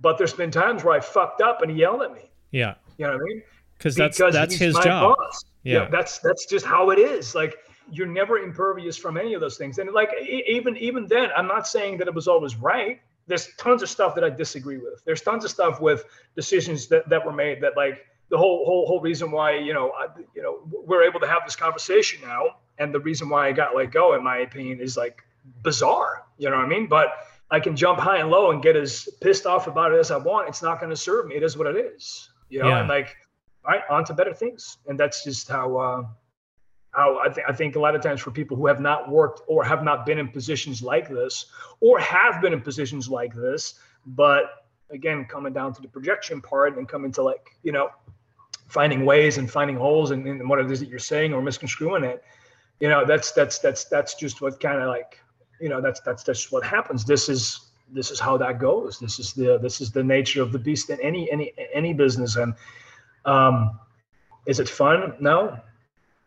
But 0.00 0.18
there's 0.18 0.32
been 0.32 0.50
times 0.50 0.84
where 0.84 0.94
I 0.94 1.00
fucked 1.00 1.40
up 1.40 1.62
and 1.62 1.70
he 1.70 1.78
yelled 1.78 2.02
at 2.02 2.12
me. 2.12 2.30
Yeah. 2.50 2.74
You 2.98 3.06
know 3.06 3.12
what 3.12 3.20
I 3.20 3.24
mean? 3.24 3.42
Because 3.78 3.94
that's 3.94 4.18
that's 4.18 4.54
his 4.54 4.74
job. 4.78 5.16
Yeah. 5.62 5.82
yeah. 5.82 5.88
That's 5.88 6.18
that's 6.18 6.46
just 6.46 6.66
how 6.66 6.90
it 6.90 6.98
is. 6.98 7.34
Like 7.34 7.56
you're 7.90 8.06
never 8.06 8.38
impervious 8.38 8.96
from 8.96 9.16
any 9.16 9.34
of 9.34 9.40
those 9.40 9.56
things. 9.56 9.78
And 9.78 9.92
like 9.92 10.10
even 10.28 10.76
even 10.76 11.06
then, 11.06 11.30
I'm 11.36 11.46
not 11.46 11.66
saying 11.66 11.98
that 11.98 12.08
it 12.08 12.14
was 12.14 12.28
always 12.28 12.56
right. 12.56 13.00
There's 13.26 13.54
tons 13.56 13.82
of 13.82 13.88
stuff 13.88 14.14
that 14.16 14.24
I 14.24 14.30
disagree 14.30 14.78
with. 14.78 15.04
There's 15.04 15.22
tons 15.22 15.44
of 15.44 15.50
stuff 15.50 15.80
with 15.80 16.04
decisions 16.34 16.88
that, 16.88 17.08
that 17.08 17.24
were 17.24 17.32
made 17.32 17.60
that 17.62 17.76
like 17.76 18.04
the 18.30 18.38
whole 18.38 18.64
whole 18.64 18.86
whole 18.86 19.00
reason 19.00 19.30
why 19.30 19.56
you 19.58 19.74
know 19.74 19.92
I, 19.92 20.06
you 20.34 20.42
know 20.42 20.60
we're 20.70 21.04
able 21.04 21.20
to 21.20 21.28
have 21.28 21.42
this 21.44 21.54
conversation 21.54 22.20
now, 22.26 22.56
and 22.78 22.92
the 22.92 23.00
reason 23.00 23.28
why 23.28 23.48
I 23.48 23.52
got 23.52 23.76
let 23.76 23.92
go, 23.92 24.14
in 24.14 24.24
my 24.24 24.38
opinion, 24.38 24.80
is 24.80 24.96
like 24.96 25.22
bizarre. 25.62 26.24
You 26.38 26.50
know 26.50 26.56
what 26.56 26.64
I 26.64 26.68
mean? 26.68 26.86
But 26.86 27.08
I 27.52 27.60
can 27.60 27.76
jump 27.76 28.00
high 28.00 28.16
and 28.16 28.30
low 28.30 28.50
and 28.50 28.62
get 28.62 28.76
as 28.76 29.06
pissed 29.20 29.44
off 29.44 29.66
about 29.66 29.92
it 29.92 29.98
as 29.98 30.10
I 30.10 30.16
want. 30.16 30.48
It's 30.48 30.62
not 30.62 30.80
going 30.80 30.88
to 30.88 30.96
serve 30.96 31.26
me. 31.26 31.34
It 31.34 31.42
is 31.42 31.56
what 31.56 31.66
it 31.66 31.76
is, 31.76 32.30
you 32.48 32.60
know. 32.60 32.68
Yeah. 32.68 32.80
And 32.80 32.88
like, 32.88 33.14
all 33.66 33.72
right, 33.72 33.82
on 33.90 34.06
to 34.06 34.14
better 34.14 34.32
things. 34.32 34.78
And 34.86 34.98
that's 34.98 35.22
just 35.22 35.48
how 35.48 35.76
uh, 35.76 36.02
how 36.92 37.18
I 37.18 37.28
think 37.28 37.46
I 37.46 37.52
think 37.52 37.76
a 37.76 37.78
lot 37.78 37.94
of 37.94 38.00
times 38.00 38.22
for 38.22 38.30
people 38.30 38.56
who 38.56 38.66
have 38.66 38.80
not 38.80 39.10
worked 39.10 39.42
or 39.46 39.62
have 39.64 39.84
not 39.84 40.06
been 40.06 40.18
in 40.18 40.28
positions 40.28 40.82
like 40.82 41.10
this, 41.10 41.46
or 41.80 42.00
have 42.00 42.40
been 42.40 42.54
in 42.54 42.62
positions 42.62 43.10
like 43.10 43.34
this, 43.34 43.74
but 44.06 44.64
again, 44.90 45.26
coming 45.26 45.52
down 45.52 45.74
to 45.74 45.82
the 45.82 45.88
projection 45.88 46.40
part 46.40 46.78
and 46.78 46.88
coming 46.88 47.12
to 47.12 47.22
like 47.22 47.50
you 47.62 47.72
know, 47.72 47.90
finding 48.68 49.04
ways 49.04 49.36
and 49.36 49.50
finding 49.50 49.76
holes 49.76 50.10
in, 50.10 50.26
in 50.26 50.48
what 50.48 50.58
it 50.58 50.70
is 50.70 50.80
that 50.80 50.88
you're 50.88 50.98
saying 50.98 51.34
or 51.34 51.42
misconstruing 51.42 52.02
it. 52.02 52.24
You 52.80 52.88
know, 52.88 53.04
that's 53.04 53.32
that's 53.32 53.58
that's 53.58 53.84
that's 53.84 54.14
just 54.14 54.40
what 54.40 54.58
kind 54.58 54.80
of 54.80 54.88
like 54.88 55.21
you 55.62 55.68
know 55.68 55.80
that's 55.80 56.00
that's 56.00 56.22
just 56.22 56.52
what 56.52 56.64
happens. 56.64 57.04
This 57.04 57.28
is 57.28 57.70
this 57.90 58.10
is 58.10 58.18
how 58.18 58.36
that 58.38 58.58
goes. 58.58 58.98
This 58.98 59.18
is 59.18 59.32
the 59.32 59.58
this 59.58 59.80
is 59.80 59.90
the 59.92 60.02
nature 60.02 60.42
of 60.42 60.52
the 60.52 60.58
beast 60.58 60.90
in 60.90 61.00
any 61.00 61.30
any 61.30 61.52
any 61.72 61.94
business. 61.94 62.36
And 62.36 62.54
um 63.24 63.78
is 64.46 64.60
it 64.60 64.68
fun? 64.68 65.14
No. 65.20 65.58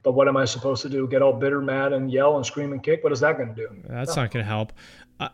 But 0.04 0.14
what 0.14 0.28
am 0.28 0.38
i 0.38 0.46
supposed 0.46 0.84
to 0.84 0.90
do? 0.90 1.08
Get 1.08 1.22
all 1.22 1.34
bitter 1.34 1.62
mad 1.62 1.92
and 1.92 2.12
yell 2.12 2.38
and 2.38 2.46
scream 2.46 2.72
and 2.72 2.82
kick? 2.82 3.04
What 3.04 3.12
is 3.12 3.20
that 3.20 3.38
going 3.38 3.50
to 3.50 3.56
do? 3.56 3.68
That's 3.90 4.16
no. 4.16 4.22
not 4.22 4.32
going 4.32 4.46
to 4.46 4.50
help 4.50 4.72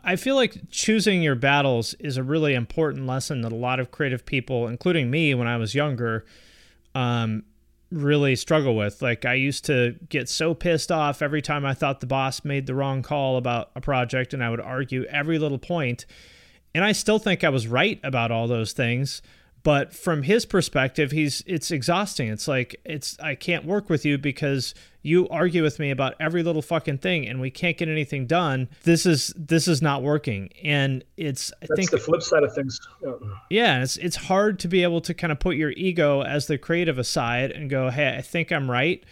i 0.04 0.16
feel 0.16 0.36
like 0.36 0.70
choosing 0.70 1.22
your 1.22 1.34
battles 1.34 1.94
is 1.94 2.16
a 2.16 2.22
really 2.22 2.54
important 2.54 3.06
lesson 3.06 3.40
that 3.40 3.52
a 3.52 3.56
lot 3.56 3.80
of 3.80 3.90
creative 3.90 4.24
people 4.24 4.68
including 4.68 5.10
me 5.10 5.34
when 5.34 5.48
i 5.48 5.56
was 5.56 5.74
younger 5.74 6.24
um, 6.94 7.42
really 7.92 8.36
struggle 8.36 8.74
with. 8.74 9.02
Like 9.02 9.24
I 9.24 9.34
used 9.34 9.64
to 9.66 9.96
get 10.08 10.28
so 10.28 10.54
pissed 10.54 10.90
off 10.90 11.22
every 11.22 11.42
time 11.42 11.64
I 11.64 11.74
thought 11.74 12.00
the 12.00 12.06
boss 12.06 12.44
made 12.44 12.66
the 12.66 12.74
wrong 12.74 13.02
call 13.02 13.36
about 13.36 13.70
a 13.76 13.80
project 13.80 14.32
and 14.34 14.42
I 14.42 14.50
would 14.50 14.60
argue 14.60 15.04
every 15.04 15.38
little 15.38 15.58
point. 15.58 16.06
And 16.74 16.84
I 16.84 16.92
still 16.92 17.18
think 17.18 17.44
I 17.44 17.50
was 17.50 17.66
right 17.66 18.00
about 18.02 18.30
all 18.30 18.48
those 18.48 18.72
things, 18.72 19.20
but 19.62 19.92
from 19.92 20.22
his 20.22 20.44
perspective 20.44 21.10
he's 21.10 21.42
it's 21.46 21.70
exhausting 21.70 22.28
it's 22.28 22.48
like 22.48 22.76
it's 22.84 23.18
i 23.20 23.34
can't 23.34 23.64
work 23.64 23.88
with 23.88 24.04
you 24.04 24.18
because 24.18 24.74
you 25.02 25.28
argue 25.28 25.62
with 25.62 25.78
me 25.78 25.90
about 25.90 26.14
every 26.20 26.42
little 26.42 26.62
fucking 26.62 26.98
thing 26.98 27.26
and 27.26 27.40
we 27.40 27.50
can't 27.50 27.76
get 27.76 27.88
anything 27.88 28.26
done 28.26 28.68
this 28.84 29.06
is 29.06 29.32
this 29.36 29.66
is 29.68 29.82
not 29.82 30.02
working 30.02 30.48
and 30.62 31.04
it's 31.16 31.52
i 31.62 31.66
That's 31.66 31.76
think 31.76 31.90
the 31.90 31.98
flip 31.98 32.22
side 32.22 32.42
of 32.42 32.54
things 32.54 32.80
yeah. 33.02 33.12
yeah 33.50 33.82
it's 33.82 33.96
it's 33.96 34.16
hard 34.16 34.58
to 34.60 34.68
be 34.68 34.82
able 34.82 35.00
to 35.02 35.14
kind 35.14 35.32
of 35.32 35.40
put 35.40 35.56
your 35.56 35.70
ego 35.70 36.22
as 36.22 36.46
the 36.46 36.58
creative 36.58 36.98
aside 36.98 37.50
and 37.50 37.68
go 37.68 37.90
hey 37.90 38.16
i 38.16 38.22
think 38.22 38.52
i'm 38.52 38.70
right 38.70 39.04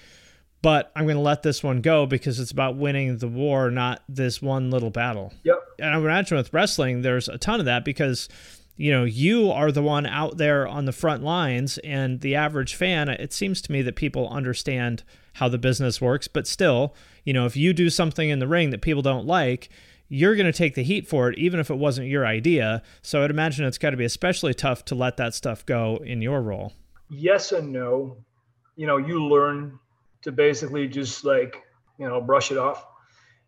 but 0.63 0.93
I'm 0.95 1.05
going 1.05 1.17
to 1.17 1.23
let 1.23 1.43
this 1.43 1.63
one 1.63 1.81
go 1.81 2.07
because 2.07 2.39
it's 2.39 2.51
about 2.51 2.77
winning 2.77 3.19
the 3.19 3.29
war, 3.29 3.71
not 3.71 4.03
this 4.09 4.43
one 4.43 4.71
little 4.71 4.91
battle. 4.91 5.33
Yep. 5.45 5.59
And 5.79 5.95
I 5.95 5.97
imagine 5.97 6.37
with 6.37 6.53
wrestling, 6.53 7.03
there's 7.03 7.29
a 7.29 7.39
ton 7.39 7.61
of 7.61 7.67
that 7.67 7.85
because 7.85 8.29
you 8.77 8.91
know, 8.91 9.05
you 9.05 9.51
are 9.51 9.71
the 9.71 9.83
one 9.83 10.07
out 10.07 10.39
there 10.39 10.67
on 10.67 10.85
the 10.85 10.93
front 10.93 11.23
lines, 11.23 11.79
and 11.79 12.21
the 12.21 12.35
average 12.35 12.75
fan, 12.75 13.09
it 13.09 13.33
seems 13.33 13.61
to 13.63 13.73
me 13.73 13.83
that 13.83 13.97
people 13.97 14.29
understand 14.29 15.03
how 15.35 15.49
the 15.49 15.59
business 15.59 16.01
works, 16.01 16.29
but 16.29 16.47
still, 16.47 16.95
you 17.25 17.33
know, 17.33 17.47
if 17.47 17.57
you 17.57 17.73
do 17.73 17.91
something 17.91 18.29
in 18.29 18.39
the 18.39 18.49
ring 18.49 18.71
that 18.71 18.83
people 18.83 19.03
don't 19.03 19.27
like, 19.27 19.69
you're 20.09 20.35
going 20.35 20.51
to 20.51 20.53
take 20.53 20.75
the 20.75 20.83
heat 20.83 21.07
for 21.07 21.31
it, 21.31 21.39
even 21.39 21.61
if 21.61 21.71
it 21.71 21.77
wasn't 21.77 22.09
your 22.09 22.27
idea. 22.27 22.83
So 23.01 23.23
I'd 23.23 23.31
imagine 23.31 23.65
it's 23.65 23.79
got 23.79 23.91
to 23.91 23.97
be 23.97 24.05
especially 24.05 24.53
tough 24.53 24.85
to 24.87 24.95
let 24.95 25.17
that 25.19 25.35
stuff 25.35 25.65
go 25.65 26.01
in 26.05 26.21
your 26.21 26.43
role. 26.43 26.73
Yes 27.09 27.53
and 27.53 27.73
no. 27.73 28.17
You 28.77 28.87
know, 28.87 28.97
you 28.97 29.25
learn 29.25 29.79
to 30.23 30.33
basically 30.33 30.89
just 30.89 31.25
like, 31.25 31.63
you 31.99 32.09
know, 32.09 32.21
brush 32.21 32.51
it 32.51 32.59
off. 32.59 32.85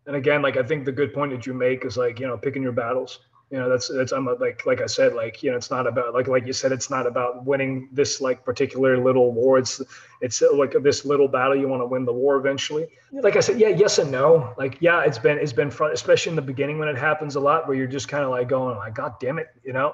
And 0.07 0.15
again, 0.15 0.41
like 0.41 0.55
I 0.55 0.63
think 0.63 0.85
the 0.85 0.91
good 0.91 1.13
point 1.13 1.31
that 1.31 1.45
you 1.45 1.53
make 1.53 1.83
is 1.85 1.97
like, 1.97 2.19
you 2.19 2.27
know, 2.27 2.37
picking 2.37 2.63
your 2.63 2.71
battles 2.71 3.19
you 3.53 3.59
know 3.59 3.69
that's 3.69 3.87
that's 3.87 4.11
i'm 4.11 4.25
like 4.39 4.65
like 4.65 4.81
i 4.81 4.87
said 4.87 5.13
like 5.13 5.43
you 5.43 5.51
know 5.51 5.57
it's 5.57 5.69
not 5.69 5.85
about 5.85 6.15
like 6.15 6.27
like 6.27 6.47
you 6.47 6.53
said 6.53 6.71
it's 6.71 6.89
not 6.89 7.05
about 7.05 7.45
winning 7.45 7.87
this 7.91 8.19
like 8.19 8.43
particular 8.43 8.97
little 8.97 9.31
war. 9.31 9.59
It's 9.59 9.79
it's 10.21 10.41
uh, 10.41 10.47
like 10.55 10.73
this 10.81 11.05
little 11.05 11.27
battle 11.27 11.55
you 11.55 11.67
want 11.67 11.83
to 11.83 11.85
win 11.85 12.03
the 12.03 12.11
war 12.11 12.37
eventually. 12.37 12.87
Like 13.11 13.35
i 13.35 13.41
said 13.41 13.59
yeah 13.59 13.67
yes 13.67 13.99
and 13.99 14.09
no. 14.11 14.55
Like 14.57 14.77
yeah 14.79 15.03
it's 15.03 15.19
been 15.19 15.37
it's 15.37 15.53
been 15.53 15.69
fun 15.69 15.91
especially 15.91 16.31
in 16.31 16.35
the 16.35 16.41
beginning 16.41 16.79
when 16.79 16.87
it 16.87 16.97
happens 16.97 17.35
a 17.35 17.39
lot 17.39 17.67
where 17.67 17.77
you're 17.77 17.85
just 17.85 18.07
kind 18.07 18.23
of 18.23 18.31
like 18.31 18.49
going 18.49 18.75
like 18.75 18.95
god 18.95 19.13
damn 19.19 19.37
it 19.37 19.49
you 19.63 19.71
know? 19.71 19.93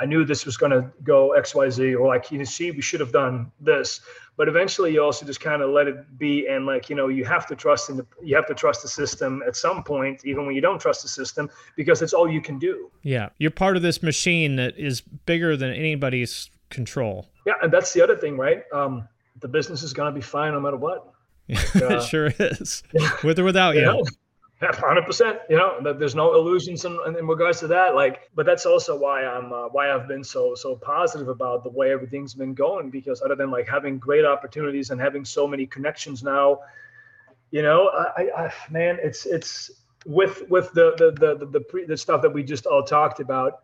I 0.00 0.04
knew 0.04 0.24
this 0.24 0.46
was 0.46 0.56
going 0.56 0.70
to 0.70 0.92
go 1.02 1.32
X, 1.32 1.56
Y, 1.56 1.68
Z, 1.70 1.94
or 1.96 2.06
like, 2.06 2.30
you 2.30 2.44
see, 2.44 2.70
we 2.70 2.80
should 2.82 3.00
have 3.00 3.10
done 3.10 3.50
this. 3.60 4.00
But 4.38 4.46
eventually, 4.46 4.92
you 4.92 5.02
also 5.02 5.26
just 5.26 5.40
kind 5.40 5.62
of 5.62 5.70
let 5.70 5.88
it 5.88 6.16
be, 6.16 6.46
and 6.46 6.64
like, 6.64 6.88
you 6.88 6.94
know, 6.94 7.08
you 7.08 7.24
have 7.24 7.44
to 7.48 7.56
trust 7.56 7.90
in 7.90 7.96
the, 7.96 8.06
you 8.22 8.36
have 8.36 8.46
to 8.46 8.54
trust 8.54 8.82
the 8.82 8.88
system 8.88 9.42
at 9.44 9.56
some 9.56 9.82
point, 9.82 10.24
even 10.24 10.46
when 10.46 10.54
you 10.54 10.60
don't 10.60 10.80
trust 10.80 11.02
the 11.02 11.08
system, 11.08 11.50
because 11.74 12.02
it's 12.02 12.12
all 12.12 12.30
you 12.30 12.40
can 12.40 12.56
do. 12.56 12.88
Yeah, 13.02 13.30
you're 13.38 13.50
part 13.50 13.76
of 13.76 13.82
this 13.82 14.00
machine 14.00 14.54
that 14.54 14.78
is 14.78 15.00
bigger 15.00 15.56
than 15.56 15.72
anybody's 15.72 16.50
control. 16.70 17.26
Yeah, 17.46 17.54
and 17.62 17.72
that's 17.72 17.92
the 17.92 18.00
other 18.00 18.16
thing, 18.16 18.36
right? 18.36 18.62
Um, 18.72 19.08
the 19.40 19.48
business 19.48 19.82
is 19.82 19.92
going 19.92 20.14
to 20.14 20.14
be 20.14 20.24
fine 20.24 20.52
no 20.52 20.60
matter 20.60 20.76
what. 20.76 21.12
it 21.48 22.02
sure 22.04 22.32
is, 22.38 22.84
with 23.24 23.40
or 23.40 23.44
without 23.44 23.74
you. 23.74 23.82
Know? 23.82 24.04
Hundred 24.60 25.06
percent. 25.06 25.38
You 25.48 25.56
know, 25.56 25.92
there's 25.92 26.14
no 26.14 26.34
illusions 26.34 26.84
in, 26.84 26.98
in, 27.06 27.26
regards 27.26 27.60
to 27.60 27.68
that. 27.68 27.94
Like, 27.94 28.28
but 28.34 28.44
that's 28.44 28.66
also 28.66 28.98
why 28.98 29.24
I'm 29.24 29.52
uh, 29.52 29.68
why 29.68 29.92
I've 29.92 30.08
been 30.08 30.24
so 30.24 30.54
so 30.54 30.74
positive 30.74 31.28
about 31.28 31.62
the 31.62 31.70
way 31.70 31.92
everything's 31.92 32.34
been 32.34 32.54
going. 32.54 32.90
Because 32.90 33.22
other 33.22 33.36
than 33.36 33.50
like 33.50 33.68
having 33.68 33.98
great 33.98 34.24
opportunities 34.24 34.90
and 34.90 35.00
having 35.00 35.24
so 35.24 35.46
many 35.46 35.66
connections 35.66 36.22
now, 36.22 36.60
you 37.50 37.62
know, 37.62 37.88
I, 38.16 38.30
I 38.36 38.52
man, 38.70 38.98
it's 39.00 39.26
it's 39.26 39.70
with 40.04 40.48
with 40.50 40.72
the 40.72 40.94
the 40.98 41.12
the 41.12 41.36
the, 41.36 41.46
the, 41.46 41.60
pre, 41.60 41.84
the 41.84 41.96
stuff 41.96 42.22
that 42.22 42.32
we 42.32 42.42
just 42.42 42.66
all 42.66 42.82
talked 42.82 43.20
about. 43.20 43.62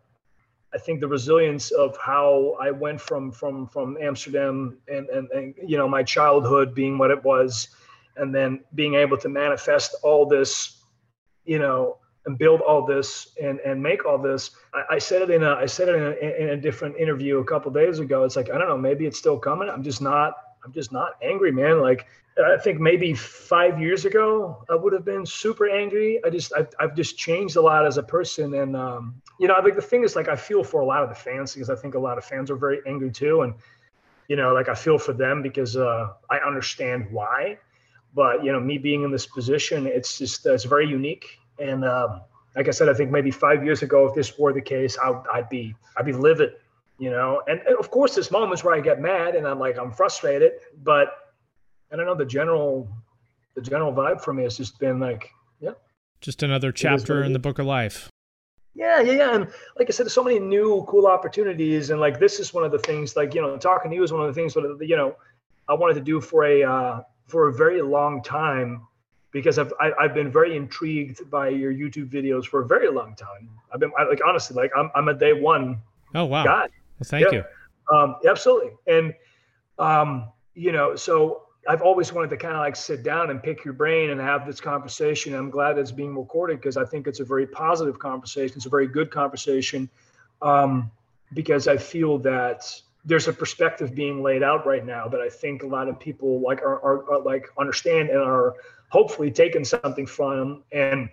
I 0.73 0.77
think 0.77 0.99
the 0.99 1.07
resilience 1.07 1.71
of 1.71 1.97
how 1.97 2.57
I 2.59 2.71
went 2.71 3.01
from 3.01 3.31
from 3.31 3.67
from 3.67 3.97
Amsterdam 4.01 4.77
and 4.87 5.09
and, 5.09 5.29
and 5.31 5.55
you 5.65 5.77
know 5.77 5.89
my 5.89 6.03
childhood 6.03 6.73
being 6.73 6.97
what 6.97 7.11
it 7.11 7.21
was 7.23 7.69
and 8.17 8.33
then 8.33 8.61
being 8.75 8.95
able 8.95 9.17
to 9.17 9.29
manifest 9.29 9.95
all 10.03 10.25
this 10.25 10.84
you 11.45 11.59
know, 11.59 11.97
and 12.25 12.37
build 12.37 12.61
all 12.61 12.85
this 12.85 13.29
and 13.41 13.59
and 13.59 13.81
make 13.81 14.05
all 14.05 14.17
this. 14.17 14.51
I, 14.73 14.95
I 14.95 14.97
said 14.97 15.21
it 15.21 15.29
in 15.29 15.43
a 15.43 15.53
I 15.53 15.65
said 15.65 15.89
it 15.89 15.95
in 15.95 16.03
a, 16.03 16.43
in 16.43 16.49
a 16.49 16.57
different 16.57 16.97
interview 16.97 17.39
a 17.39 17.45
couple 17.45 17.71
days 17.71 17.99
ago. 17.99 18.23
It's 18.23 18.35
like 18.35 18.49
I 18.49 18.57
don't 18.57 18.67
know, 18.67 18.77
maybe 18.77 19.05
it's 19.05 19.17
still 19.17 19.37
coming. 19.37 19.69
I'm 19.69 19.83
just 19.83 20.01
not. 20.01 20.35
I'm 20.63 20.73
just 20.73 20.91
not 20.91 21.13
angry, 21.21 21.51
man. 21.51 21.79
Like 21.79 22.07
I 22.43 22.57
think 22.57 22.79
maybe 22.79 23.13
five 23.13 23.79
years 23.79 24.05
ago 24.05 24.65
I 24.69 24.75
would 24.75 24.93
have 24.93 25.05
been 25.05 25.25
super 25.25 25.69
angry. 25.69 26.19
I 26.25 26.29
just 26.29 26.51
I've, 26.57 26.69
I've 26.79 26.95
just 26.95 27.17
changed 27.17 27.55
a 27.55 27.61
lot 27.61 27.85
as 27.85 27.97
a 27.97 28.03
person, 28.03 28.55
and 28.55 28.75
um, 28.75 29.21
you 29.39 29.47
know, 29.47 29.55
like 29.63 29.75
the 29.75 29.81
thing 29.81 30.03
is, 30.03 30.15
like 30.15 30.27
I 30.27 30.35
feel 30.35 30.63
for 30.63 30.81
a 30.81 30.85
lot 30.85 31.03
of 31.03 31.09
the 31.09 31.15
fans 31.15 31.53
because 31.53 31.69
I 31.69 31.75
think 31.75 31.93
a 31.93 31.99
lot 31.99 32.17
of 32.17 32.25
fans 32.25 32.49
are 32.49 32.55
very 32.55 32.79
angry 32.87 33.11
too, 33.11 33.41
and 33.41 33.53
you 34.27 34.35
know, 34.35 34.53
like 34.53 34.67
I 34.67 34.75
feel 34.75 34.97
for 34.97 35.13
them 35.13 35.43
because 35.43 35.77
uh, 35.77 36.09
I 36.29 36.39
understand 36.39 37.07
why 37.11 37.59
but 38.15 38.43
you 38.43 38.51
know, 38.51 38.59
me 38.59 38.77
being 38.77 39.03
in 39.03 39.11
this 39.11 39.25
position, 39.25 39.85
it's 39.85 40.17
just 40.17 40.47
uh, 40.47 40.53
it's 40.53 40.63
very 40.63 40.87
unique. 40.87 41.37
And 41.59 41.85
um, 41.85 42.21
like 42.55 42.67
I 42.67 42.71
said, 42.71 42.89
I 42.89 42.93
think 42.93 43.11
maybe 43.11 43.29
five 43.29 43.63
years 43.63 43.83
ago, 43.83 44.07
if 44.07 44.15
this 44.15 44.39
were 44.39 44.53
the 44.53 44.61
case, 44.61 44.97
I, 44.97 45.09
would 45.09 45.49
be 45.49 45.75
I'd 45.97 46.05
be 46.05 46.13
livid, 46.13 46.53
you 46.97 47.11
know. 47.11 47.43
And, 47.47 47.59
and, 47.67 47.77
of 47.77 47.91
course, 47.91 48.15
there's 48.15 48.31
moments 48.31 48.63
where 48.63 48.73
I 48.73 48.79
get 48.79 49.01
mad 49.01 49.35
and 49.35 49.45
I'm 49.45 49.59
like 49.59 49.77
I'm 49.77 49.91
frustrated, 49.91 50.53
but 50.83 51.09
I 51.91 51.97
don't 51.97 52.05
know 52.05 52.15
the 52.15 52.25
general 52.25 52.89
the 53.55 53.61
general 53.61 53.93
vibe 53.93 54.21
for 54.21 54.33
me 54.33 54.43
has 54.43 54.57
just 54.57 54.79
been 54.79 54.99
like, 54.99 55.29
yeah, 55.59 55.71
just 56.21 56.41
another 56.41 56.71
chapter 56.71 57.23
in 57.23 57.33
the 57.33 57.39
book 57.39 57.59
of 57.59 57.65
life. 57.65 58.09
Yeah, 58.75 58.99
yeah, 58.99 59.13
yeah. 59.13 59.35
And 59.35 59.47
like 59.77 59.87
I 59.87 59.91
said, 59.91 60.05
there's 60.05 60.13
so 60.13 60.23
many 60.23 60.37
new 60.37 60.85
cool 60.89 61.07
opportunities. 61.07 61.91
And 61.91 62.01
like 62.01 62.19
this 62.19 62.39
is 62.41 62.53
one 62.53 62.65
of 62.65 62.73
the 62.73 62.79
things, 62.79 63.15
like, 63.15 63.33
you 63.33 63.41
know, 63.41 63.55
talking 63.57 63.89
to 63.89 63.95
you 63.95 64.03
is 64.03 64.11
one 64.11 64.21
of 64.21 64.27
the 64.27 64.33
things 64.33 64.53
that, 64.53 64.77
you 64.81 64.97
know, 64.97 65.15
I 65.69 65.73
wanted 65.73 65.93
to 65.93 66.01
do 66.01 66.19
for 66.19 66.43
a 66.43 66.63
uh, 66.63 67.01
for 67.27 67.47
a 67.47 67.53
very 67.53 67.81
long 67.81 68.21
time 68.21 68.81
because 69.31 69.59
I've 69.59 69.73
I, 69.79 69.85
have 69.85 69.93
i 69.99 70.03
have 70.03 70.13
been 70.13 70.31
very 70.31 70.55
intrigued 70.55 71.29
by 71.29 71.49
your 71.49 71.73
YouTube 71.73 72.09
videos 72.09 72.45
for 72.45 72.61
a 72.61 72.67
very 72.67 72.89
long 72.89 73.15
time. 73.15 73.49
I've 73.73 73.79
been 73.79 73.91
I, 73.97 74.03
like 74.03 74.21
honestly 74.25 74.55
like 74.55 74.71
I'm 74.77 74.89
I'm 74.95 75.07
a 75.09 75.13
day 75.13 75.33
one. 75.33 75.81
Oh 76.13 76.25
wow! 76.25 76.45
Guy. 76.45 76.67
Well, 76.99 77.05
thank 77.05 77.31
yeah. 77.31 77.43
you. 77.91 77.95
Um, 77.95 78.15
absolutely, 78.27 78.71
and 78.87 79.13
um, 79.77 80.29
you 80.53 80.71
know, 80.71 80.95
so 80.95 81.43
I've 81.67 81.81
always 81.81 82.13
wanted 82.13 82.29
to 82.29 82.37
kind 82.37 82.53
of 82.53 82.59
like 82.59 82.75
sit 82.75 83.03
down 83.03 83.29
and 83.29 83.41
pick 83.41 83.65
your 83.65 83.73
brain 83.73 84.11
and 84.11 84.21
have 84.21 84.45
this 84.45 84.61
conversation. 84.61 85.33
I'm 85.33 85.49
glad 85.49 85.77
it's 85.77 85.91
being 85.91 86.15
recorded 86.15 86.57
because 86.57 86.77
I 86.77 86.85
think 86.85 87.07
it's 87.07 87.19
a 87.19 87.25
very 87.25 87.47
positive 87.47 87.99
conversation. 87.99 88.55
It's 88.55 88.67
a 88.67 88.69
very 88.69 88.87
good 88.87 89.09
conversation 89.11 89.89
um, 90.41 90.91
because 91.33 91.67
I 91.67 91.77
feel 91.77 92.19
that 92.19 92.71
there's 93.05 93.27
a 93.27 93.33
perspective 93.33 93.93
being 93.93 94.23
laid 94.23 94.43
out 94.43 94.65
right 94.65 94.85
now 94.85 95.07
that 95.07 95.21
I 95.21 95.29
think 95.29 95.63
a 95.63 95.67
lot 95.67 95.87
of 95.87 95.99
people 95.99 96.41
like 96.41 96.61
are, 96.61 96.79
are, 96.81 97.11
are 97.11 97.21
like 97.21 97.47
understand 97.57 98.09
and 98.09 98.19
are 98.19 98.55
hopefully 98.89 99.31
taking 99.31 99.63
something 99.63 100.07
from. 100.07 100.63
And 100.71 101.09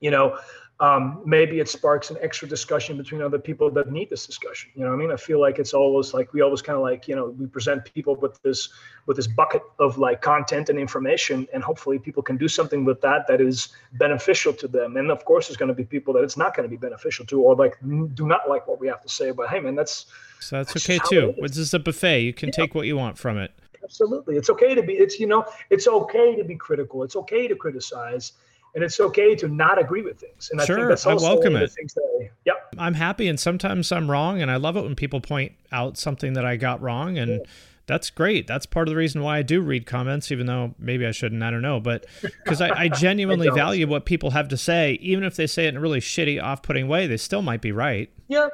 you 0.00 0.10
know 0.10 0.38
um, 0.82 1.22
maybe 1.24 1.60
it 1.60 1.68
sparks 1.68 2.10
an 2.10 2.16
extra 2.20 2.48
discussion 2.48 2.96
between 2.96 3.22
other 3.22 3.38
people 3.38 3.70
that 3.70 3.92
need 3.92 4.10
this 4.10 4.26
discussion. 4.26 4.68
You 4.74 4.82
know 4.82 4.88
what 4.88 4.96
I 4.96 4.98
mean? 4.98 5.12
I 5.12 5.16
feel 5.16 5.40
like 5.40 5.60
it's 5.60 5.74
always 5.74 6.12
like 6.12 6.32
we 6.32 6.40
always 6.40 6.60
kind 6.60 6.76
of 6.76 6.82
like, 6.82 7.06
you 7.06 7.14
know, 7.14 7.26
we 7.26 7.46
present 7.46 7.84
people 7.94 8.16
with 8.16 8.42
this 8.42 8.68
with 9.06 9.16
this 9.16 9.28
bucket 9.28 9.62
of 9.78 9.96
like 9.98 10.22
content 10.22 10.70
and 10.70 10.80
information, 10.80 11.46
and 11.54 11.62
hopefully 11.62 12.00
people 12.00 12.20
can 12.20 12.36
do 12.36 12.48
something 12.48 12.84
with 12.84 13.00
that 13.00 13.28
that 13.28 13.40
is 13.40 13.68
beneficial 13.92 14.52
to 14.54 14.66
them. 14.66 14.96
And 14.96 15.12
of 15.12 15.24
course, 15.24 15.46
there's 15.46 15.56
going 15.56 15.68
to 15.68 15.74
be 15.74 15.84
people 15.84 16.12
that 16.14 16.24
it's 16.24 16.36
not 16.36 16.56
going 16.56 16.68
to 16.68 16.70
be 16.70 16.76
beneficial 16.76 17.24
to, 17.26 17.40
or 17.40 17.54
like 17.54 17.78
do 18.14 18.26
not 18.26 18.48
like 18.48 18.66
what 18.66 18.80
we 18.80 18.88
have 18.88 19.02
to 19.02 19.08
say. 19.08 19.30
But 19.30 19.50
hey, 19.50 19.60
man, 19.60 19.76
that's 19.76 20.06
so 20.40 20.56
that's, 20.56 20.72
that's 20.72 20.84
okay 20.84 20.98
too. 21.08 21.32
This 21.40 21.58
is 21.58 21.72
a 21.74 21.78
buffet. 21.78 22.22
You 22.22 22.32
can 22.34 22.48
yeah. 22.48 22.64
take 22.64 22.74
what 22.74 22.88
you 22.88 22.96
want 22.96 23.18
from 23.18 23.38
it. 23.38 23.52
Absolutely, 23.84 24.36
it's 24.36 24.50
okay 24.50 24.74
to 24.74 24.82
be. 24.82 24.94
It's 24.94 25.20
you 25.20 25.28
know, 25.28 25.44
it's 25.70 25.86
okay 25.86 26.34
to 26.34 26.42
be 26.42 26.56
critical. 26.56 27.04
It's 27.04 27.14
okay 27.14 27.46
to 27.46 27.54
criticize 27.54 28.32
and 28.74 28.82
it's 28.82 28.98
okay 29.00 29.34
to 29.36 29.48
not 29.48 29.78
agree 29.78 30.02
with 30.02 30.18
things. 30.18 30.48
And 30.50 30.60
I 30.60 30.64
sure, 30.64 30.76
think 30.76 30.88
that's 30.88 31.06
also 31.06 31.26
I 31.26 31.32
welcome 31.32 31.56
it. 31.56 31.70
Things 31.72 31.94
that 31.94 32.30
yep. 32.44 32.74
I'm 32.78 32.94
happy, 32.94 33.28
and 33.28 33.38
sometimes 33.38 33.92
I'm 33.92 34.10
wrong, 34.10 34.40
and 34.40 34.50
I 34.50 34.56
love 34.56 34.76
it 34.76 34.82
when 34.82 34.94
people 34.94 35.20
point 35.20 35.52
out 35.70 35.96
something 35.96 36.32
that 36.34 36.44
I 36.44 36.56
got 36.56 36.80
wrong, 36.80 37.18
and. 37.18 37.30
Yeah. 37.30 37.50
That's 37.86 38.10
great. 38.10 38.46
That's 38.46 38.64
part 38.64 38.86
of 38.86 38.92
the 38.92 38.96
reason 38.96 39.22
why 39.22 39.38
I 39.38 39.42
do 39.42 39.60
read 39.60 39.86
comments, 39.86 40.30
even 40.30 40.46
though 40.46 40.72
maybe 40.78 41.04
I 41.04 41.10
shouldn't. 41.10 41.42
I 41.42 41.50
don't 41.50 41.62
know, 41.62 41.80
but 41.80 42.06
because 42.22 42.60
I, 42.60 42.68
I, 42.68 42.88
genuinely 42.88 43.48
I 43.48 43.54
value 43.54 43.88
what 43.88 44.06
people 44.06 44.30
have 44.30 44.48
to 44.48 44.56
say, 44.56 44.92
even 45.02 45.24
if 45.24 45.34
they 45.34 45.48
say 45.48 45.66
it 45.66 45.70
in 45.70 45.76
a 45.76 45.80
really 45.80 45.98
shitty, 45.98 46.40
off-putting 46.40 46.86
way, 46.86 47.08
they 47.08 47.16
still 47.16 47.42
might 47.42 47.60
be 47.60 47.72
right. 47.72 48.08
Yeah, 48.28 48.48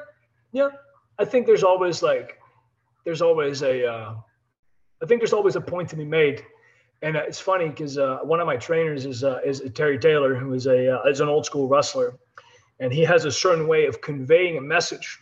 yeah. 0.51 0.69
I 1.19 1.25
think 1.25 1.45
there's 1.45 1.63
always 1.63 2.01
like, 2.01 2.39
there's 3.05 3.21
always 3.21 3.61
a, 3.61 3.85
uh, 3.85 4.15
I 5.01 5.05
think 5.05 5.21
there's 5.21 5.31
always 5.31 5.55
a 5.55 5.61
point 5.61 5.89
to 5.89 5.95
be 5.95 6.05
made 6.05 6.43
and 7.01 7.15
uh, 7.15 7.21
it's 7.21 7.39
funny 7.39 7.69
because 7.69 7.97
uh, 7.97 8.19
one 8.23 8.39
of 8.39 8.47
my 8.47 8.57
trainers 8.57 9.05
is 9.05 9.23
uh, 9.23 9.39
is 9.45 9.61
Terry 9.73 9.97
Taylor, 9.97 10.35
who 10.35 10.53
is 10.53 10.67
a 10.67 10.97
uh, 10.97 11.03
is 11.03 11.21
an 11.21 11.29
old 11.29 11.45
school 11.45 11.67
wrestler, 11.67 12.17
and 12.79 12.91
he 12.91 13.03
has 13.03 13.25
a 13.25 13.31
certain 13.31 13.67
way 13.67 13.85
of 13.85 14.01
conveying 14.01 14.57
a 14.57 14.61
message, 14.61 15.19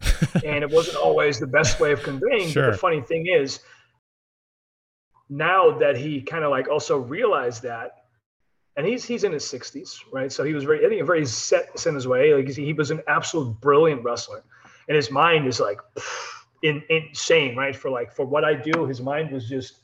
and 0.44 0.64
it 0.64 0.70
wasn't 0.70 0.96
always 0.96 1.38
the 1.38 1.46
best 1.46 1.80
way 1.80 1.92
of 1.92 2.02
conveying. 2.02 2.48
Sure. 2.48 2.66
But 2.66 2.72
the 2.72 2.78
funny 2.78 3.00
thing 3.02 3.26
is, 3.26 3.60
now 5.28 5.78
that 5.78 5.96
he 5.96 6.22
kind 6.22 6.44
of 6.44 6.50
like 6.50 6.68
also 6.68 6.96
realized 6.96 7.62
that, 7.62 8.04
and 8.76 8.86
he's 8.86 9.04
he's 9.04 9.24
in 9.24 9.32
his 9.32 9.46
sixties, 9.46 10.00
right? 10.10 10.32
So 10.32 10.44
he 10.44 10.54
was 10.54 10.64
very 10.64 10.86
I 10.86 10.88
think 10.88 11.06
very 11.06 11.26
set 11.26 11.84
in 11.86 11.94
his 11.94 12.08
way. 12.08 12.32
Like 12.32 12.48
he 12.48 12.72
was 12.72 12.90
an 12.90 13.02
absolute 13.06 13.60
brilliant 13.60 14.02
wrestler, 14.02 14.42
and 14.88 14.96
his 14.96 15.10
mind 15.10 15.46
is 15.46 15.60
like 15.60 15.78
in, 16.62 16.82
insane, 16.88 17.54
right? 17.54 17.76
For 17.76 17.90
like 17.90 18.14
for 18.14 18.24
what 18.24 18.44
I 18.44 18.54
do, 18.54 18.86
his 18.86 19.02
mind 19.02 19.30
was 19.30 19.46
just 19.46 19.80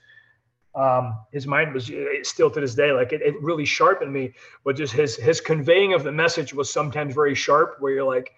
um, 0.75 1.19
his 1.33 1.47
mind 1.47 1.73
was 1.73 1.91
still 2.23 2.51
to 2.51 2.61
this 2.61 2.75
day 2.75 2.93
like 2.93 3.13
it, 3.13 3.23
it 3.23 3.41
really 3.41 3.65
sharpened 3.65 4.13
me 4.13 4.33
but 4.65 4.77
just 4.77 4.93
his 4.93 5.17
his 5.17 5.41
conveying 5.41 5.95
of 5.95 6.03
the 6.03 6.13
message 6.13 6.53
was 6.53 6.73
sometimes 6.73 7.15
very 7.15 7.35
sharp 7.35 7.77
where 7.81 7.93
you're 7.93 8.05
like 8.05 8.33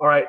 all 0.00 0.08
right 0.08 0.28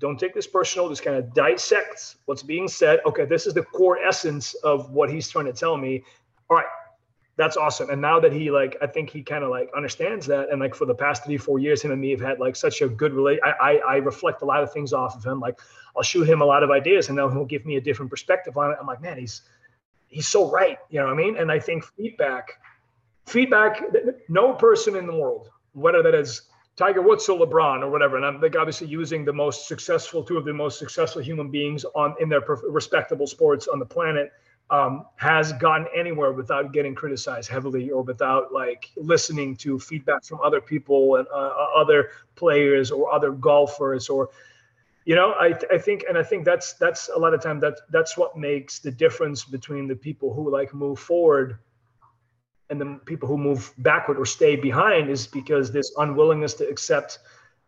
don't 0.00 0.18
take 0.18 0.34
this 0.34 0.46
personal 0.46 0.88
just 0.88 1.04
kind 1.04 1.16
of 1.16 1.32
dissect 1.34 2.16
what's 2.24 2.42
being 2.42 2.66
said. 2.66 3.00
Okay 3.06 3.26
this 3.26 3.46
is 3.46 3.54
the 3.54 3.62
core 3.62 3.98
essence 3.98 4.54
of 4.54 4.90
what 4.90 5.10
he's 5.10 5.28
trying 5.28 5.44
to 5.44 5.52
tell 5.52 5.76
me. 5.76 6.02
All 6.48 6.56
right 6.56 6.66
that's 7.36 7.56
awesome. 7.56 7.88
And 7.88 8.02
now 8.02 8.18
that 8.20 8.32
he 8.32 8.50
like 8.50 8.76
i 8.82 8.86
think 8.86 9.10
he 9.10 9.22
kind 9.22 9.44
of 9.44 9.50
like 9.50 9.70
understands 9.76 10.26
that 10.26 10.50
and 10.50 10.60
like 10.60 10.74
for 10.74 10.86
the 10.86 10.94
past 10.94 11.24
three 11.24 11.36
four 11.36 11.58
years 11.58 11.82
him 11.82 11.92
and 11.92 12.00
me 12.00 12.10
have 12.10 12.20
had 12.20 12.40
like 12.40 12.56
such 12.56 12.82
a 12.82 12.88
good 12.88 13.12
relate 13.12 13.38
I, 13.44 13.50
I, 13.50 13.76
I 13.76 13.96
reflect 13.96 14.42
a 14.42 14.44
lot 14.44 14.62
of 14.62 14.72
things 14.72 14.92
off 14.92 15.16
of 15.16 15.24
him 15.24 15.38
like 15.38 15.58
i'll 15.96 16.02
shoot 16.02 16.28
him 16.28 16.40
a 16.40 16.44
lot 16.44 16.62
of 16.62 16.70
ideas 16.70 17.08
and 17.08 17.16
then 17.16 17.30
he'll 17.30 17.44
give 17.44 17.64
me 17.64 17.76
a 17.76 17.80
different 17.80 18.10
perspective 18.10 18.56
on 18.56 18.72
it. 18.72 18.78
I'm 18.80 18.86
like 18.86 19.00
man 19.00 19.18
he's 19.18 19.42
he's 20.10 20.28
so 20.28 20.50
right. 20.50 20.78
You 20.90 21.00
know 21.00 21.06
what 21.06 21.14
I 21.14 21.16
mean? 21.16 21.36
And 21.38 21.50
I 21.50 21.58
think 21.58 21.84
feedback, 21.84 22.52
feedback, 23.26 23.82
no 24.28 24.54
person 24.54 24.96
in 24.96 25.06
the 25.06 25.14
world, 25.14 25.48
whether 25.72 26.02
that 26.02 26.14
is 26.14 26.42
Tiger 26.76 27.02
Woods 27.02 27.28
or 27.28 27.38
LeBron 27.38 27.82
or 27.82 27.90
whatever, 27.90 28.16
and 28.16 28.24
I'm 28.24 28.40
like 28.40 28.56
obviously 28.56 28.88
using 28.88 29.24
the 29.24 29.32
most 29.32 29.68
successful, 29.68 30.22
two 30.22 30.36
of 30.36 30.44
the 30.44 30.52
most 30.52 30.78
successful 30.78 31.22
human 31.22 31.50
beings 31.50 31.84
on 31.94 32.14
in 32.20 32.28
their 32.28 32.40
respectable 32.40 33.26
sports 33.26 33.68
on 33.68 33.78
the 33.78 33.86
planet, 33.86 34.32
um, 34.70 35.04
has 35.16 35.52
gotten 35.54 35.86
anywhere 35.94 36.32
without 36.32 36.72
getting 36.72 36.94
criticized 36.94 37.50
heavily 37.50 37.90
or 37.90 38.02
without 38.02 38.52
like 38.52 38.88
listening 38.96 39.56
to 39.56 39.78
feedback 39.78 40.24
from 40.24 40.40
other 40.42 40.60
people 40.60 41.16
and 41.16 41.26
uh, 41.28 41.50
other 41.76 42.10
players 42.36 42.90
or 42.90 43.12
other 43.12 43.32
golfers 43.32 44.08
or 44.08 44.30
you 45.04 45.14
know 45.14 45.32
I, 45.32 45.54
I 45.72 45.78
think 45.78 46.04
and 46.08 46.18
i 46.18 46.22
think 46.22 46.44
that's 46.44 46.74
that's 46.74 47.08
a 47.08 47.18
lot 47.18 47.34
of 47.34 47.42
time 47.42 47.60
that 47.60 47.80
that's 47.90 48.16
what 48.16 48.36
makes 48.36 48.78
the 48.78 48.90
difference 48.90 49.44
between 49.44 49.86
the 49.86 49.96
people 49.96 50.32
who 50.34 50.50
like 50.50 50.74
move 50.74 50.98
forward 50.98 51.58
and 52.68 52.80
the 52.80 53.00
people 53.04 53.28
who 53.28 53.36
move 53.36 53.72
backward 53.78 54.18
or 54.18 54.24
stay 54.24 54.56
behind 54.56 55.10
is 55.10 55.26
because 55.26 55.72
this 55.72 55.92
unwillingness 55.98 56.54
to 56.54 56.68
accept 56.68 57.18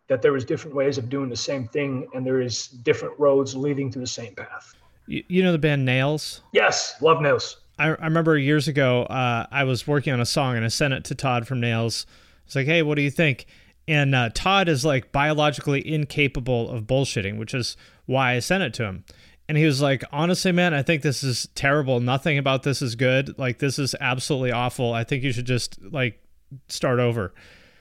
that 0.09 0.23
there 0.23 0.37
is 0.37 0.45
different 0.45 0.77
ways 0.77 0.99
of 0.99 1.09
doing 1.09 1.29
the 1.29 1.37
same 1.37 1.67
thing 1.69 2.07
and 2.15 2.25
there 2.25 2.41
is 2.41 2.69
different 2.69 3.19
roads 3.19 3.57
leading 3.57 3.91
to 3.91 3.99
the 3.99 4.07
same 4.07 4.35
path. 4.35 4.75
You, 5.07 5.25
you 5.29 5.43
know 5.43 5.53
the 5.53 5.59
band 5.59 5.85
nails? 5.85 6.43
Yes 6.53 6.95
love 7.01 7.21
nails. 7.21 7.59
I, 7.79 7.89
I 7.89 8.05
remember 8.05 8.37
years 8.39 8.69
ago 8.69 9.05
uh, 9.05 9.47
i 9.51 9.65
was 9.65 9.87
working 9.87 10.13
on 10.13 10.21
a 10.21 10.27
song 10.27 10.57
and 10.57 10.65
i 10.65 10.69
sent 10.69 10.95
it 10.95 11.05
to 11.05 11.15
todd 11.15 11.47
from 11.47 11.61
nails. 11.61 12.07
It's 12.47 12.55
like 12.55 12.67
hey 12.67 12.83
what 12.83 12.95
do 12.95 13.03
you 13.03 13.11
think 13.11 13.47
and 13.89 14.15
uh, 14.15 14.31
todd 14.35 14.69
is 14.69 14.85
like 14.85 15.13
biologically 15.13 15.87
incapable 15.87 16.71
of 16.71 16.85
bullshitting 16.85 17.39
which 17.39 17.55
is 17.55 17.77
why 18.07 18.33
i 18.33 18.39
sent 18.39 18.63
it 18.63 18.75
to 18.75 18.85
him 18.85 19.05
and 19.49 19.59
he 19.59 19.67
was 19.67 19.83
like, 19.83 20.05
honestly, 20.13 20.53
man, 20.53 20.73
I 20.73 20.83
think 20.83 21.03
this 21.03 21.23
is 21.23 21.49
terrible. 21.55 22.01
Nothing 22.01 22.39
about 22.39 22.63
this 22.63 22.81
is 22.81 22.95
good. 22.95 23.39
Like, 23.39 23.59
this 23.59 23.79
is 23.79 23.95
absolutely 24.01 24.53
awful. 24.53 24.95
I 24.95 25.05
think 25.05 25.23
you 25.23 25.33
should 25.33 25.45
just 25.45 25.79
like 25.83 26.23
start 26.69 27.01
over. 27.01 27.35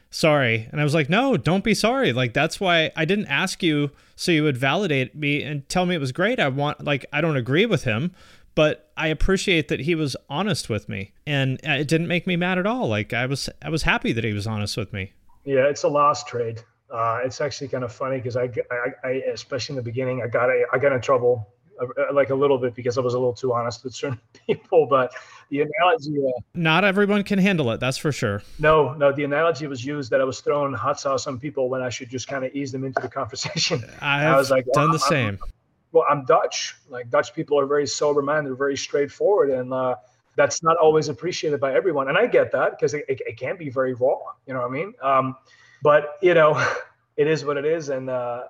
Sorry. 0.10 0.68
And 0.72 0.82
I 0.82 0.84
was 0.84 0.93
like, 0.93 1.10
no, 1.10 1.38
don't 1.38 1.64
be 1.64 1.74
sorry. 1.74 2.12
Like, 2.12 2.34
that's 2.34 2.60
why 2.60 2.91
I 2.97 3.06
didn't 3.06 3.28
ask 3.28 3.64
you 3.64 3.91
so 4.18 4.32
you 4.32 4.43
would 4.43 4.58
validate 4.58 5.16
me 5.16 5.41
and 5.43 5.68
tell 5.70 5.86
me 5.86 5.95
it 5.95 6.02
was 6.02 6.12
great. 6.12 6.39
I 6.39 6.49
want, 6.49 6.84
like, 6.84 7.06
I 7.14 7.22
don't 7.22 7.38
agree 7.38 7.66
with 7.66 7.86
him, 7.86 8.12
but 8.54 8.91
I 8.97 9.08
appreciate 9.08 9.70
that 9.70 9.82
he 9.82 9.95
was 9.95 10.18
honest 10.30 10.68
with 10.68 10.89
me 10.89 11.14
and 11.26 11.58
it 11.64 11.88
didn't 11.88 12.10
make 12.10 12.28
me 12.28 12.36
mad 12.36 12.58
at 12.58 12.68
all. 12.68 12.89
Like, 12.89 13.14
I 13.14 13.26
was, 13.28 13.49
I 13.62 13.70
was 13.70 13.84
happy 13.84 14.12
that 14.12 14.26
he 14.26 14.34
was 14.34 14.45
honest 14.45 14.76
with 14.76 14.91
me. 14.91 15.14
Yeah, 15.44 15.66
it's 15.66 15.84
a 15.84 15.88
lost 15.88 16.28
trade. 16.28 16.62
Uh, 16.89 17.20
it's 17.24 17.39
actually 17.39 17.70
kind 17.70 17.84
of 17.84 17.92
funny 17.94 18.18
because 18.18 18.36
I, 18.36 18.52
I, 18.70 19.08
I, 19.08 19.10
especially 19.34 19.74
in 19.74 19.78
the 19.78 19.84
beginning, 19.84 20.22
I 20.22 20.28
got 20.28 20.50
a, 20.50 20.66
I 20.74 20.78
got 20.78 20.92
in 20.92 21.02
trouble 21.02 21.48
uh, 21.82 22.14
like 22.14 22.30
a 22.30 22.36
little 22.36 22.58
bit 22.58 22.76
because 22.76 22.98
I 22.98 23.02
was 23.02 23.14
a 23.14 23.18
little 23.18 23.34
too 23.34 23.54
honest 23.54 23.84
with 23.84 23.94
certain 23.94 24.20
people. 24.48 24.88
But 24.88 25.14
the 25.50 25.62
analogy, 25.62 26.18
uh, 26.20 26.39
not 26.54 26.84
everyone 26.84 27.24
can 27.24 27.39
handle 27.39 27.72
it. 27.72 27.80
That's 27.80 27.98
for 27.98 28.12
sure. 28.12 28.44
No, 28.60 28.94
no. 28.94 29.12
The 29.12 29.24
analogy 29.24 29.68
was 29.68 29.84
used 29.84 30.12
that 30.12 30.22
I 30.22 30.24
was 30.26 30.42
throwing 30.42 30.74
hot 30.74 31.00
sauce 31.00 31.28
on 31.28 31.39
people 31.39 31.70
when 31.70 31.82
I 31.82 31.89
should 31.89 32.10
just 32.10 32.28
kind 32.28 32.46
of 32.46 32.54
ease 32.54 32.72
them 32.72 32.84
into 32.84 33.02
the 33.02 33.10
conversation. 33.10 33.84
I, 34.02 34.26
I 34.26 34.36
was 34.36 34.52
like, 34.52 34.66
done 34.74 34.89
well, 34.89 34.98
the 34.98 35.04
I'm, 35.06 35.10
same. 35.10 35.39
I'm, 35.42 35.52
well, 35.92 36.06
I'm 36.10 36.26
Dutch. 36.26 36.76
Like 36.89 37.10
Dutch 37.10 37.34
people 37.34 37.60
are 37.60 37.66
very 37.66 37.88
sober 37.88 38.22
minded, 38.22 38.56
very 38.58 38.78
straightforward, 38.78 39.50
and 39.50 39.74
uh, 39.74 39.96
that's 40.36 40.63
not 40.63 40.77
always 40.77 41.09
appreciated 41.09 41.59
by 41.59 41.73
everyone. 41.73 42.07
And 42.09 42.17
I 42.17 42.27
get 42.27 42.51
that 42.51 42.71
because 42.71 42.93
it, 42.93 43.05
it, 43.07 43.21
it, 43.25 43.38
can 43.38 43.57
be 43.57 43.69
very 43.69 43.93
raw. 43.93 44.17
You 44.45 44.53
know 44.53 44.61
what 44.61 44.69
I 44.69 44.73
mean? 44.73 44.93
Um, 45.01 45.36
but 45.84 46.17
you 46.21 46.34
know, 46.34 46.63
it 47.17 47.27
is 47.27 47.43
what 47.43 47.57
it 47.57 47.65
is, 47.65 47.89
and 47.89 48.09
uh, 48.09 48.43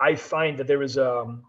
I 0.00 0.14
find 0.14 0.58
that 0.58 0.66
there 0.66 0.82
is 0.82 0.98
um, 0.98 1.44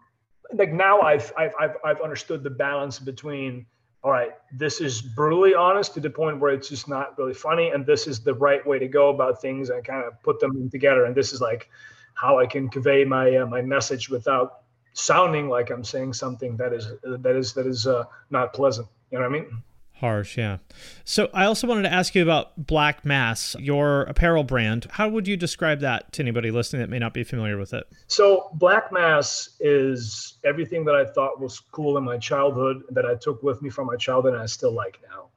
like 0.52 0.72
now 0.72 1.00
I've, 1.00 1.32
I've 1.36 1.52
I've 1.58 1.76
I've 1.84 2.00
understood 2.00 2.42
the 2.42 2.50
balance 2.50 2.98
between 2.98 3.66
all 4.06 4.12
right, 4.12 4.34
this 4.52 4.80
is 4.80 5.02
brutally 5.02 5.54
honest 5.54 5.94
to 5.94 6.00
the 6.00 6.08
point 6.08 6.38
where 6.38 6.52
it's 6.52 6.68
just 6.68 6.88
not 6.88 7.18
really 7.18 7.34
funny, 7.34 7.70
and 7.70 7.84
this 7.84 8.06
is 8.06 8.20
the 8.20 8.34
right 8.34 8.64
way 8.64 8.78
to 8.78 8.86
go 8.86 9.08
about 9.08 9.40
things. 9.42 9.68
and 9.68 9.84
kind 9.84 10.04
of 10.04 10.22
put 10.22 10.38
them 10.38 10.70
together, 10.70 11.06
and 11.06 11.14
this 11.14 11.32
is 11.32 11.40
like 11.40 11.68
how 12.14 12.38
I 12.38 12.46
can 12.46 12.68
convey 12.68 13.04
my 13.04 13.36
uh, 13.36 13.46
my 13.46 13.62
message 13.62 14.08
without 14.08 14.60
sounding 14.92 15.48
like 15.48 15.70
I'm 15.70 15.82
saying 15.82 16.12
something 16.12 16.56
that 16.56 16.72
is 16.72 16.92
that 17.02 17.34
is 17.34 17.52
that 17.54 17.66
is 17.66 17.86
uh, 17.88 18.04
not 18.30 18.52
pleasant. 18.52 18.86
You 19.10 19.18
know 19.18 19.28
what 19.28 19.36
I 19.36 19.40
mean? 19.40 19.62
Harsh, 20.00 20.36
yeah. 20.36 20.58
So 21.04 21.30
I 21.32 21.46
also 21.46 21.66
wanted 21.66 21.82
to 21.82 21.92
ask 21.92 22.14
you 22.14 22.22
about 22.22 22.66
BlxckMass, 22.66 23.56
your 23.58 24.02
apparel 24.02 24.44
brand. 24.44 24.86
How 24.90 25.08
would 25.08 25.26
you 25.26 25.38
describe 25.38 25.80
that 25.80 26.12
to 26.12 26.22
anybody 26.22 26.50
listening 26.50 26.80
that 26.80 26.90
may 26.90 26.98
not 26.98 27.14
be 27.14 27.24
familiar 27.24 27.56
with 27.56 27.72
it? 27.72 27.84
So 28.06 28.50
BlxckMass 28.58 29.56
is 29.58 30.34
everything 30.44 30.84
that 30.84 30.94
I 30.94 31.06
thought 31.06 31.40
was 31.40 31.60
cool 31.60 31.96
in 31.96 32.04
my 32.04 32.18
childhood 32.18 32.82
that 32.90 33.06
I 33.06 33.14
took 33.14 33.42
with 33.42 33.62
me 33.62 33.70
from 33.70 33.86
my 33.86 33.96
childhood 33.96 34.34
and 34.34 34.42
I 34.42 34.46
still 34.46 34.72
like 34.72 34.98
now. 35.10 35.28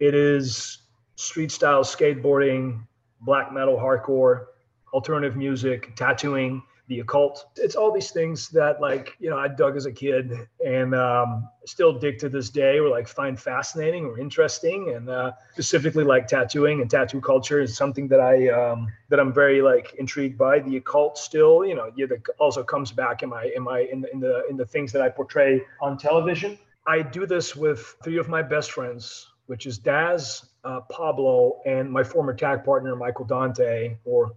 It 0.00 0.14
is 0.14 0.78
street 1.14 1.52
style 1.52 1.84
skateboarding, 1.84 2.80
black 3.20 3.52
metal, 3.52 3.76
hardcore, 3.76 4.46
alternative 4.92 5.36
music, 5.36 5.94
tattooing, 5.94 6.62
the 6.90 6.98
occult. 6.98 7.46
It's 7.56 7.76
all 7.76 7.92
these 7.92 8.10
things 8.10 8.48
that 8.48 8.80
like, 8.80 9.14
you 9.20 9.30
know, 9.30 9.38
I 9.38 9.46
dug 9.46 9.76
as 9.76 9.86
a 9.86 9.92
kid 9.92 10.32
and 10.66 10.92
um, 10.92 11.48
still 11.64 11.96
dig 11.96 12.18
to 12.18 12.28
this 12.28 12.50
day 12.50 12.80
or 12.80 12.88
like 12.88 13.06
find 13.06 13.38
fascinating 13.38 14.04
or 14.04 14.18
interesting. 14.18 14.92
And 14.96 15.08
uh, 15.08 15.32
specifically 15.52 16.02
like 16.02 16.26
tattooing 16.26 16.80
and 16.80 16.90
tattoo 16.90 17.20
culture 17.20 17.60
is 17.60 17.76
something 17.76 18.08
that 18.08 18.18
I, 18.18 18.48
um, 18.48 18.88
that 19.08 19.20
I'm 19.20 19.32
very 19.32 19.62
like 19.62 19.94
intrigued 19.98 20.36
by 20.36 20.58
the 20.58 20.78
occult 20.78 21.16
still, 21.16 21.64
you 21.64 21.76
know, 21.76 21.92
yeah, 21.94 22.06
that 22.06 22.22
also 22.40 22.64
comes 22.64 22.90
back 22.90 23.22
in 23.22 23.28
my, 23.28 23.52
in 23.54 23.62
my, 23.62 23.86
in 23.92 24.00
the, 24.00 24.12
in 24.12 24.18
the, 24.18 24.42
in 24.50 24.56
the 24.56 24.66
things 24.66 24.90
that 24.90 25.00
I 25.00 25.08
portray 25.08 25.62
on 25.80 25.96
television. 25.96 26.58
I 26.88 27.02
do 27.02 27.24
this 27.24 27.54
with 27.54 27.94
three 28.02 28.18
of 28.18 28.28
my 28.28 28.42
best 28.42 28.72
friends, 28.72 29.30
which 29.46 29.64
is 29.64 29.78
Daz, 29.78 30.44
uh, 30.64 30.80
Pablo, 30.90 31.60
and 31.66 31.88
my 31.88 32.02
former 32.02 32.34
tag 32.34 32.64
partner, 32.64 32.96
Michael 32.96 33.26
Dante, 33.26 33.96
or 34.04 34.32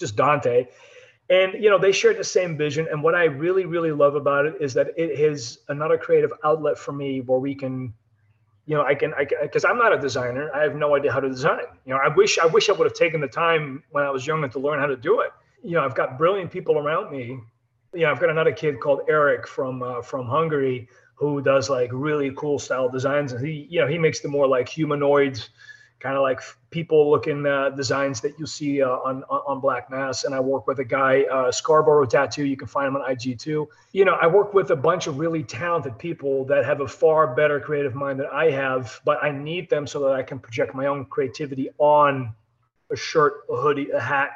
just 0.00 0.16
Dante 0.16 0.66
and 1.32 1.54
you 1.54 1.70
know 1.70 1.78
they 1.78 1.92
shared 1.92 2.18
the 2.18 2.24
same 2.24 2.56
vision. 2.56 2.86
And 2.90 3.02
what 3.02 3.14
i 3.14 3.24
really 3.24 3.64
really 3.64 3.92
love 3.92 4.14
about 4.14 4.44
it 4.46 4.54
is 4.60 4.74
that 4.74 4.88
it 4.96 5.10
is 5.18 5.58
another 5.68 5.96
creative 5.96 6.32
outlet 6.44 6.78
for 6.78 6.92
me 6.92 7.20
where 7.22 7.38
we 7.38 7.54
can 7.54 7.92
you 8.66 8.76
know 8.76 8.84
i 8.84 8.94
can 8.94 9.14
i 9.14 9.26
because 9.40 9.64
i'm 9.64 9.78
not 9.78 9.92
a 9.92 9.98
designer. 9.98 10.50
I 10.54 10.62
have 10.62 10.76
no 10.76 10.94
idea 10.94 11.10
how 11.10 11.20
to 11.20 11.28
design. 11.28 11.64
You 11.86 11.94
know 11.94 12.00
i 12.04 12.08
wish 12.08 12.38
i 12.38 12.46
wish 12.46 12.68
i 12.68 12.72
would 12.72 12.84
have 12.84 12.94
taken 12.94 13.20
the 13.20 13.28
time 13.28 13.82
when 13.90 14.04
i 14.04 14.10
was 14.10 14.26
younger 14.26 14.48
to 14.48 14.58
learn 14.58 14.78
how 14.78 14.86
to 14.86 14.96
do 14.96 15.20
it. 15.20 15.30
You 15.64 15.72
know 15.72 15.84
i've 15.84 15.94
got 15.94 16.18
brilliant 16.18 16.50
people 16.50 16.78
around 16.78 17.10
me. 17.10 17.40
You 17.94 18.02
know 18.02 18.10
i've 18.10 18.20
got 18.20 18.30
another 18.30 18.52
kid 18.52 18.78
called 18.80 19.00
eric 19.08 19.48
from 19.48 19.82
uh, 19.82 20.02
from 20.02 20.26
hungary 20.26 20.88
who 21.14 21.40
does 21.40 21.70
like 21.70 21.90
really 21.92 22.32
cool 22.36 22.58
style 22.58 22.88
designs. 22.88 23.32
And 23.32 23.46
he 23.46 23.66
you 23.70 23.80
know 23.80 23.86
he 23.86 23.96
makes 23.96 24.20
the 24.20 24.28
more 24.28 24.46
like 24.46 24.68
humanoids 24.68 25.50
kind 26.02 26.16
of 26.16 26.22
like 26.22 26.40
people 26.70 27.10
looking 27.10 27.46
uh, 27.46 27.70
designs 27.70 28.20
that 28.22 28.36
you 28.38 28.44
see 28.44 28.82
uh, 28.82 28.88
on, 28.88 29.22
on 29.24 29.62
BlxckMass. 29.62 30.24
And 30.24 30.34
I 30.34 30.40
work 30.40 30.66
with 30.66 30.80
a 30.80 30.84
guy, 30.84 31.22
uh, 31.22 31.52
Scarborough 31.52 32.06
Tattoo. 32.06 32.44
You 32.44 32.56
can 32.56 32.66
find 32.66 32.88
him 32.88 32.96
on 32.96 33.08
IG 33.08 33.38
too. 33.38 33.68
You 33.92 34.04
know, 34.04 34.14
I 34.20 34.26
work 34.26 34.52
with 34.52 34.70
a 34.70 34.76
bunch 34.76 35.06
of 35.06 35.18
really 35.18 35.44
talented 35.44 35.96
people 35.98 36.44
that 36.46 36.64
have 36.64 36.80
a 36.80 36.88
far 36.88 37.34
better 37.34 37.60
creative 37.60 37.94
mind 37.94 38.18
than 38.18 38.26
I 38.32 38.50
have, 38.50 39.00
but 39.04 39.22
I 39.22 39.30
need 39.30 39.70
them 39.70 39.86
so 39.86 40.00
that 40.00 40.12
I 40.12 40.24
can 40.24 40.40
project 40.40 40.74
my 40.74 40.86
own 40.86 41.04
creativity 41.04 41.70
on 41.78 42.34
a 42.90 42.96
shirt, 42.96 43.44
a 43.48 43.56
hoodie, 43.56 43.90
a 43.90 44.00
hat, 44.00 44.30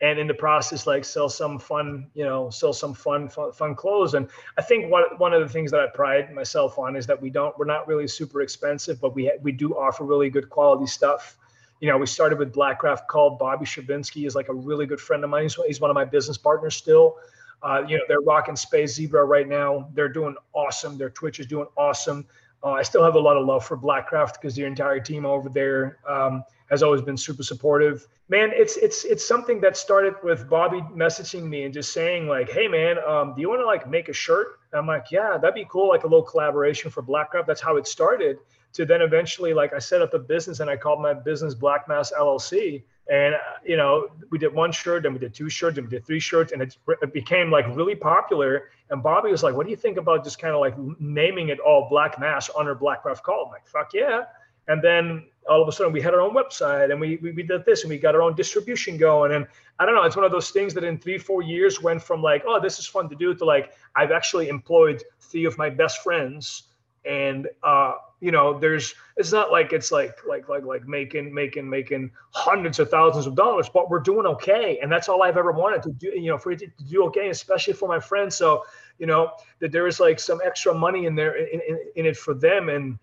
and 0.00 0.18
in 0.18 0.26
the 0.26 0.34
process 0.34 0.86
like 0.86 1.04
sell 1.04 1.28
some 1.28 1.58
fun 1.58 2.06
you 2.14 2.24
know 2.24 2.50
sell 2.50 2.72
some 2.72 2.94
fun 2.94 3.28
fun, 3.28 3.52
fun 3.52 3.74
clothes. 3.74 4.14
And 4.14 4.28
i 4.56 4.62
think 4.62 4.90
one, 4.90 5.04
one 5.18 5.32
of 5.32 5.42
the 5.42 5.48
things 5.48 5.70
that 5.70 5.80
i 5.80 5.86
pride 5.92 6.32
myself 6.32 6.78
on 6.78 6.96
is 6.96 7.06
that 7.06 7.20
we 7.20 7.30
don't 7.30 7.56
we're 7.58 7.64
not 7.64 7.88
really 7.88 8.06
super 8.06 8.42
expensive 8.42 9.00
but 9.00 9.14
we 9.14 9.30
we 9.42 9.52
do 9.52 9.72
offer 9.72 10.04
really 10.04 10.30
good 10.30 10.48
quality 10.50 10.86
stuff. 10.86 11.36
You 11.80 11.88
know 11.88 11.98
we 11.98 12.06
started 12.06 12.38
with 12.38 12.52
Blackcraft 12.52 13.08
Cult 13.08 13.38
bobby 13.38 13.64
shabinsky 13.64 14.26
is 14.26 14.34
like 14.34 14.48
a 14.48 14.54
really 14.54 14.86
good 14.86 15.00
friend 15.00 15.22
of 15.24 15.30
mine. 15.30 15.44
He's, 15.44 15.54
he's 15.66 15.80
one 15.80 15.90
of 15.90 15.94
my 15.94 16.04
business 16.04 16.38
partners 16.38 16.76
still. 16.76 17.16
Uh, 17.62 17.82
you 17.88 17.96
know 17.96 18.04
they're 18.06 18.20
rocking 18.20 18.56
space 18.56 18.94
zebra 18.94 19.24
right 19.24 19.48
now. 19.48 19.88
They're 19.94 20.08
doing 20.08 20.36
awesome. 20.52 20.96
Their 20.96 21.10
twitch 21.10 21.40
is 21.40 21.46
doing 21.46 21.66
awesome. 21.76 22.26
Uh, 22.64 22.72
i 22.72 22.82
still 22.82 23.04
have 23.04 23.14
a 23.14 23.20
lot 23.20 23.36
of 23.36 23.46
love 23.46 23.64
for 23.64 23.76
blackcraft 23.76 24.34
because 24.34 24.56
the 24.56 24.64
entire 24.64 24.98
team 24.98 25.24
over 25.24 25.48
there 25.48 25.98
um, 26.08 26.42
has 26.70 26.82
always 26.82 27.02
been 27.02 27.16
super 27.16 27.42
supportive. 27.42 28.06
Man, 28.28 28.50
it's 28.52 28.76
it's 28.76 29.04
it's 29.04 29.26
something 29.26 29.60
that 29.62 29.76
started 29.76 30.14
with 30.22 30.48
Bobby 30.48 30.80
messaging 30.94 31.44
me 31.44 31.64
and 31.64 31.72
just 31.72 31.92
saying 31.92 32.28
like, 32.28 32.50
"Hey, 32.50 32.68
man, 32.68 32.98
um, 33.06 33.34
do 33.34 33.40
you 33.40 33.48
want 33.48 33.60
to 33.60 33.66
like 33.66 33.88
make 33.88 34.08
a 34.08 34.12
shirt?" 34.12 34.58
And 34.72 34.80
I'm 34.80 34.86
like, 34.86 35.06
"Yeah, 35.10 35.38
that'd 35.38 35.54
be 35.54 35.66
cool, 35.70 35.88
like 35.88 36.04
a 36.04 36.06
little 36.06 36.22
collaboration 36.22 36.90
for 36.90 37.02
Blackcraft." 37.02 37.46
That's 37.46 37.60
how 37.60 37.76
it 37.76 37.86
started. 37.86 38.38
To 38.74 38.84
then 38.84 39.00
eventually, 39.00 39.54
like, 39.54 39.72
I 39.72 39.78
set 39.78 40.02
up 40.02 40.12
a 40.12 40.18
business 40.18 40.60
and 40.60 40.68
I 40.68 40.76
called 40.76 41.00
my 41.00 41.14
business 41.14 41.54
BlxckMass 41.54 42.12
LLC. 42.12 42.82
And 43.10 43.34
you 43.64 43.78
know, 43.78 44.08
we 44.30 44.36
did 44.36 44.52
one 44.52 44.70
shirt, 44.70 45.04
then 45.04 45.14
we 45.14 45.18
did 45.18 45.32
two 45.32 45.48
shirts, 45.48 45.76
then 45.76 45.84
we 45.84 45.90
did 45.90 46.04
three 46.04 46.20
shirts, 46.20 46.52
and 46.52 46.60
it, 46.60 46.76
it 47.00 47.14
became 47.14 47.50
like 47.50 47.66
really 47.74 47.94
popular. 47.94 48.68
And 48.90 49.02
Bobby 49.02 49.30
was 49.30 49.42
like, 49.42 49.54
"What 49.54 49.64
do 49.64 49.70
you 49.70 49.76
think 49.76 49.96
about 49.96 50.22
just 50.22 50.38
kind 50.38 50.54
of 50.54 50.60
like 50.60 50.74
naming 51.00 51.48
it 51.48 51.60
all 51.60 51.88
BlxckMass 51.90 52.50
under 52.58 52.76
Blackcraft 52.76 53.22
Cult?" 53.22 53.46
I'm 53.46 53.52
like, 53.52 53.66
"Fuck 53.66 53.94
yeah!" 53.94 54.24
And 54.68 54.82
then 54.82 55.24
all 55.48 55.62
of 55.62 55.68
a 55.68 55.72
sudden 55.72 55.92
we 55.92 56.00
had 56.00 56.14
our 56.14 56.20
own 56.20 56.34
website 56.34 56.90
and 56.90 57.00
we, 57.00 57.16
we, 57.16 57.32
we 57.32 57.42
did 57.42 57.64
this 57.64 57.82
and 57.82 57.90
we 57.90 57.98
got 57.98 58.14
our 58.14 58.22
own 58.22 58.34
distribution 58.34 58.96
going. 58.96 59.32
And 59.32 59.46
I 59.78 59.86
don't 59.86 59.94
know, 59.94 60.02
it's 60.02 60.16
one 60.16 60.24
of 60.24 60.32
those 60.32 60.50
things 60.50 60.74
that 60.74 60.84
in 60.84 60.98
three, 60.98 61.18
four 61.18 61.42
years 61.42 61.82
went 61.82 62.02
from 62.02 62.22
like, 62.22 62.44
oh, 62.46 62.60
this 62.60 62.78
is 62.78 62.86
fun 62.86 63.08
to 63.08 63.16
do 63.16 63.34
to 63.34 63.44
like, 63.44 63.72
I've 63.96 64.10
actually 64.10 64.48
employed 64.48 65.02
three 65.20 65.44
of 65.44 65.56
my 65.58 65.70
best 65.70 66.02
friends 66.02 66.64
and 67.04 67.48
uh, 67.62 67.94
you 68.20 68.32
know, 68.32 68.58
there's 68.58 68.94
it's 69.16 69.32
not 69.32 69.50
like 69.50 69.72
it's 69.72 69.92
like 69.92 70.16
like 70.28 70.48
like 70.48 70.64
like 70.64 70.86
making 70.86 71.32
making 71.32 71.68
making 71.68 72.10
hundreds 72.30 72.78
of 72.78 72.90
thousands 72.90 73.26
of 73.26 73.34
dollars, 73.34 73.68
but 73.68 73.88
we're 73.88 74.00
doing 74.00 74.26
okay, 74.26 74.78
and 74.82 74.90
that's 74.90 75.08
all 75.08 75.22
I've 75.22 75.36
ever 75.36 75.52
wanted 75.52 75.82
to 75.84 75.92
do. 75.92 76.08
You 76.08 76.30
know, 76.30 76.38
for 76.38 76.50
it 76.52 76.58
to 76.58 76.66
do 76.88 77.04
okay, 77.06 77.30
especially 77.30 77.74
for 77.74 77.88
my 77.88 78.00
friends. 78.00 78.36
So 78.36 78.64
you 78.98 79.06
know 79.06 79.32
that 79.60 79.72
there 79.72 79.86
is 79.86 80.00
like 80.00 80.18
some 80.18 80.40
extra 80.44 80.74
money 80.74 81.06
in 81.06 81.14
there 81.14 81.36
in, 81.36 81.60
in, 81.60 81.78
in 81.96 82.06
it 82.06 82.16
for 82.16 82.34
them, 82.34 82.68
and 82.68 82.98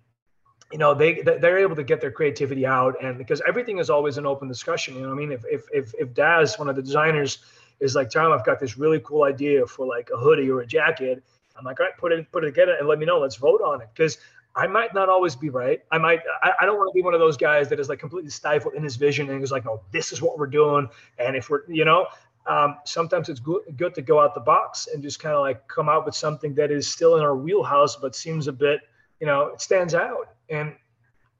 you 0.72 0.78
know 0.78 0.94
they 0.94 1.22
they're 1.22 1.60
able 1.60 1.76
to 1.76 1.84
get 1.84 2.02
their 2.02 2.12
creativity 2.12 2.66
out, 2.66 2.96
and 3.04 3.18
because 3.18 3.42
everything 3.48 3.80
is 3.80 3.90
always 3.90 4.18
an 4.18 4.26
open 4.26 4.48
discussion. 4.48 4.96
You 4.96 5.02
know, 5.02 5.12
I 5.12 5.16
mean, 5.16 5.32
if 5.32 5.44
if 5.50 5.66
if 5.74 5.94
if 5.98 6.14
Daz, 6.14 6.58
one 6.58 6.70
of 6.70 6.76
the 6.76 6.82
designers, 6.82 7.40
is 7.80 7.96
like, 7.96 8.10
Tom, 8.10 8.32
I've 8.32 8.46
got 8.46 8.60
this 8.60 8.78
really 8.78 9.00
cool 9.02 9.24
idea 9.24 9.66
for 9.66 9.86
like 9.86 10.10
a 10.14 10.18
hoodie 10.18 10.50
or 10.50 10.62
a 10.62 10.68
jacket. 10.68 11.24
I'm 11.58 11.64
like, 11.64 11.80
all 11.80 11.86
right, 11.86 11.98
put 11.98 12.12
it 12.12 12.32
put 12.32 12.44
it 12.44 12.48
together 12.48 12.76
and 12.80 12.88
let 12.88 13.00
me 13.00 13.06
know. 13.06 13.20
Let's 13.20 13.36
vote 13.36 13.62
on 13.62 13.82
it 13.82 13.90
because 13.94 14.18
I 14.56 14.68
might 14.68 14.94
not 14.94 15.10
always 15.10 15.36
be 15.36 15.50
right. 15.50 15.82
I 15.92 15.98
might, 15.98 16.22
I, 16.42 16.54
I 16.62 16.66
don't 16.66 16.78
want 16.78 16.90
to 16.90 16.94
be 16.94 17.02
one 17.02 17.14
of 17.14 17.20
those 17.20 17.36
guys 17.36 17.68
that 17.70 17.80
is 17.80 17.90
like 17.90 18.00
completely 18.00 18.30
stifled 18.30 18.74
in 18.74 18.84
his 18.84 18.96
vision 18.96 19.30
and 19.30 19.44
is 19.44 19.52
like, 19.52 19.66
no, 19.66 19.82
this 19.92 20.14
is 20.14 20.22
what 20.22 20.40
we're 20.40 20.48
doing. 20.48 20.88
And 21.20 21.36
if 21.36 21.50
we're, 21.50 21.64
you 21.68 21.84
know, 21.84 22.08
um, 22.48 22.78
sometimes 22.86 23.28
it's 23.28 23.42
good, 23.42 23.64
good 23.76 23.94
to 23.96 24.02
go 24.02 24.22
out 24.22 24.34
the 24.34 24.40
box 24.40 24.88
and 24.94 25.04
just 25.04 25.20
kind 25.20 25.36
of 25.36 25.42
like 25.42 25.68
come 25.68 25.90
out 25.90 26.06
with 26.06 26.16
something 26.16 26.54
that 26.56 26.72
is 26.72 26.88
still 26.88 27.18
in 27.18 27.24
our 27.24 27.36
wheelhouse, 27.36 27.98
but 27.98 28.16
seems 28.16 28.48
a 28.48 28.54
bit, 28.54 28.80
you 29.20 29.28
know, 29.28 29.48
it 29.48 29.62
stands 29.62 29.94
out. 29.94 30.35
And 30.50 30.76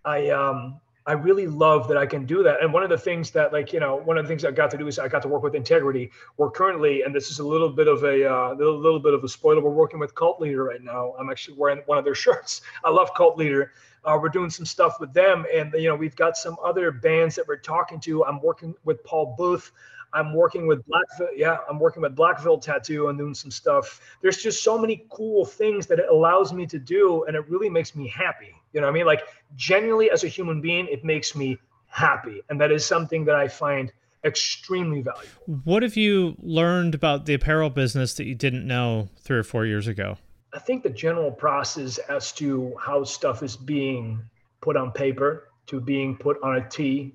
I, 0.04 0.30
um, 0.30 0.80
I 1.08 1.14
really 1.14 1.46
love 1.46 1.88
that 1.88 1.98
I 1.98 2.08
can 2.08 2.26
do 2.26 2.42
that. 2.42 2.64
And 2.64 2.74
one 2.74 2.82
of 2.82 2.90
the 2.90 2.98
things 2.98 3.30
that, 3.32 3.54
like, 3.54 3.72
you 3.72 3.80
know, 3.80 3.98
one 3.98 4.18
of 4.18 4.26
the 4.26 4.28
things 4.28 4.44
I 4.44 4.50
got 4.50 4.72
to 4.72 4.78
do 4.78 4.88
is 4.88 4.98
I 4.98 5.08
got 5.08 5.22
to 5.22 5.28
work 5.28 5.44
with 5.44 5.54
Integrity. 5.54 6.10
We're 6.38 6.50
currently, 6.50 7.04
and 7.04 7.14
this 7.14 7.30
is 7.30 7.38
a 7.38 7.46
little 7.46 7.70
bit 7.70 7.88
of 7.88 8.04
a 8.04 8.28
uh, 8.28 8.54
little, 8.56 8.80
little 8.80 9.00
bit 9.00 9.14
of 9.14 9.24
a 9.24 9.30
spoiler. 9.30 9.62
We're 9.62 9.70
working 9.70 10.00
with 10.00 10.16
Cult 10.16 10.42
Leader 10.42 10.64
right 10.64 10.82
now. 10.82 11.14
I'm 11.20 11.30
actually 11.30 11.58
wearing 11.58 11.84
one 11.86 12.00
of 12.00 12.06
their 12.06 12.16
shirts. 12.26 12.62
I 12.84 12.90
love 12.90 13.14
Cult 13.16 13.38
Leader. 13.38 13.72
Uh, 14.04 14.18
we're 14.20 14.30
doing 14.30 14.50
some 14.50 14.66
stuff 14.66 15.00
with 15.00 15.14
them, 15.14 15.46
and 15.54 15.74
you 15.74 15.88
know, 15.88 15.96
we've 15.96 16.16
got 16.16 16.38
some 16.38 16.58
other 16.64 16.92
bands 16.92 17.36
that 17.36 17.48
we're 17.48 17.58
talking 17.58 18.00
to. 18.00 18.24
I'm 18.26 18.40
working 18.42 18.76
with 18.84 19.04
Paul 19.04 19.36
Booth. 19.38 19.72
I'm 20.14 20.34
working 20.34 20.68
with 20.68 20.84
Blackville. 20.88 21.30
Yeah, 21.36 21.58
I'm 21.70 21.80
working 21.80 22.02
with 22.02 22.16
Blackville 22.16 22.62
Tattoo 22.62 23.10
and 23.10 23.18
doing 23.18 23.34
some 23.34 23.52
stuff. 23.52 24.02
There's 24.22 24.38
just 24.38 24.64
so 24.64 24.78
many 24.78 25.06
cool 25.10 25.46
things 25.46 25.88
that 25.88 26.00
it 26.00 26.08
allows 26.10 26.54
me 26.54 26.66
to 26.68 26.80
do, 26.80 27.24
and 27.26 27.36
it 27.36 27.48
really 27.50 27.70
makes 27.70 27.96
me 27.96 28.08
happy. 28.08 28.56
You 28.74 28.82
know 28.82 28.88
what 28.88 28.92
I 28.92 28.94
mean? 28.94 29.06
Like 29.06 29.24
genuinely 29.56 30.12
as 30.12 30.24
a 30.24 30.28
human 30.28 30.62
being, 30.62 30.88
it 30.88 31.04
makes 31.04 31.36
me 31.36 31.58
happy. 31.88 32.42
And 32.50 32.60
that 32.60 32.72
is 32.72 32.86
something 32.86 33.26
that 33.26 33.36
I 33.36 33.48
find 33.48 33.92
extremely 34.24 35.02
valuable. 35.02 35.62
What 35.64 35.84
have 35.84 35.96
you 35.96 36.36
learned 36.40 36.96
about 36.96 37.26
the 37.26 37.34
apparel 37.36 37.70
business 37.70 38.16
that 38.16 38.26
you 38.26 38.36
didn't 38.36 38.66
know 38.66 39.08
three 39.20 39.38
or 39.38 39.44
four 39.44 39.66
years 39.66 39.88
ago? 39.88 40.18
I 40.54 40.60
think 40.60 40.84
the 40.84 40.90
general 40.90 41.32
process 41.32 41.98
as 41.98 42.32
to 42.34 42.74
how 42.80 43.04
stuff 43.04 43.44
is 43.44 43.56
being 43.56 44.22
put 44.62 44.76
on 44.76 44.92
paper 44.92 45.50
to 45.68 45.80
being 45.80 46.16
put 46.16 46.42
on 46.44 46.56
a 46.56 46.70
tee, 46.70 47.14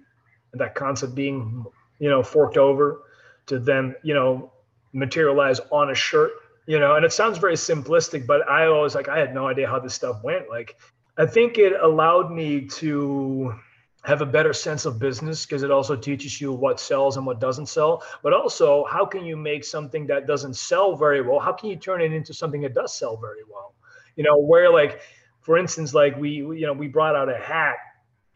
and 0.53 0.61
that 0.61 0.74
concept 0.74 1.14
being 1.14 1.64
you 2.01 2.09
know, 2.09 2.23
forked 2.23 2.57
over 2.57 3.03
to 3.47 3.61
then, 3.61 3.95
you 4.03 4.15
know, 4.15 4.53
materialize 4.93 5.61
on 5.71 5.91
a 5.91 5.95
shirt, 5.95 6.33
you 6.67 6.81
know, 6.81 6.97
and 6.97 7.05
it 7.05 7.13
sounds 7.13 7.39
very 7.39 7.55
simplistic, 7.55 8.27
but 8.27 8.49
I 8.49 8.67
always 8.67 8.97
like, 8.97 9.09
I 9.09 9.19
had 9.19 9.33
no 9.33 9.47
idea 9.47 9.69
how 9.69 9.79
this 9.79 9.95
stuff 9.95 10.25
went. 10.25 10.49
Like, 10.49 10.77
I 11.17 11.27
think 11.27 11.59
it 11.59 11.75
allowed 11.81 12.33
me 12.33 12.67
to 12.67 13.55
have 14.03 14.23
a 14.23 14.27
better 14.27 14.53
sense 14.53 14.87
of 14.87 14.99
business 14.99 15.45
because 15.45 15.63
it 15.63 15.71
also 15.71 15.95
teaches 15.95 16.41
you 16.41 16.53
what 16.53 16.81
sells 16.81 17.17
and 17.17 17.27
what 17.27 17.41
doesn't 17.41 17.67
sell. 17.67 18.03
But 18.23 18.33
also 18.33 18.85
how 18.85 19.05
can 19.05 19.25
you 19.25 19.37
make 19.37 19.65
something 19.65 20.07
that 20.07 20.27
doesn't 20.27 20.55
sell 20.55 20.97
very 20.97 21.21
well 21.21 21.39
how 21.39 21.53
can 21.53 21.69
you 21.69 21.77
turn 21.77 22.01
it 22.01 22.13
into 22.13 22.33
something 22.33 22.63
that 22.63 22.75
does 22.75 22.95
sell 22.95 23.17
very 23.17 23.45
well? 23.51 23.75
You 24.17 24.25
know 24.25 24.39
where 24.39 24.73
like 24.73 25.03
for 25.41 25.59
instance 25.59 25.93
like 25.93 26.17
we 26.17 26.31
you 26.31 26.63
know 26.63 26.73
we 26.73 26.89
brought 26.89 27.15
out 27.15 27.29
a 27.29 27.37
hat 27.37 27.77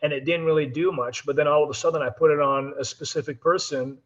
and 0.05 0.13
it 0.13 0.27
didn't 0.27 0.45
really 0.45 0.67
do 0.67 0.93
much. 0.93 1.25
But 1.25 1.35
then 1.35 1.49
all 1.49 1.65
of 1.65 1.71
a 1.71 1.75
sudden, 1.75 2.03
I 2.03 2.11
put 2.11 2.31
it 2.31 2.39
on 2.39 2.75
a 2.79 2.85
specific 2.85 3.41
person, 3.41 3.97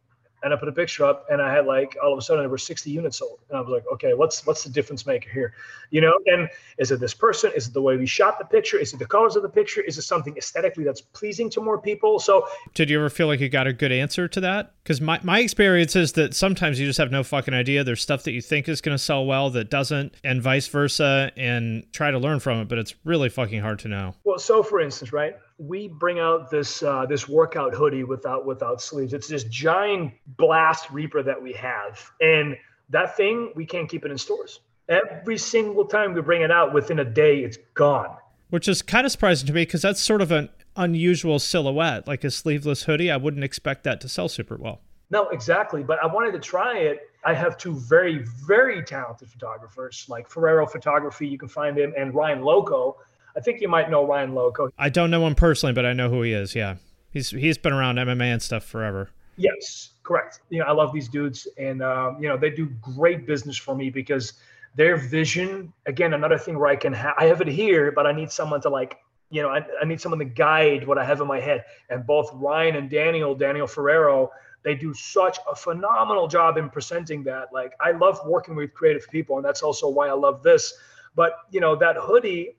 and 0.41 0.53
I 0.53 0.55
put 0.55 0.69
a 0.69 0.71
picture 0.71 1.03
up, 1.03 1.25
and 1.29 1.41
I 1.41 1.53
had 1.53 1.65
like 1.65 1.97
all 2.01 2.13
of 2.13 2.17
a 2.17 2.21
sudden 2.21 2.41
there 2.41 2.49
were 2.49 2.57
60 2.57 2.89
units 2.89 3.17
sold, 3.17 3.39
and 3.49 3.57
I 3.57 3.61
was 3.61 3.69
like, 3.69 3.83
okay, 3.95 4.13
what's 4.13 4.45
what's 4.45 4.63
the 4.63 4.69
difference 4.69 5.05
maker 5.05 5.29
here, 5.29 5.53
you 5.89 5.99
know? 5.99 6.13
And 6.27 6.47
is 6.77 6.91
it 6.91 7.01
this 7.01 7.13
person? 7.13 7.51
Is 7.53 7.67
it 7.67 7.73
the 7.73 7.81
way 7.81 7.97
we 7.97 8.05
shot 8.05 8.39
the 8.39 8.45
picture? 8.45 8.77
Is 8.77 8.93
it 8.93 8.97
the 8.99 9.05
colors 9.05 9.35
of 9.35 9.43
the 9.43 9.49
picture? 9.49 9.81
Is 9.81 9.97
it 9.97 10.03
something 10.03 10.37
aesthetically 10.37 10.85
that's 10.85 11.01
pleasing 11.01 11.49
to 11.49 11.61
more 11.61 11.81
people? 11.81 12.17
So, 12.19 12.47
did 12.75 12.89
you 12.89 12.97
ever 12.97 13.09
feel 13.09 13.27
like 13.27 13.41
you 13.41 13.49
got 13.49 13.67
a 13.67 13.73
good 13.73 13.91
answer 13.91 14.29
to 14.29 14.39
that? 14.39 14.71
Because 14.81 15.01
my 15.01 15.19
my 15.21 15.39
experience 15.41 15.97
is 15.97 16.13
that 16.13 16.33
sometimes 16.33 16.79
you 16.79 16.87
just 16.87 16.99
have 16.99 17.11
no 17.11 17.25
fucking 17.25 17.53
idea. 17.53 17.83
There's 17.83 18.01
stuff 18.01 18.23
that 18.23 18.31
you 18.31 18.41
think 18.41 18.69
is 18.69 18.79
going 18.79 18.97
to 18.97 19.03
sell 19.03 19.25
well 19.25 19.49
that 19.49 19.69
doesn't, 19.69 20.13
and 20.23 20.41
vice 20.41 20.67
versa, 20.67 21.33
and 21.35 21.85
try 21.91 22.09
to 22.09 22.17
learn 22.17 22.39
from 22.39 22.61
it, 22.61 22.69
but 22.69 22.77
it's 22.77 22.95
really 23.03 23.27
fucking 23.27 23.59
hard 23.59 23.79
to 23.79 23.89
know. 23.89 24.15
Well, 24.23 24.39
so 24.39 24.63
for 24.63 24.79
instance, 24.79 25.11
right? 25.11 25.35
We 25.59 25.89
bring 25.89 26.19
out 26.19 26.49
this 26.49 26.81
uh, 26.81 27.05
this 27.05 27.27
workout 27.27 27.75
hoodie 27.75 28.05
without 28.05 28.45
without 28.45 28.81
sleeves. 28.81 29.13
It's 29.13 29.27
this 29.27 29.43
giant 29.43 30.13
blast 30.25 30.89
reaper 30.89 31.21
that 31.21 31.41
we 31.41 31.53
have, 31.53 32.09
and 32.21 32.57
that 32.89 33.15
thing 33.17 33.51
we 33.55 33.65
can't 33.65 33.89
keep 33.89 34.05
it 34.05 34.11
in 34.11 34.17
stores. 34.17 34.61
Every 34.87 35.37
single 35.37 35.85
time 35.85 36.13
we 36.13 36.21
bring 36.21 36.41
it 36.41 36.49
out, 36.49 36.73
within 36.73 36.99
a 36.99 37.05
day, 37.05 37.39
it's 37.39 37.57
gone. 37.75 38.15
Which 38.49 38.67
is 38.67 38.81
kind 38.81 39.05
of 39.05 39.11
surprising 39.11 39.45
to 39.47 39.53
me 39.53 39.61
because 39.61 39.83
that's 39.83 40.01
sort 40.01 40.21
of 40.21 40.31
an 40.31 40.49
unusual 40.75 41.37
silhouette, 41.37 42.07
like 42.07 42.23
a 42.23 42.31
sleeveless 42.31 42.83
hoodie. 42.83 43.11
I 43.11 43.17
wouldn't 43.17 43.43
expect 43.43 43.83
that 43.83 44.01
to 44.01 44.09
sell 44.09 44.27
super 44.27 44.57
well. 44.57 44.81
No, 45.11 45.27
exactly. 45.29 45.83
But 45.83 45.99
I 46.01 46.07
wanted 46.07 46.31
to 46.31 46.39
try 46.39 46.77
it. 46.77 47.01
I 47.23 47.33
have 47.33 47.57
two 47.57 47.75
very, 47.75 48.25
very 48.47 48.83
talented 48.83 49.29
photographers 49.29 50.05
like 50.07 50.27
Ferrero 50.29 50.65
Photography. 50.65 51.27
You 51.27 51.37
can 51.37 51.49
find 51.49 51.77
him 51.77 51.93
and 51.97 52.13
Ryan 52.13 52.41
Loco 52.41 52.97
I 53.39 53.41
think 53.41 53.61
you 53.61 53.69
might 53.69 53.89
know 53.89 54.05
Ryan 54.05 54.35
Loco. 54.35 54.69
I 54.77 54.89
don't 54.89 55.09
know 55.09 55.25
him 55.25 55.33
personally, 55.33 55.71
but 55.71 55.85
I 55.85 55.93
know 55.93 56.09
who 56.09 56.23
he 56.23 56.33
is. 56.33 56.55
Yeah, 56.55 56.75
he's 57.09 57.29
he's 57.29 57.57
been 57.57 57.71
around 57.71 57.95
MMA 57.95 58.25
and 58.25 58.41
stuff 58.41 58.65
forever. 58.65 59.11
Yes, 59.37 59.91
correct. 60.03 60.41
You 60.49 60.59
know, 60.59 60.65
I 60.65 60.73
love 60.73 60.91
these 60.91 61.07
dudes, 61.07 61.47
and 61.57 61.81
um, 61.81 62.21
you 62.21 62.27
know 62.27 62.35
they 62.35 62.49
do 62.49 62.65
great 62.81 63.25
business 63.25 63.55
for 63.55 63.75
me 63.75 63.89
because 63.89 64.33
their 64.75 64.97
vision. 64.97 65.71
Again, 65.85 66.13
another 66.13 66.37
thing 66.37 66.59
where 66.59 66.67
I 66.67 66.75
can 66.75 66.91
ha- 66.91 67.15
I 67.17 67.27
have 67.27 67.39
it 67.39 67.47
here, 67.47 67.93
but 67.93 68.05
I 68.05 68.11
need 68.11 68.29
someone 68.29 68.59
to 68.61 68.69
like. 68.69 68.97
You 69.31 69.43
know, 69.43 69.49
I, 69.49 69.63
I 69.81 69.85
need 69.85 70.01
someone 70.01 70.19
to 70.19 70.25
guide 70.25 70.85
what 70.85 70.97
I 70.97 71.05
have 71.05 71.21
in 71.21 71.27
my 71.27 71.39
head. 71.39 71.63
And 71.91 72.05
both 72.05 72.31
Ryan 72.33 72.75
and 72.75 72.89
Daniel, 72.89 73.35
Daniel 73.35 73.67
Ferrero, 73.67 74.31
they 74.63 74.73
do 74.73 74.91
such 74.91 75.37
a 75.49 75.55
phenomenal 75.55 76.27
job 76.27 76.57
in 76.57 76.67
presenting 76.67 77.23
that. 77.25 77.53
Like, 77.53 77.73
I 77.79 77.91
love 77.91 78.19
working 78.25 78.55
with 78.55 78.73
creative 78.73 79.07
people, 79.07 79.37
and 79.37 79.45
that's 79.45 79.61
also 79.61 79.87
why 79.87 80.07
I 80.07 80.13
love 80.13 80.41
this. 80.43 80.73
But 81.15 81.33
you 81.51 81.61
know, 81.61 81.75
that 81.75 81.95
hoodie, 81.95 82.55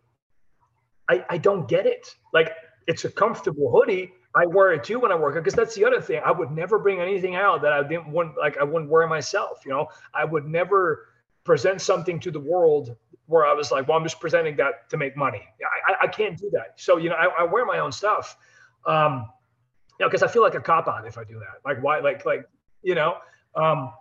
I, 1.11 1.25
I 1.29 1.39
don't 1.39 1.69
get 1.69 1.87
it. 1.87 2.15
Like 2.33 2.53
it's 2.87 3.05
a 3.05 3.11
comfortable 3.11 3.71
hoodie. 3.71 4.13
I 4.35 4.47
wear 4.47 4.73
it 4.73 4.85
too 4.85 5.01
when 5.01 5.11
I 5.11 5.17
work 5.17 5.35
because 5.35 5.55
that's 5.55 5.75
the 5.75 5.85
other 5.85 6.01
thing. 6.01 6.23
I 6.25 6.31
would 6.31 6.53
never 6.53 6.79
bring 6.79 7.01
anything 7.01 7.35
out 7.35 7.63
that 7.63 7.73
I 7.73 7.83
didn't 7.83 8.09
want, 8.13 8.39
like 8.39 8.57
I 8.59 8.63
wouldn't 8.65 8.89
wear 8.89 9.07
myself. 9.09 9.63
You 9.65 9.73
know, 9.73 9.89
I 10.15 10.25
would 10.25 10.47
never 10.47 11.09
present 11.43 11.81
something 11.81 12.21
to 12.21 12.31
the 12.31 12.39
world 12.39 12.97
where 13.27 13.45
I 13.45 13.53
was 13.53 13.73
like, 13.73 13.89
well, 13.89 13.97
I'm 13.97 14.05
just 14.05 14.21
presenting 14.21 14.57
that 14.57 14.89
to 14.91 14.97
make 14.97 15.17
money. 15.17 15.43
I, 15.89 16.05
I 16.05 16.07
can't 16.07 16.39
do 16.39 16.49
that. 16.53 16.75
So 16.77 16.97
you 16.97 17.09
know, 17.09 17.17
I, 17.17 17.43
I 17.43 17.45
wear 17.45 17.65
my 17.67 17.81
own 17.81 17.91
stuff. 17.91 18.37
Um, 18.87 19.29
you 19.99 20.07
know, 20.07 20.09
because 20.09 20.23
I 20.23 20.29
feel 20.29 20.43
like 20.43 20.55
a 20.55 20.61
cop 20.61 20.87
on 20.87 21.07
if 21.07 21.19
I 21.19 21.25
do 21.25 21.41
that. 21.41 21.61
Like 21.65 21.83
why? 21.83 21.99
Like 21.99 22.25
like 22.25 22.49
you 22.83 22.95
know. 22.95 23.17
Um, 23.57 23.93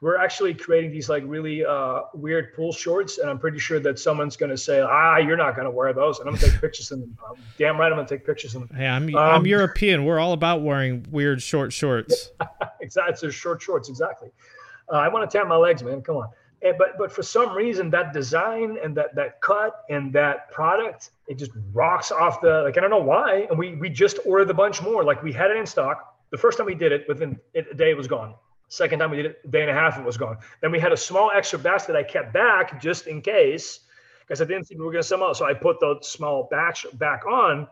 we're 0.00 0.16
actually 0.16 0.54
creating 0.54 0.90
these 0.90 1.08
like 1.08 1.22
really 1.26 1.64
uh, 1.64 2.02
weird 2.14 2.54
pool 2.54 2.72
shorts, 2.72 3.18
and 3.18 3.28
I'm 3.28 3.38
pretty 3.38 3.58
sure 3.58 3.78
that 3.80 3.98
someone's 3.98 4.36
going 4.36 4.50
to 4.50 4.56
say, 4.56 4.80
"Ah, 4.80 5.18
you're 5.18 5.36
not 5.36 5.54
going 5.54 5.66
to 5.66 5.70
wear 5.70 5.92
those," 5.92 6.18
and 6.20 6.28
I'm 6.28 6.34
going 6.34 6.46
to 6.46 6.50
take 6.52 6.60
pictures 6.60 6.90
in 6.90 7.00
them. 7.00 7.18
Um, 7.28 7.36
damn 7.58 7.78
right, 7.78 7.90
I'm 7.92 7.96
going 7.96 8.06
to 8.06 8.16
take 8.16 8.26
pictures 8.26 8.54
in 8.54 8.62
them. 8.62 8.70
Hey, 8.74 8.86
I'm 8.86 9.14
um, 9.14 9.16
I'm 9.16 9.46
European. 9.46 10.04
We're 10.04 10.18
all 10.18 10.32
about 10.32 10.62
wearing 10.62 11.06
weird 11.10 11.42
short 11.42 11.72
shorts. 11.72 12.30
exactly, 12.80 13.28
it's 13.28 13.36
short 13.36 13.60
shorts. 13.60 13.88
Exactly. 13.88 14.30
Uh, 14.90 14.96
I 14.96 15.08
want 15.08 15.30
to 15.30 15.38
tan 15.38 15.48
my 15.48 15.56
legs, 15.56 15.82
man. 15.82 16.00
Come 16.00 16.16
on. 16.16 16.28
And, 16.62 16.76
but 16.78 16.98
but 16.98 17.12
for 17.12 17.22
some 17.22 17.54
reason, 17.54 17.90
that 17.90 18.12
design 18.12 18.78
and 18.82 18.96
that 18.96 19.14
that 19.16 19.40
cut 19.42 19.84
and 19.90 20.12
that 20.14 20.50
product, 20.50 21.10
it 21.26 21.38
just 21.38 21.52
rocks 21.72 22.10
off 22.10 22.40
the 22.40 22.62
like. 22.62 22.78
I 22.78 22.80
don't 22.80 22.90
know 22.90 22.98
why. 22.98 23.46
And 23.50 23.58
we 23.58 23.74
we 23.76 23.90
just 23.90 24.18
ordered 24.24 24.48
a 24.50 24.54
bunch 24.54 24.80
more. 24.82 25.04
Like 25.04 25.22
we 25.22 25.32
had 25.32 25.50
it 25.50 25.58
in 25.58 25.66
stock. 25.66 26.16
The 26.30 26.38
first 26.38 26.58
time 26.58 26.66
we 26.66 26.76
did 26.76 26.92
it, 26.92 27.06
within 27.08 27.38
a 27.56 27.74
day, 27.74 27.90
it 27.90 27.96
was 27.96 28.06
gone. 28.06 28.34
Second 28.70 29.00
time 29.00 29.10
we 29.10 29.16
did 29.16 29.26
it, 29.26 29.50
day 29.50 29.62
and 29.62 29.70
a 29.70 29.74
half, 29.74 29.98
it 29.98 30.04
was 30.04 30.16
gone. 30.16 30.38
Then 30.60 30.70
we 30.70 30.78
had 30.78 30.92
a 30.92 30.96
small 30.96 31.32
extra 31.34 31.58
batch 31.58 31.88
that 31.88 31.96
I 31.96 32.04
kept 32.04 32.32
back 32.32 32.80
just 32.80 33.08
in 33.08 33.20
case, 33.20 33.80
because 34.20 34.40
I 34.40 34.44
didn't 34.44 34.64
think 34.64 34.78
we 34.78 34.86
were 34.86 34.92
going 34.92 35.02
to 35.02 35.08
sell 35.08 35.24
out. 35.24 35.36
So 35.36 35.44
I 35.44 35.54
put 35.54 35.80
the 35.80 35.98
small 36.02 36.46
batch 36.52 36.86
back 36.94 37.26
on 37.26 37.66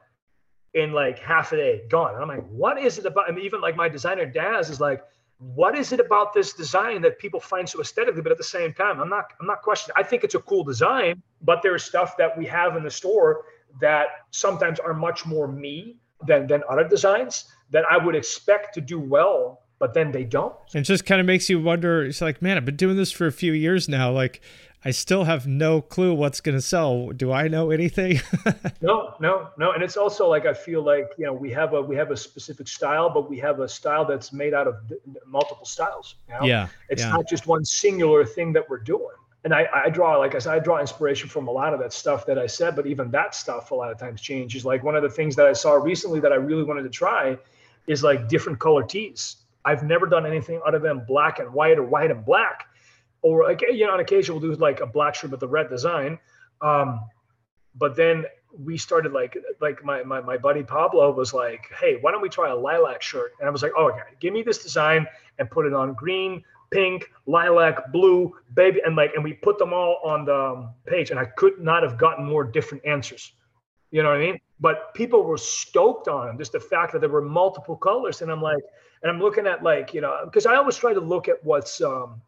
in 0.74 0.92
like 0.92 1.20
half 1.20 1.53
a 1.53 1.57
day, 1.57 1.82
gone. 1.88 2.14
And 2.14 2.22
I'm 2.22 2.28
like, 2.28 2.44
what 2.49 2.78
is 2.82 2.99
it 2.99 3.07
about? 3.07 3.28
I 3.28 3.32
mean, 3.32 3.44
even 3.44 3.61
like 3.61 3.76
my 3.76 3.88
designer 3.88 4.26
Daz 4.26 4.70
is 4.70 4.80
like, 4.80 5.01
what 5.38 5.78
is 5.78 5.92
it 5.92 6.01
about 6.01 6.34
this 6.34 6.53
design 6.53 7.01
that 7.03 7.20
people 7.20 7.38
find 7.38 7.68
so 7.68 7.80
aesthetically? 7.80 8.20
But 8.20 8.32
at 8.32 8.38
the 8.38 8.44
same 8.44 8.72
time, 8.72 9.01
I'm 9.01 9.09
not, 9.09 9.32
I'm 9.40 9.46
not 9.46 9.62
questioning. 9.62 9.94
I 9.96 10.03
think 10.03 10.24
it's 10.24 10.34
a 10.34 10.40
cool 10.40 10.64
design, 10.64 11.22
but 11.42 11.62
there's 11.62 11.84
stuff 11.84 12.16
that 12.16 12.36
we 12.36 12.44
have 12.46 12.76
in 12.76 12.82
the 12.82 12.90
store 12.90 13.44
that 13.80 14.09
sometimes 14.32 14.80
are 14.80 14.94
much 14.94 15.24
more 15.24 15.46
me 15.46 15.99
than 16.26 16.49
than 16.49 16.64
other 16.68 16.88
designs 16.88 17.44
that 17.70 17.84
I 17.88 17.96
would 18.05 18.16
expect 18.16 18.74
to 18.74 18.80
do 18.80 18.99
well 18.99 19.62
but 19.79 19.95
then 19.95 20.12
they 20.12 20.24
don't. 20.24 20.55
It 20.74 20.83
just 20.83 21.07
kind 21.07 21.20
of 21.20 21.26
makes 21.26 21.49
you 21.49 21.61
wonder. 21.61 22.05
It's 22.05 22.20
like, 22.20 22.43
man, 22.43 22.57
I've 22.57 22.64
been 22.64 22.76
doing 22.76 22.97
this 22.97 23.12
for 23.12 23.26
a 23.26 23.33
few 23.33 23.53
years 23.53 23.89
now. 23.89 24.11
Like, 24.11 24.41
I 24.85 24.93
still 24.93 25.24
have 25.24 25.47
no 25.47 25.81
clue 25.81 26.14
what's 26.14 26.41
going 26.41 26.57
to 26.57 26.62
sell. 26.62 27.09
Do 27.09 27.33
I 27.33 27.49
know 27.49 27.70
anything? 27.70 28.20
no, 28.81 29.14
no, 29.20 29.49
no. 29.59 29.72
And 29.72 29.83
it's 29.83 29.97
also 29.97 30.29
like 30.29 30.47
I 30.47 30.55
feel 30.55 30.83
like 30.83 31.11
you 31.18 31.26
know 31.26 31.33
we 31.33 31.51
have 31.51 31.74
a 31.74 31.83
we 31.83 31.97
have 31.97 32.11
a 32.11 32.16
specific 32.16 32.68
style, 32.68 33.11
but 33.11 33.29
we 33.29 33.39
have 33.39 33.61
a 33.61 33.68
style 33.68 34.05
that's 34.05 34.33
made 34.33 34.55
out 34.55 34.68
of 34.68 34.76
multiple 35.26 35.66
styles. 35.66 36.16
You 36.29 36.35
know? 36.35 36.47
Yeah, 36.47 36.68
it's 36.89 37.03
yeah. 37.03 37.11
not 37.11 37.29
just 37.29 37.47
one 37.47 37.64
singular 37.64 38.24
thing 38.24 38.53
that 38.53 38.68
we're 38.68 38.79
doing. 38.79 39.14
And 39.45 39.55
I, 39.55 39.68
I 39.72 39.89
draw, 39.89 40.16
like 40.16 40.35
I 40.35 40.41
said, 40.41 40.53
I 40.53 40.59
draw 40.59 40.81
inspiration 40.81 41.29
from 41.29 41.47
a 41.47 41.51
lot 41.51 41.72
of 41.72 41.79
that 41.81 41.93
stuff 41.93 42.26
that 42.26 42.39
I 42.39 42.47
said, 42.47 42.74
but 42.74 42.87
even 42.87 43.11
that 43.12 43.37
stuff 43.37 43.70
a 43.70 43.74
lot 43.74 43.91
of 43.91 43.99
times 43.99 44.20
changes. 44.20 44.64
Like 44.64 44.83
one 44.83 44.97
of 44.97 45.03
the 45.03 45.09
things 45.09 45.37
that 45.37 45.47
I 45.47 45.53
saw 45.53 45.74
recently 45.74 46.18
that 46.20 46.33
I 46.33 46.37
really 46.37 46.64
wanted 46.64 46.83
to 46.83 46.91
try 46.91 47.39
is 47.87 48.03
like 48.03 48.29
different 48.29 48.59
color 48.59 48.83
tees. 48.83 49.37
I've 49.65 49.83
never 49.83 50.07
done 50.07 50.27
anything 50.27 50.61
other 50.67 50.79
than 50.79 51.05
black 51.07 51.39
and 51.39 51.53
white 51.53 51.79
or 51.79 51.85
white 51.85 52.11
and 52.11 52.25
black. 52.25 52.67
Or 53.23 53.45
like 53.45 53.63
you 53.63 53.87
know 53.87 53.93
on 53.93 54.01
occasion 54.01 54.35
we'll 54.35 54.51
do 54.51 54.55
like 54.61 54.81
a 54.81 54.87
black 54.87 55.15
shirt 55.15 55.31
with 55.31 55.43
a 55.43 55.49
red 55.49 55.69
design. 55.69 56.19
Um, 56.61 57.01
but 57.75 57.97
then 57.97 58.25
we 58.57 58.79
started 58.79 59.13
like 59.13 59.37
like 59.61 59.85
my, 59.85 60.03
my 60.03 60.21
my 60.21 60.37
buddy 60.39 60.63
pablo 60.63 61.13
was 61.13 61.35
like 61.35 61.67
hey 61.79 61.99
why 62.01 62.11
don't 62.11 62.23
we 62.23 62.29
try 62.29 62.51
a 62.51 62.57
lilac 62.57 63.03
shirt? 63.03 63.33
And 63.41 63.49
i 63.49 63.51
was 63.51 63.63
like 63.63 63.73
oh 63.77 63.91
okay. 63.91 64.01
Give 64.21 64.33
me 64.33 64.43
this 64.43 64.63
design 64.63 65.07
and 65.39 65.51
put 65.51 65.67
it 65.67 65.75
on 65.75 65.95
green 65.95 66.43
pink 66.71 67.11
lilac 67.27 67.93
blue 67.93 68.35
baby 68.55 68.81
and 68.85 68.95
like 68.97 69.13
and 69.15 69.25
we 69.25 69.33
put 69.33 69.59
them 69.59 69.73
all 69.73 70.01
on 70.05 70.25
the 70.25 70.35
um, 70.35 70.71
page 70.87 71.11
and 71.11 71.19
i 71.19 71.25
could 71.25 71.59
not 71.59 71.83
have 71.83 71.97
gotten 71.99 72.25
more 72.25 72.45
different 72.45 72.85
answers 72.85 73.33
you 73.91 74.03
know 74.03 74.11
what 74.11 74.18
i 74.18 74.20
mean? 74.20 74.39
But 74.61 74.93
people 74.95 75.22
were 75.22 75.39
stoked 75.39 76.09
on 76.09 76.26
them 76.26 76.39
just 76.39 76.53
the 76.53 76.61
fact 76.61 76.93
that 76.93 77.01
there 77.01 77.09
were 77.09 77.22
multiple 77.22 77.76
colors. 77.76 78.22
And 78.22 78.30
i'm 78.30 78.43
like 78.43 78.62
and 79.03 79.11
i'm 79.11 79.20
looking 79.20 79.47
at 79.47 79.62
like 79.62 79.95
you 79.95 80.01
know 80.01 80.20
because 80.24 80.47
i 80.47 80.57
always 80.57 80.76
try 80.76 80.93
to 80.93 81.01
look 81.01 81.28
at 81.28 81.43
what's 81.45 81.80
um 81.80 82.20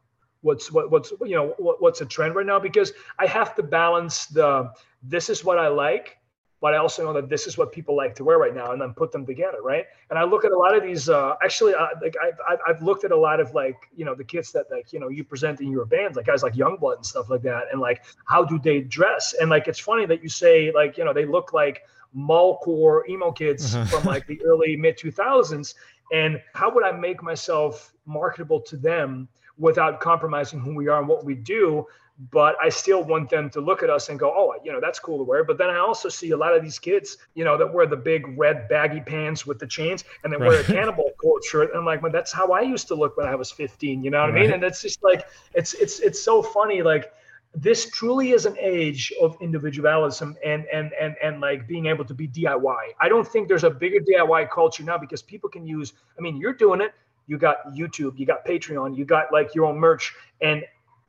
what's 0.43 0.73
what, 0.73 0.91
what's 0.91 1.13
you 1.23 1.35
know 1.37 1.55
what, 1.59 1.81
what's 1.83 2.01
a 2.01 2.07
trend 2.07 2.35
right 2.35 2.47
now 2.47 2.59
because 2.59 2.93
I 3.19 3.27
have 3.27 3.55
to 3.57 3.63
balance 3.63 4.27
the 4.27 4.73
this 5.03 5.31
is 5.31 5.45
what 5.45 5.59
I 5.59 5.69
like, 5.69 6.19
but 6.61 6.75
I 6.75 6.77
also 6.77 7.05
know 7.05 7.13
that 7.15 7.29
this 7.29 7.47
is 7.47 7.57
what 7.57 7.73
people 7.73 7.97
like 7.97 8.15
to 8.17 8.25
wear 8.25 8.39
right 8.39 8.55
now, 8.55 8.73
and 8.73 8.81
then 8.81 8.93
put 8.93 9.13
them 9.13 9.25
together, 9.25 9.63
right? 9.63 9.87
And 10.11 10.19
I 10.19 10.25
look 10.25 10.45
at 10.45 10.53
a 10.53 10.59
lot 10.59 10.77
of 10.77 10.83
these. 10.83 11.09
Uh, 11.09 11.35
actually, 11.43 11.75
uh, 11.75 11.87
like 12.03 12.15
I've 12.23 12.59
I've 12.67 12.83
looked 12.83 13.05
at 13.05 13.13
a 13.13 13.17
lot 13.17 13.41
of 13.41 13.55
like 13.55 13.77
you 13.97 14.05
know 14.05 14.15
the 14.15 14.25
kids 14.25 14.53
that 14.53 14.67
like 14.71 14.93
you 14.93 15.01
know 15.01 15.09
you 15.09 15.25
present 15.25 15.61
in 15.61 15.71
your 15.71 15.87
bands, 15.87 16.17
like 16.17 16.27
guys 16.27 16.43
like 16.43 16.55
Yungblud 16.55 16.97
and 16.97 17.07
stuff 17.07 17.31
like 17.31 17.43
that, 17.43 17.65
and 17.73 17.81
like 17.81 18.05
how 18.27 18.45
do 18.45 18.59
they 18.59 18.81
dress? 18.81 19.35
And 19.41 19.49
like 19.51 19.69
it's 19.69 19.81
funny 19.81 20.07
that 20.07 20.23
you 20.23 20.29
say 20.29 20.71
like 20.73 20.99
you 20.99 21.05
know 21.05 21.13
they 21.13 21.25
look 21.25 21.53
like 21.53 21.83
mallcore 22.17 23.09
emo 23.09 23.31
kids 23.31 23.75
uh-huh. 23.75 23.85
from 23.99 24.05
like 24.05 24.27
the 24.27 24.41
early 24.45 24.77
mid 24.77 24.99
2000s 24.99 25.75
and 26.13 26.43
how 26.55 26.69
would 26.69 26.85
i 26.85 26.91
make 26.91 27.23
myself 27.23 27.93
marketable 28.05 28.61
to 28.61 28.77
them 28.77 29.29
without 29.59 30.01
compromising 30.01 30.59
who 30.59 30.75
we 30.75 30.89
are 30.89 30.99
and 30.99 31.09
what 31.09 31.25
we 31.25 31.35
do 31.35 31.87
but 32.31 32.57
I 32.61 32.69
still 32.69 33.03
want 33.03 33.31
them 33.31 33.49
to 33.51 33.61
look 33.61 33.83
at 33.83 33.89
us 33.89 34.11
and 34.11 34.19
go, 34.19 34.31
oh, 34.31 34.55
you 34.63 34.73
know, 34.73 34.81
that's 34.81 34.99
cool 34.99 35.17
to 35.19 35.25
wear. 35.25 35.43
But 35.43 35.57
then 35.57 35.71
I 35.71 35.79
also 35.79 36.11
see 36.11 36.33
a 36.33 36.37
lot 36.37 36.55
of 36.55 36.63
these 36.63 36.79
kids, 36.79 37.17
you 37.35 37.45
know, 37.45 37.57
that 37.57 37.73
wear 37.73 37.87
the 37.87 37.97
big 37.97 38.39
red 38.39 38.69
baggy 38.69 39.01
pants 39.01 39.47
with 39.47 39.59
the 39.59 39.67
chains 39.67 40.05
and 40.23 40.33
then 40.33 40.41
right. 40.41 40.49
wear 40.49 40.61
a 40.61 40.65
Cannibal 40.65 41.11
Corpse 41.19 41.49
shirt. 41.49 41.71
And 41.71 41.79
I'm 41.79 41.87
like, 41.87 42.03
well, 42.03 42.13
that's 42.13 42.33
how 42.33 42.53
I 42.53 42.61
used 42.61 42.89
to 42.89 42.95
look 42.95 43.17
when 43.17 43.27
I 43.27 43.35
was 43.35 43.51
15. 43.51 44.05
You 44.05 44.11
know 44.11 44.21
what 44.21 44.33
right. 44.33 44.39
I 44.39 44.43
mean? 44.43 44.53
And 44.53 44.63
it's 44.63 44.83
just 44.83 45.03
like, 45.03 45.27
it's 45.55 45.73
it's 45.75 46.01
it's 46.01 46.21
so 46.21 46.43
funny. 46.43 46.83
Like 46.83 47.13
this 47.55 47.91
truly 47.91 48.33
is 48.33 48.45
an 48.45 48.57
age 48.61 49.13
of 49.21 49.37
individualism 49.41 50.37
and 50.45 50.67
and 50.67 50.93
and 51.01 51.17
and 51.23 51.41
like 51.41 51.67
being 51.67 51.87
able 51.87 52.05
to 52.05 52.15
be 52.15 52.29
DIY. 52.29 52.77
I 53.01 53.09
don't 53.09 53.27
think 53.27 53.49
there's 53.49 53.65
a 53.65 53.71
bigger 53.71 53.99
DIY 53.99 54.51
culture 54.51 54.83
now 54.83 54.99
because 54.99 55.23
people 55.23 55.49
can 55.49 55.67
use. 55.67 55.95
I 56.19 56.21
mean, 56.21 56.37
you're 56.37 56.53
doing 56.53 56.83
it 56.83 56.93
you 57.27 57.39
got 57.39 57.73
YouTube, 57.73 58.19
you 58.19 58.27
got 58.27 58.45
Patreon, 58.45 58.97
you 58.97 59.05
got 59.05 59.33
like 59.33 59.55
your 59.55 59.67
own 59.67 59.79
merch. 59.79 60.13
And 60.41 60.65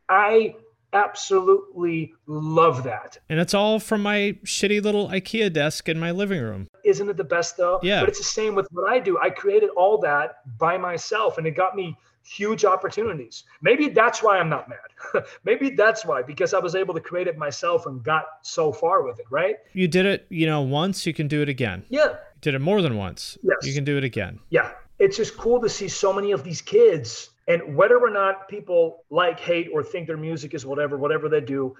I 0.07 0.53
absolutely 0.94 2.14
love 2.28 2.84
that. 2.84 3.18
And 3.30 3.39
it's 3.39 3.54
all 3.54 3.80
from 3.80 4.02
my 4.02 4.38
shitty 4.44 4.82
little 4.82 5.10
IKEA 5.10 5.52
desk 5.52 5.89
in 5.89 6.00
my 6.00 6.12
living 6.12 6.42
room. 6.42 6.68
Isn't 6.84 7.10
it 7.10 7.18
the 7.18 7.24
best 7.24 7.58
though? 7.58 7.80
Yeah. 7.82 8.02
But 8.02 8.10
it's 8.10 8.18
the 8.18 8.24
same 8.24 8.56
with 8.56 8.68
what 8.72 8.92
I 8.92 9.00
do. 9.00 9.18
I 9.20 9.30
created 9.30 9.70
all 9.76 9.98
that 10.00 10.38
by 10.58 10.78
myself 10.78 11.38
and 11.38 11.48
it 11.48 11.52
got 11.52 11.76
me 11.76 11.98
huge 12.24 12.66
opportunities. 12.66 13.44
Maybe 13.62 13.89
that's 13.89 14.22
why 14.22 14.38
I'm 14.38 14.50
not 14.50 14.70
mad. 14.70 15.24
Maybe 15.44 15.72
that's 15.72 16.06
why 16.06 16.22
because 16.22 16.54
I 16.54 16.60
was 16.60 16.76
able 16.76 16.94
to 16.94 17.02
create 17.02 17.28
it 17.28 17.38
myself 17.38 17.86
and 17.88 18.04
got 18.04 18.26
so 18.44 18.72
far 18.72 19.04
with 19.04 19.20
it, 19.20 19.26
right? 19.30 19.56
You 19.74 19.88
did 19.88 20.06
it, 20.06 20.28
you 20.30 20.46
know, 20.46 20.62
once, 20.62 21.06
you 21.06 21.14
can 21.14 21.28
do 21.28 21.42
it 21.42 21.50
again. 21.50 21.84
Yeah. 21.89 22.10
You 22.10 22.16
did 22.42 22.54
it 22.54 22.60
more 22.60 22.82
than 22.82 22.96
once. 22.96 23.38
Yes. 23.42 23.58
You 23.64 23.74
can 23.74 23.84
do 23.84 23.98
it 23.98 24.04
again. 24.04 24.39
Yeah 24.50 24.72
it's 25.02 25.18
just 25.18 25.36
cool 25.36 25.60
to 25.60 25.68
see 25.68 25.88
so 25.88 26.14
many 26.14 26.32
of 26.32 26.44
these 26.44 26.62
kids 26.62 27.32
and 27.52 27.76
whether 27.76 27.97
or 27.97 28.10
not 28.10 28.47
people 28.47 29.04
like 29.10 29.39
hate 29.39 29.70
or 29.74 29.84
think 29.84 30.08
their 30.08 30.18
music 30.18 30.54
is 30.54 30.66
whatever 30.66 30.97
whatever 30.97 31.28
they 31.30 31.41
do 31.41 31.76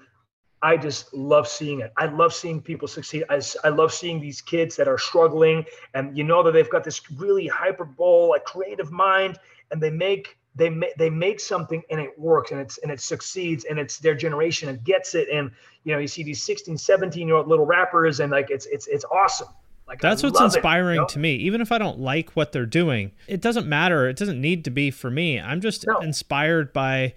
i 0.62 0.76
just 0.76 1.12
love 1.12 1.48
seeing 1.48 1.80
it. 1.80 1.92
I 1.96 2.06
love 2.06 2.32
seeing 2.32 2.60
people 2.62 2.86
succeed. 2.86 3.24
I, 3.28 3.40
I 3.64 3.68
love 3.68 3.92
seeing 3.92 4.20
these 4.20 4.40
kids 4.40 4.76
that 4.76 4.86
are 4.86 4.98
struggling 4.98 5.64
and 5.94 6.16
you 6.16 6.24
know 6.24 6.42
that 6.44 6.52
they've 6.52 6.70
got 6.70 6.84
this 6.84 7.00
really 7.12 7.46
hyperbole 7.48 8.28
like 8.30 8.44
creative 8.44 8.92
mind 8.92 9.38
and 9.70 9.82
they 9.82 9.90
make 9.90 10.38
they 10.54 10.70
make 10.70 10.94
they 10.96 11.10
make 11.10 11.40
something 11.40 11.82
and 11.90 12.00
it 12.00 12.16
works 12.18 12.52
and 12.52 12.60
it's 12.60 12.78
and 12.78 12.92
it 12.92 13.00
succeeds 13.00 13.64
and 13.64 13.78
it's 13.78 13.98
their 13.98 14.14
generation 14.14 14.68
and 14.68 14.84
gets 14.84 15.14
it 15.14 15.28
and 15.32 15.50
you 15.84 15.92
know 15.92 15.98
you 15.98 16.06
see 16.06 16.22
these 16.22 16.42
16 16.42 16.76
17 16.76 17.26
year 17.26 17.36
old 17.36 17.48
little 17.48 17.66
rappers 17.66 18.20
and 18.20 18.30
like 18.30 18.50
it's 18.50 18.66
it's 18.66 18.86
it's 18.86 19.04
awesome 19.06 19.48
like 19.86 20.00
That's 20.00 20.22
I 20.22 20.28
what's 20.28 20.40
inspiring 20.40 20.94
it, 20.94 20.96
you 20.96 21.00
know? 21.02 21.06
to 21.08 21.18
me. 21.18 21.34
Even 21.36 21.60
if 21.60 21.72
I 21.72 21.78
don't 21.78 21.98
like 21.98 22.30
what 22.30 22.52
they're 22.52 22.66
doing, 22.66 23.12
it 23.26 23.40
doesn't 23.40 23.66
matter. 23.66 24.08
It 24.08 24.16
doesn't 24.16 24.40
need 24.40 24.64
to 24.64 24.70
be 24.70 24.90
for 24.90 25.10
me. 25.10 25.40
I'm 25.40 25.60
just 25.60 25.86
no. 25.86 25.98
inspired 25.98 26.72
by 26.72 27.14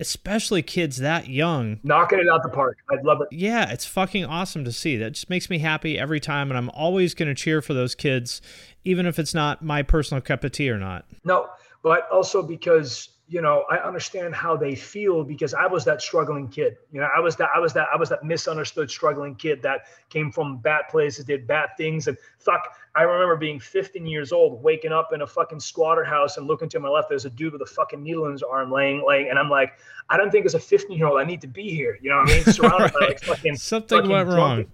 especially 0.00 0.62
kids 0.62 0.98
that 0.98 1.28
young 1.28 1.80
knocking 1.82 2.20
it 2.20 2.28
out 2.28 2.42
the 2.42 2.48
park. 2.48 2.78
I 2.90 3.00
love 3.02 3.20
it. 3.20 3.28
Yeah, 3.32 3.70
it's 3.72 3.84
fucking 3.84 4.24
awesome 4.24 4.64
to 4.64 4.72
see. 4.72 4.96
That 4.96 5.14
just 5.14 5.28
makes 5.28 5.50
me 5.50 5.58
happy 5.58 5.98
every 5.98 6.20
time 6.20 6.50
and 6.50 6.58
I'm 6.58 6.70
always 6.70 7.14
going 7.14 7.28
to 7.28 7.34
cheer 7.34 7.60
for 7.60 7.74
those 7.74 7.94
kids 7.94 8.40
even 8.84 9.06
if 9.06 9.18
it's 9.18 9.34
not 9.34 9.62
my 9.62 9.82
personal 9.82 10.20
cup 10.20 10.44
of 10.44 10.52
tea 10.52 10.70
or 10.70 10.78
not. 10.78 11.04
No, 11.24 11.48
but 11.82 12.08
also 12.10 12.42
because 12.42 13.08
you 13.28 13.42
know 13.42 13.64
i 13.70 13.76
understand 13.76 14.34
how 14.34 14.56
they 14.56 14.74
feel 14.74 15.22
because 15.22 15.52
i 15.54 15.66
was 15.66 15.84
that 15.84 16.00
struggling 16.00 16.48
kid. 16.48 16.76
You 16.92 17.00
know 17.00 17.08
i 17.14 17.20
was 17.20 17.36
that 17.36 17.50
i 17.54 17.58
was 17.58 17.72
that 17.74 17.88
i 17.92 17.96
was 17.96 18.08
that 18.08 18.24
misunderstood 18.24 18.90
struggling 18.90 19.34
kid 19.34 19.62
that 19.62 19.82
came 20.08 20.32
from 20.32 20.58
bad 20.58 20.82
places 20.90 21.24
did 21.24 21.46
bad 21.46 21.70
things 21.76 22.08
and 22.08 22.16
fuck 22.38 22.76
i 22.94 23.02
remember 23.02 23.36
being 23.36 23.60
15 23.60 24.06
years 24.06 24.32
old 24.32 24.62
waking 24.62 24.92
up 24.92 25.12
in 25.12 25.22
a 25.22 25.26
fucking 25.26 25.60
squatter 25.60 26.04
house 26.04 26.38
and 26.38 26.46
looking 26.46 26.68
to 26.70 26.80
my 26.80 26.88
left 26.88 27.08
there's 27.08 27.26
a 27.26 27.30
dude 27.30 27.52
with 27.52 27.62
a 27.62 27.66
fucking 27.66 28.02
needle 28.02 28.24
in 28.26 28.32
his 28.32 28.42
arm 28.42 28.72
laying 28.72 29.04
laying 29.06 29.28
and 29.28 29.38
i'm 29.38 29.50
like 29.50 29.74
i 30.08 30.16
don't 30.16 30.30
think 30.30 30.46
as 30.46 30.54
a 30.54 30.60
15 30.60 30.96
year 30.96 31.06
old 31.06 31.20
i 31.20 31.24
need 31.24 31.40
to 31.40 31.48
be 31.48 31.70
here 31.70 31.98
you 32.00 32.10
know 32.10 32.16
what 32.16 32.30
i 32.30 32.34
mean? 32.34 32.44
Surrounded 32.52 32.78
right. 32.78 32.92
by 32.94 33.06
like 33.06 33.20
fucking 33.20 33.56
something 33.56 33.98
fucking 33.98 34.10
went 34.10 34.28
wrong. 34.28 34.66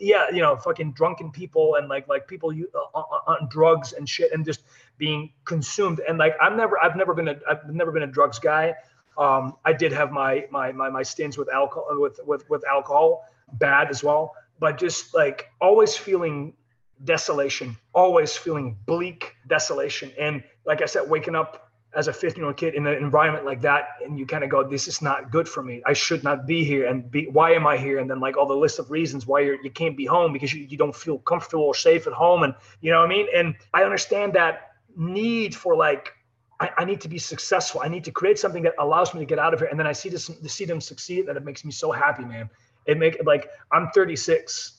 Yeah, 0.00 0.30
you 0.30 0.40
know, 0.40 0.54
fucking 0.54 0.92
drunken 0.92 1.32
people 1.32 1.74
and 1.74 1.88
like 1.88 2.06
like 2.06 2.28
people 2.28 2.52
you, 2.52 2.68
uh, 2.94 2.98
on 3.26 3.48
drugs 3.50 3.94
and 3.94 4.08
shit 4.08 4.32
and 4.32 4.44
just 4.44 4.60
being 4.98 5.30
consumed. 5.44 6.00
And 6.06 6.18
like 6.18 6.36
I'm 6.40 6.56
never, 6.56 6.78
I've 6.82 6.96
never 6.96 7.14
been 7.14 7.28
a, 7.28 7.36
I've 7.48 7.72
never 7.72 7.92
been 7.92 8.02
a 8.02 8.08
drugs 8.08 8.38
guy. 8.38 8.74
Um, 9.16 9.56
I 9.64 9.72
did 9.72 9.92
have 9.92 10.12
my 10.12 10.46
my 10.50 10.72
my 10.72 10.90
my 10.90 11.02
stints 11.02 11.38
with 11.38 11.48
alcohol 11.52 11.86
with 12.00 12.20
with 12.24 12.48
with 12.50 12.64
alcohol, 12.66 13.24
bad 13.54 13.88
as 13.88 14.04
well. 14.04 14.34
But 14.60 14.78
just 14.78 15.14
like 15.14 15.50
always 15.60 15.96
feeling 15.96 16.54
desolation, 17.04 17.76
always 17.94 18.36
feeling 18.36 18.76
bleak 18.86 19.36
desolation. 19.46 20.12
And 20.18 20.42
like 20.64 20.82
I 20.82 20.86
said, 20.86 21.08
waking 21.08 21.34
up 21.34 21.68
as 21.94 22.06
a 22.06 22.12
15 22.12 22.40
year 22.40 22.46
old 22.46 22.56
kid 22.56 22.74
in 22.74 22.86
an 22.86 22.94
environment 23.02 23.46
like 23.46 23.62
that 23.62 23.88
and 24.04 24.18
you 24.18 24.26
kind 24.26 24.44
of 24.44 24.50
go 24.50 24.62
this 24.62 24.88
is 24.88 25.00
not 25.00 25.30
good 25.30 25.48
for 25.48 25.62
me 25.62 25.82
i 25.86 25.92
should 25.92 26.22
not 26.22 26.46
be 26.46 26.62
here 26.62 26.86
and 26.86 27.10
be 27.10 27.26
why 27.28 27.52
am 27.52 27.66
i 27.66 27.78
here 27.78 27.98
and 27.98 28.10
then 28.10 28.20
like 28.20 28.36
all 28.36 28.46
the 28.46 28.54
list 28.54 28.78
of 28.78 28.90
reasons 28.90 29.26
why 29.26 29.40
you're 29.40 29.60
you 29.62 29.70
can't 29.70 29.96
be 29.96 30.04
home 30.04 30.32
because 30.32 30.52
you, 30.52 30.64
you 30.64 30.76
don't 30.76 30.94
feel 30.94 31.18
comfortable 31.18 31.64
or 31.64 31.74
safe 31.74 32.06
at 32.06 32.12
home 32.12 32.42
and 32.42 32.54
you 32.82 32.90
know 32.90 32.98
what 32.98 33.06
i 33.06 33.08
mean 33.08 33.26
and 33.34 33.54
i 33.72 33.82
understand 33.82 34.34
that 34.34 34.67
need 34.98 35.54
for 35.54 35.76
like 35.76 36.12
I, 36.60 36.70
I 36.78 36.84
need 36.84 37.00
to 37.02 37.08
be 37.08 37.18
successful. 37.18 37.80
I 37.82 37.88
need 37.88 38.04
to 38.04 38.10
create 38.10 38.38
something 38.38 38.64
that 38.64 38.74
allows 38.80 39.14
me 39.14 39.20
to 39.20 39.26
get 39.26 39.38
out 39.38 39.54
of 39.54 39.60
here. 39.60 39.68
And 39.68 39.78
then 39.78 39.86
i 39.86 39.92
see 39.92 40.08
this 40.08 40.30
see 40.46 40.64
them 40.64 40.80
succeed 40.80 41.26
that 41.26 41.36
it 41.36 41.44
makes 41.44 41.64
me 41.64 41.70
so 41.70 41.92
happy 41.92 42.24
man. 42.24 42.50
It 42.86 42.98
make 42.98 43.18
like 43.24 43.48
i'm 43.72 43.88
36 43.94 44.74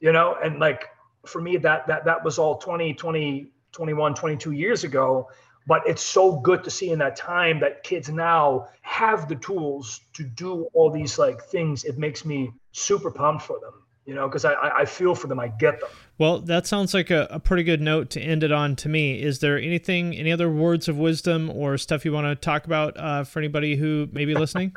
you 0.00 0.12
know? 0.12 0.36
And 0.42 0.58
like 0.58 0.86
for 1.26 1.40
me 1.40 1.56
that 1.58 1.86
that 1.86 2.04
that 2.04 2.24
was 2.24 2.38
all 2.38 2.56
20 2.58 2.94
20 2.94 3.52
21 3.72 4.14
22 4.14 4.52
years 4.52 4.84
ago. 4.84 5.28
But 5.66 5.82
it's 5.86 6.02
so 6.02 6.32
good 6.32 6.64
to 6.64 6.70
see 6.70 6.90
in 6.90 6.98
that 7.00 7.14
time 7.14 7.60
that 7.60 7.82
kids 7.82 8.08
now 8.08 8.68
have 8.80 9.28
the 9.28 9.36
tools 9.36 10.00
to 10.14 10.24
do 10.24 10.66
all 10.72 10.90
these 10.90 11.18
like 11.18 11.42
things. 11.42 11.84
It 11.84 11.98
makes 11.98 12.24
me 12.24 12.50
super 12.72 13.10
pumped 13.10 13.42
for 13.44 13.60
them 13.60 13.74
you 14.08 14.14
know 14.14 14.26
because 14.26 14.46
I, 14.46 14.54
I 14.54 14.84
feel 14.86 15.14
for 15.14 15.26
them 15.26 15.38
i 15.38 15.48
get 15.48 15.80
them. 15.80 15.90
Well 16.16 16.40
that 16.40 16.66
sounds 16.66 16.94
like 16.94 17.10
a, 17.10 17.28
a 17.30 17.38
pretty 17.38 17.62
good 17.62 17.82
note 17.82 18.08
to 18.10 18.20
end 18.20 18.42
it 18.42 18.50
on 18.50 18.74
to 18.76 18.88
me. 18.88 19.20
Is 19.22 19.40
there 19.40 19.58
anything 19.58 20.16
any 20.16 20.32
other 20.32 20.50
words 20.50 20.88
of 20.88 20.96
wisdom 20.96 21.50
or 21.50 21.76
stuff 21.76 22.06
you 22.06 22.12
want 22.12 22.26
to 22.26 22.34
talk 22.34 22.64
about 22.64 22.96
uh, 22.96 23.24
for 23.24 23.38
anybody 23.38 23.76
who 23.76 24.08
may 24.10 24.24
be 24.24 24.34
listening? 24.34 24.72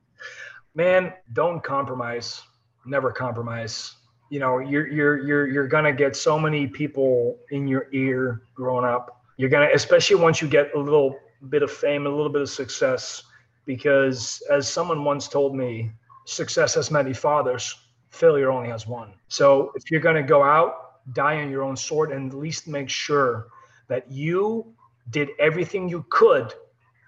Man 0.74 1.12
don't 1.32 1.64
compromise. 1.64 2.42
Never 2.84 3.10
compromise. 3.10 3.94
You 4.28 4.40
know 4.40 4.58
you're 4.58 4.86
you're 4.86 5.26
you're 5.26 5.46
you're 5.48 5.68
gonna 5.68 5.94
get 5.94 6.14
so 6.14 6.38
many 6.38 6.66
people 6.66 7.38
in 7.50 7.66
your 7.66 7.86
ear 7.92 8.42
growing 8.54 8.84
up. 8.84 9.22
You're 9.38 9.48
gonna 9.48 9.70
especially 9.72 10.16
once 10.16 10.42
you 10.42 10.48
get 10.48 10.74
a 10.74 10.78
little 10.78 11.18
bit 11.48 11.62
of 11.62 11.70
fame 11.72 12.06
a 12.06 12.10
little 12.10 12.30
bit 12.30 12.42
of 12.42 12.50
success 12.50 13.22
because 13.64 14.42
as 14.50 14.70
someone 14.70 15.02
once 15.02 15.28
told 15.28 15.56
me, 15.56 15.92
success 16.26 16.74
has 16.74 16.90
many 16.90 17.14
fathers, 17.14 17.74
failure 18.10 18.50
only 18.50 18.68
has 18.68 18.86
one. 18.86 19.12
So 19.28 19.72
if 19.74 19.90
you're 19.90 20.00
going 20.00 20.16
to 20.16 20.22
go 20.22 20.42
out, 20.42 21.02
die 21.14 21.40
on 21.42 21.50
your 21.50 21.62
own 21.62 21.76
sword, 21.76 22.12
and 22.12 22.30
at 22.30 22.38
least 22.38 22.68
make 22.68 22.88
sure 22.88 23.48
that 23.88 24.10
you 24.10 24.72
did 25.10 25.30
everything 25.38 25.88
you 25.88 26.04
could 26.10 26.52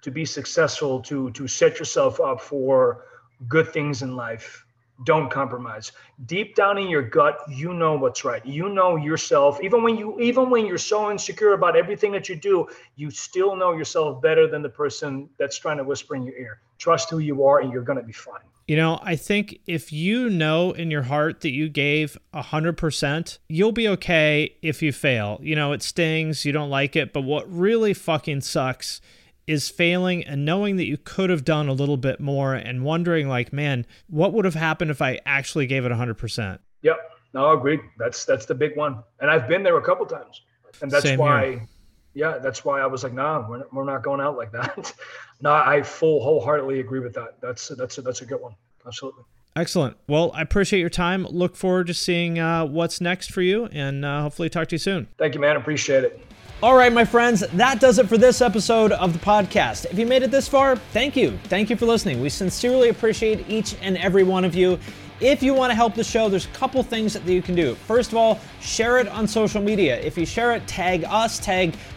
to 0.03 0.11
be 0.11 0.25
successful, 0.25 1.01
to 1.03 1.31
to 1.33 1.47
set 1.47 1.79
yourself 1.79 2.21
up 2.21 2.41
for 2.41 3.05
good 3.49 3.73
things 3.73 4.03
in 4.03 4.17
life. 4.17 4.65
Don't 5.05 5.31
compromise. 5.31 5.93
Deep 6.27 6.55
down 6.55 6.79
in 6.79 6.89
your 6.89 7.03
gut, 7.03 7.39
you 7.49 7.73
know 7.73 7.97
what's 7.97 8.25
right. 8.25 8.45
You 8.47 8.69
know 8.69 8.97
yourself. 8.97 9.61
Even 9.63 9.83
when 9.83 9.97
you 9.97 10.21
even 10.21 10.51
when 10.51 10.67
you're 10.67 10.79
so 10.79 11.11
insecure 11.11 11.55
about 11.55 11.77
everything 11.77 12.13
that 12.13 12.29
you 12.29 12.37
do, 12.37 12.69
you 12.97 13.11
still 13.11 13.57
know 13.57 13.73
yourself 13.73 14.23
better 14.23 14.47
than 14.47 14.63
the 14.63 14.69
person 14.69 15.29
that's 15.39 15.59
trying 15.59 15.79
to 15.79 15.85
whisper 15.85 16.15
in 16.15 16.23
your 16.23 16.37
ear. 16.37 16.61
Trust 16.79 17.11
who 17.11 17.19
you 17.19 17.45
are 17.45 17.61
and 17.61 17.73
you're 17.73 17.83
going 17.83 17.99
to 17.99 18.05
be 18.05 18.13
fine. 18.13 18.52
You 18.69 18.77
know, 18.77 19.01
I 19.03 19.17
think 19.17 19.59
if 19.67 19.93
you 19.93 20.31
know 20.31 20.71
in 20.71 20.91
your 20.91 21.03
heart 21.03 21.41
that 21.41 21.51
you 21.51 21.69
gave 21.69 22.17
100%, 22.33 23.39
you'll 23.49 23.73
be 23.73 23.89
okay 23.89 24.57
if 24.63 24.83
you 24.83 24.93
fail. 24.93 25.41
You 25.43 25.57
know, 25.57 25.73
it 25.73 25.83
stings, 25.83 26.45
you 26.45 26.53
don't 26.53 26.71
like 26.71 26.95
it, 26.95 27.13
but 27.13 27.23
what 27.23 27.51
really 27.53 27.93
fucking 27.93 28.43
sucks 28.43 29.01
is 29.47 29.69
failing 29.69 30.25
and 30.25 30.45
knowing 30.45 30.77
that 30.77 30.87
you 30.87 30.97
could 30.97 31.29
have 31.29 31.45
done 31.45 31.69
a 31.69 31.73
little 31.73 31.97
bit 31.97 32.21
more 32.21 32.55
and 32.55 32.85
wondering 32.85 33.29
like, 33.29 33.53
man, 33.53 33.85
what 34.09 34.33
would 34.33 34.45
have 34.45 34.55
happened 34.55 34.91
if 34.91 35.03
I 35.03 35.19
actually 35.27 35.67
gave 35.67 35.85
it 35.85 35.93
100%? 35.93 36.59
Yep. 36.83 36.97
No, 37.35 37.51
agreed. 37.53 37.81
That's 37.99 38.25
that's 38.25 38.47
the 38.47 38.55
big 38.55 38.77
one. 38.77 39.03
And 39.21 39.31
I've 39.31 39.49
been 39.49 39.63
there 39.63 39.79
a 39.79 39.83
couple 39.83 40.07
times. 40.07 40.43
And 40.81 40.91
that's 40.91 41.05
Same 41.05 41.19
why 41.19 41.51
here. 41.51 41.69
Yeah, 42.15 42.39
that's 42.39 42.65
why 42.65 42.81
I 42.81 42.87
was 42.87 43.03
like, 43.05 43.13
nah, 43.13 43.49
we're, 43.49 43.65
we're 43.73 43.85
not 43.85 44.03
going 44.03 44.21
out 44.21 44.37
like 44.37 44.53
that. 44.53 44.95
no, 45.41 45.53
I 45.53 45.83
full 45.83 46.23
wholeheartedly 46.23 46.81
agree 46.81 47.01
with 47.01 47.15
that. 47.15 47.41
That's 47.41 47.69
that's 47.69 47.99
a, 47.99 48.03
that's 48.03 48.23
a 48.23 48.27
good 48.27 48.41
one. 48.41 48.55
Absolutely. 48.87 49.25
Excellent. 49.55 49.97
Well, 50.09 50.33
I 50.35 50.41
appreciate 50.41 50.81
your 50.81 50.89
time. 50.89 51.27
Look 51.27 51.57
forward 51.57 51.87
to 51.89 51.95
seeing 51.95 52.39
uh, 52.39 52.65
what's 52.65 53.01
next 53.01 53.33
for 53.33 53.43
you 53.43 53.67
and 53.67 54.05
uh, 54.05 54.23
hopefully 54.23 54.49
talk 54.49 54.69
to 54.69 54.75
you 54.75 54.79
soon. 54.79 55.09
Thank 55.19 55.35
you, 55.35 55.41
man. 55.41 55.57
Appreciate 55.57 56.05
it. 56.05 56.27
All 56.63 56.77
right, 56.77 56.93
my 56.93 57.05
friends, 57.05 57.41
that 57.41 57.81
does 57.81 57.99
it 57.99 58.09
for 58.09 58.17
this 58.17 58.41
episode 58.41 58.93
of 58.93 59.13
the 59.13 59.19
podcast. 59.19 59.85
If 59.87 59.99
you 59.99 60.07
made 60.07 60.23
it 60.23 60.31
this 60.31 60.47
far, 60.47 60.77
thank 60.77 61.17
you. 61.17 61.37
Thank 61.45 61.71
you 61.71 61.77
for 61.77 61.87
listening. 61.87 62.21
We 62.21 62.29
sincerely 62.29 62.89
appreciate 62.89 63.51
each 63.51 63.75
and 63.83 63.99
every 63.99 64.23
one 64.23 64.45
of 64.45 64.55
you. 64.55 64.79
If 65.21 65.43
you 65.43 65.55
want 65.55 65.71
to 65.71 65.75
help 65.75 65.95
the 65.95 66.05
show, 66.05 66.29
there's 66.29 66.47
a 66.47 66.51
couple 66.51 66.83
things 66.83 67.15
that 67.15 67.27
you 67.27 67.43
can 67.43 67.55
do. 67.55 67.75
First 67.75 68.13
of 68.13 68.17
all, 68.17 68.41
share 68.61 68.99
it 68.99 69.09
on 69.09 69.27
social 69.27 69.61
media. 69.61 70.01
If 70.01 70.17
you 70.17 70.25
share 70.25 70.53
it, 70.53 70.67
tag 70.67 71.05
us, 71.05 71.39
tag 71.41 71.75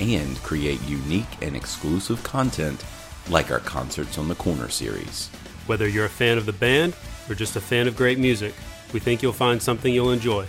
and 0.00 0.36
create 0.42 0.80
unique 0.86 1.26
and 1.42 1.56
exclusive 1.56 2.22
content 2.22 2.84
like 3.28 3.50
our 3.50 3.60
Concerts 3.60 4.18
on 4.18 4.28
the 4.28 4.34
Corner 4.34 4.68
series. 4.68 5.28
Whether 5.66 5.88
you're 5.88 6.06
a 6.06 6.08
fan 6.10 6.38
of 6.38 6.46
the 6.46 6.52
band 6.52 6.94
or 7.28 7.34
just 7.34 7.56
a 7.56 7.60
fan 7.60 7.86
of 7.86 7.96
great 7.96 8.18
music, 8.18 8.54
we 8.92 9.00
think 9.00 9.22
you'll 9.22 9.32
find 9.32 9.60
something 9.60 9.92
you'll 9.92 10.12
enjoy. 10.12 10.46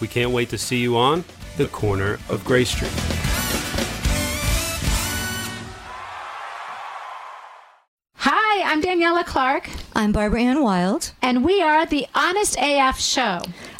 We 0.00 0.08
can't 0.08 0.32
wait 0.32 0.48
to 0.50 0.58
see 0.58 0.78
you 0.78 0.96
on 0.96 1.24
The 1.56 1.66
Corner 1.68 2.18
of 2.28 2.44
Grey 2.44 2.64
Street. 2.64 2.92
Hi, 8.16 8.62
I'm 8.70 8.82
Daniela 8.82 9.24
Clark, 9.24 9.68
I'm 9.94 10.12
Barbara 10.12 10.40
Ann 10.42 10.62
Wild. 10.62 11.12
and 11.22 11.44
we 11.44 11.62
are 11.62 11.86
the 11.86 12.06
Honest 12.14 12.56
AF 12.58 12.98
Show, 13.00 13.40